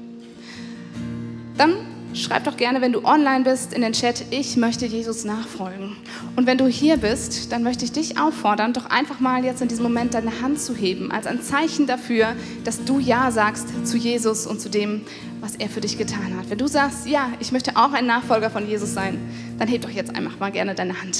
Dann 1.58 1.74
schreib 2.12 2.44
doch 2.44 2.56
gerne, 2.56 2.80
wenn 2.80 2.92
du 2.92 3.04
online 3.04 3.44
bist, 3.44 3.72
in 3.72 3.82
den 3.82 3.92
Chat, 3.92 4.26
ich 4.30 4.56
möchte 4.56 4.86
Jesus 4.86 5.24
nachfolgen. 5.24 5.96
Und 6.34 6.46
wenn 6.46 6.58
du 6.58 6.66
hier 6.66 6.96
bist, 6.96 7.52
dann 7.52 7.62
möchte 7.62 7.84
ich 7.84 7.92
dich 7.92 8.18
auffordern, 8.18 8.72
doch 8.72 8.86
einfach 8.86 9.20
mal 9.20 9.44
jetzt 9.44 9.62
in 9.62 9.68
diesem 9.68 9.84
Moment 9.84 10.14
deine 10.14 10.42
Hand 10.42 10.60
zu 10.60 10.74
heben, 10.74 11.10
als 11.10 11.26
ein 11.26 11.42
Zeichen 11.42 11.86
dafür, 11.86 12.34
dass 12.64 12.84
du 12.84 12.98
Ja 12.98 13.30
sagst 13.30 13.68
zu 13.86 13.96
Jesus 13.96 14.46
und 14.46 14.60
zu 14.60 14.68
dem, 14.68 15.02
was 15.40 15.56
er 15.56 15.68
für 15.68 15.80
dich 15.80 15.98
getan 15.98 16.36
hat. 16.38 16.50
Wenn 16.50 16.58
du 16.58 16.66
sagst, 16.66 17.06
ja, 17.06 17.30
ich 17.40 17.52
möchte 17.52 17.76
auch 17.76 17.92
ein 17.92 18.06
Nachfolger 18.06 18.50
von 18.50 18.68
Jesus 18.68 18.92
sein, 18.94 19.18
dann 19.58 19.68
heb 19.68 19.82
doch 19.82 19.90
jetzt 19.90 20.14
einfach 20.14 20.38
mal 20.38 20.52
gerne 20.52 20.74
deine 20.74 21.00
Hand. 21.00 21.18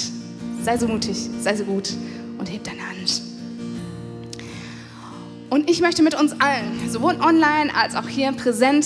Sei 0.63 0.77
so 0.77 0.87
mutig, 0.87 1.29
sei 1.41 1.55
so 1.55 1.63
gut 1.63 1.93
und 2.37 2.51
heb 2.51 2.63
deine 2.63 2.81
Hand. 2.81 3.21
Und 5.49 5.69
ich 5.69 5.79
möchte 5.79 6.03
mit 6.03 6.13
uns 6.13 6.33
allen, 6.41 6.89
sowohl 6.89 7.15
online 7.21 7.73
als 7.73 7.95
auch 7.95 8.07
hier 8.07 8.31
präsent, 8.33 8.85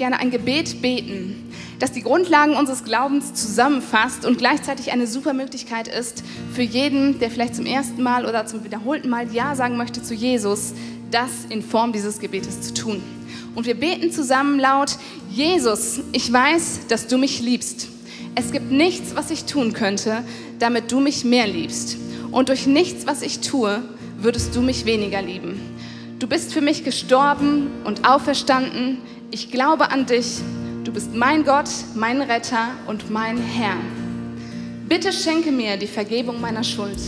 gerne 0.00 0.18
ein 0.18 0.30
Gebet 0.30 0.80
beten, 0.80 1.52
das 1.78 1.92
die 1.92 2.00
Grundlagen 2.00 2.56
unseres 2.56 2.84
Glaubens 2.84 3.34
zusammenfasst 3.34 4.24
und 4.24 4.38
gleichzeitig 4.38 4.92
eine 4.92 5.06
super 5.06 5.34
Möglichkeit 5.34 5.88
ist 5.88 6.24
für 6.54 6.62
jeden, 6.62 7.18
der 7.18 7.30
vielleicht 7.30 7.54
zum 7.54 7.66
ersten 7.66 8.02
Mal 8.02 8.24
oder 8.24 8.46
zum 8.46 8.64
wiederholten 8.64 9.10
Mal 9.10 9.30
Ja 9.30 9.54
sagen 9.54 9.76
möchte 9.76 10.02
zu 10.02 10.14
Jesus, 10.14 10.72
das 11.10 11.30
in 11.50 11.60
Form 11.60 11.92
dieses 11.92 12.18
Gebetes 12.18 12.62
zu 12.62 12.72
tun. 12.72 13.02
Und 13.54 13.66
wir 13.66 13.74
beten 13.74 14.10
zusammen 14.10 14.58
laut, 14.58 14.96
Jesus, 15.30 16.00
ich 16.12 16.32
weiß, 16.32 16.86
dass 16.88 17.06
du 17.06 17.18
mich 17.18 17.42
liebst. 17.42 17.88
Es 18.34 18.52
gibt 18.52 18.70
nichts, 18.70 19.14
was 19.14 19.30
ich 19.30 19.44
tun 19.44 19.74
könnte, 19.74 20.24
damit 20.58 20.90
du 20.90 21.00
mich 21.00 21.26
mehr 21.26 21.46
liebst. 21.46 21.98
Und 22.30 22.48
durch 22.48 22.66
nichts, 22.66 23.06
was 23.06 23.20
ich 23.20 23.40
tue, 23.40 23.82
würdest 24.18 24.56
du 24.56 24.62
mich 24.62 24.86
weniger 24.86 25.20
lieben. 25.20 25.60
Du 26.20 26.26
bist 26.26 26.54
für 26.54 26.62
mich 26.62 26.84
gestorben 26.84 27.68
und 27.84 28.08
auferstanden. 28.08 28.98
Ich 29.32 29.50
glaube 29.50 29.92
an 29.92 30.06
dich. 30.06 30.40
Du 30.82 30.92
bist 30.92 31.14
mein 31.14 31.44
Gott, 31.44 31.68
mein 31.94 32.20
Retter 32.20 32.70
und 32.88 33.10
mein 33.10 33.38
Herr. 33.38 33.76
Bitte 34.88 35.12
schenke 35.12 35.52
mir 35.52 35.76
die 35.76 35.86
Vergebung 35.86 36.40
meiner 36.40 36.64
Schuld. 36.64 36.98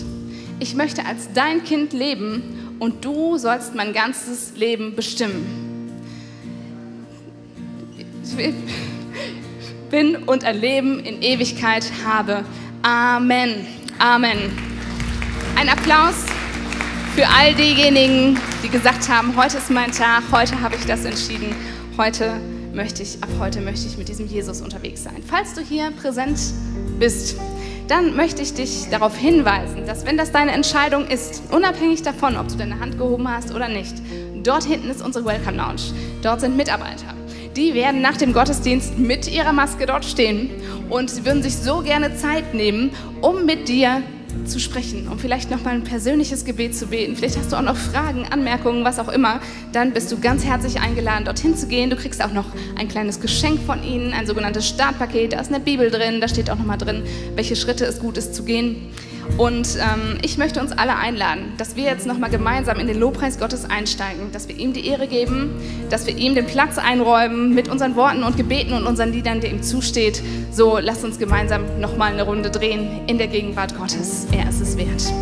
Ich 0.60 0.76
möchte 0.76 1.04
als 1.04 1.32
dein 1.34 1.64
Kind 1.64 1.92
leben 1.92 2.76
und 2.78 3.04
du 3.04 3.38
sollst 3.38 3.74
mein 3.74 3.92
ganzes 3.92 4.52
Leben 4.56 4.94
bestimmen. 4.94 5.90
Ich 8.22 8.36
bin 9.90 10.16
und 10.16 10.44
ein 10.44 10.60
Leben 10.60 11.00
in 11.00 11.22
Ewigkeit 11.22 11.90
habe. 12.06 12.44
Amen. 12.82 13.66
Amen. 13.98 14.38
Ein 15.56 15.68
Applaus 15.68 16.24
Für 17.14 17.28
all 17.28 17.54
diejenigen, 17.54 18.38
die 18.62 18.70
gesagt 18.70 19.06
haben, 19.06 19.36
heute 19.36 19.58
ist 19.58 19.70
mein 19.70 19.92
Tag, 19.92 20.22
heute 20.32 20.58
habe 20.62 20.76
ich 20.76 20.86
das 20.86 21.04
entschieden, 21.04 21.54
heute 21.98 22.40
möchte 22.72 23.02
ich, 23.02 23.22
ab 23.22 23.28
heute 23.38 23.60
möchte 23.60 23.86
ich 23.86 23.98
mit 23.98 24.08
diesem 24.08 24.26
Jesus 24.26 24.60
unterwegs 24.60 25.02
sein. 25.02 25.22
Falls 25.26 25.54
du 25.54 25.60
hier 25.60 25.90
präsent 25.90 26.38
bist, 26.98 27.36
dann 27.88 28.16
möchte 28.16 28.42
ich 28.42 28.54
dich 28.54 28.88
darauf 28.90 29.16
hinweisen, 29.16 29.86
dass 29.86 30.06
wenn 30.06 30.16
das 30.16 30.32
deine 30.32 30.52
Entscheidung 30.52 31.06
ist, 31.06 31.42
unabhängig 31.50 32.02
davon, 32.02 32.36
ob 32.36 32.48
du 32.48 32.56
deine 32.56 32.80
Hand 32.80 32.98
gehoben 32.98 33.28
hast 33.28 33.54
oder 33.54 33.68
nicht, 33.68 33.94
dort 34.42 34.64
hinten 34.64 34.90
ist 34.90 35.02
unsere 35.02 35.24
Welcome 35.24 35.56
Lounge. 35.56 35.82
Dort 36.22 36.40
sind 36.40 36.56
Mitarbeiter. 36.56 37.14
Die 37.56 37.74
werden 37.74 38.00
nach 38.00 38.16
dem 38.16 38.32
Gottesdienst 38.32 38.98
mit 38.98 39.30
ihrer 39.30 39.52
Maske 39.52 39.84
dort 39.84 40.06
stehen 40.06 40.50
und 40.88 41.10
sie 41.10 41.26
würden 41.26 41.42
sich 41.42 41.56
so 41.56 41.80
gerne 41.82 42.16
Zeit 42.16 42.54
nehmen, 42.54 42.90
um 43.20 43.44
mit 43.44 43.68
dir 43.68 44.02
zu 44.44 44.58
sprechen, 44.58 45.08
um 45.08 45.18
vielleicht 45.18 45.50
noch 45.50 45.62
mal 45.62 45.74
ein 45.74 45.84
persönliches 45.84 46.44
Gebet 46.44 46.74
zu 46.74 46.86
beten. 46.86 47.16
Vielleicht 47.16 47.38
hast 47.38 47.52
du 47.52 47.56
auch 47.56 47.62
noch 47.62 47.76
Fragen, 47.76 48.26
Anmerkungen, 48.30 48.84
was 48.84 48.98
auch 48.98 49.08
immer. 49.08 49.40
Dann 49.72 49.92
bist 49.92 50.10
du 50.12 50.18
ganz 50.18 50.44
herzlich 50.44 50.80
eingeladen, 50.80 51.24
dorthin 51.24 51.56
zu 51.56 51.66
gehen. 51.66 51.90
Du 51.90 51.96
kriegst 51.96 52.22
auch 52.22 52.32
noch 52.32 52.46
ein 52.76 52.88
kleines 52.88 53.20
Geschenk 53.20 53.60
von 53.62 53.82
ihnen, 53.82 54.12
ein 54.12 54.26
sogenanntes 54.26 54.68
Startpaket. 54.68 55.32
Da 55.32 55.40
ist 55.40 55.48
eine 55.52 55.60
Bibel 55.60 55.90
drin, 55.90 56.20
da 56.20 56.28
steht 56.28 56.50
auch 56.50 56.58
noch 56.58 56.66
mal 56.66 56.76
drin, 56.76 57.02
welche 57.34 57.56
Schritte 57.56 57.84
es 57.84 57.98
gut 57.98 58.16
ist 58.16 58.34
zu 58.34 58.44
gehen. 58.44 58.90
Und 59.38 59.76
ähm, 59.76 60.18
ich 60.22 60.38
möchte 60.38 60.60
uns 60.60 60.72
alle 60.72 60.96
einladen, 60.96 61.52
dass 61.58 61.76
wir 61.76 61.84
jetzt 61.84 62.06
nochmal 62.06 62.30
gemeinsam 62.30 62.78
in 62.78 62.86
den 62.86 62.98
Lobpreis 62.98 63.38
Gottes 63.38 63.68
einsteigen, 63.68 64.32
dass 64.32 64.48
wir 64.48 64.56
ihm 64.56 64.72
die 64.72 64.86
Ehre 64.86 65.06
geben, 65.06 65.50
dass 65.90 66.06
wir 66.06 66.16
ihm 66.16 66.34
den 66.34 66.46
Platz 66.46 66.78
einräumen 66.78 67.54
mit 67.54 67.68
unseren 67.68 67.96
Worten 67.96 68.22
und 68.22 68.36
Gebeten 68.36 68.72
und 68.72 68.86
unseren 68.86 69.12
Liedern, 69.12 69.40
der 69.40 69.50
ihm 69.50 69.62
zusteht. 69.62 70.22
So, 70.50 70.78
lasst 70.78 71.04
uns 71.04 71.18
gemeinsam 71.18 71.80
nochmal 71.80 72.12
eine 72.12 72.22
Runde 72.22 72.50
drehen 72.50 73.02
in 73.06 73.18
der 73.18 73.28
Gegenwart 73.28 73.76
Gottes. 73.76 74.26
Er 74.32 74.48
ist 74.48 74.60
es 74.60 74.76
wert. 74.76 75.12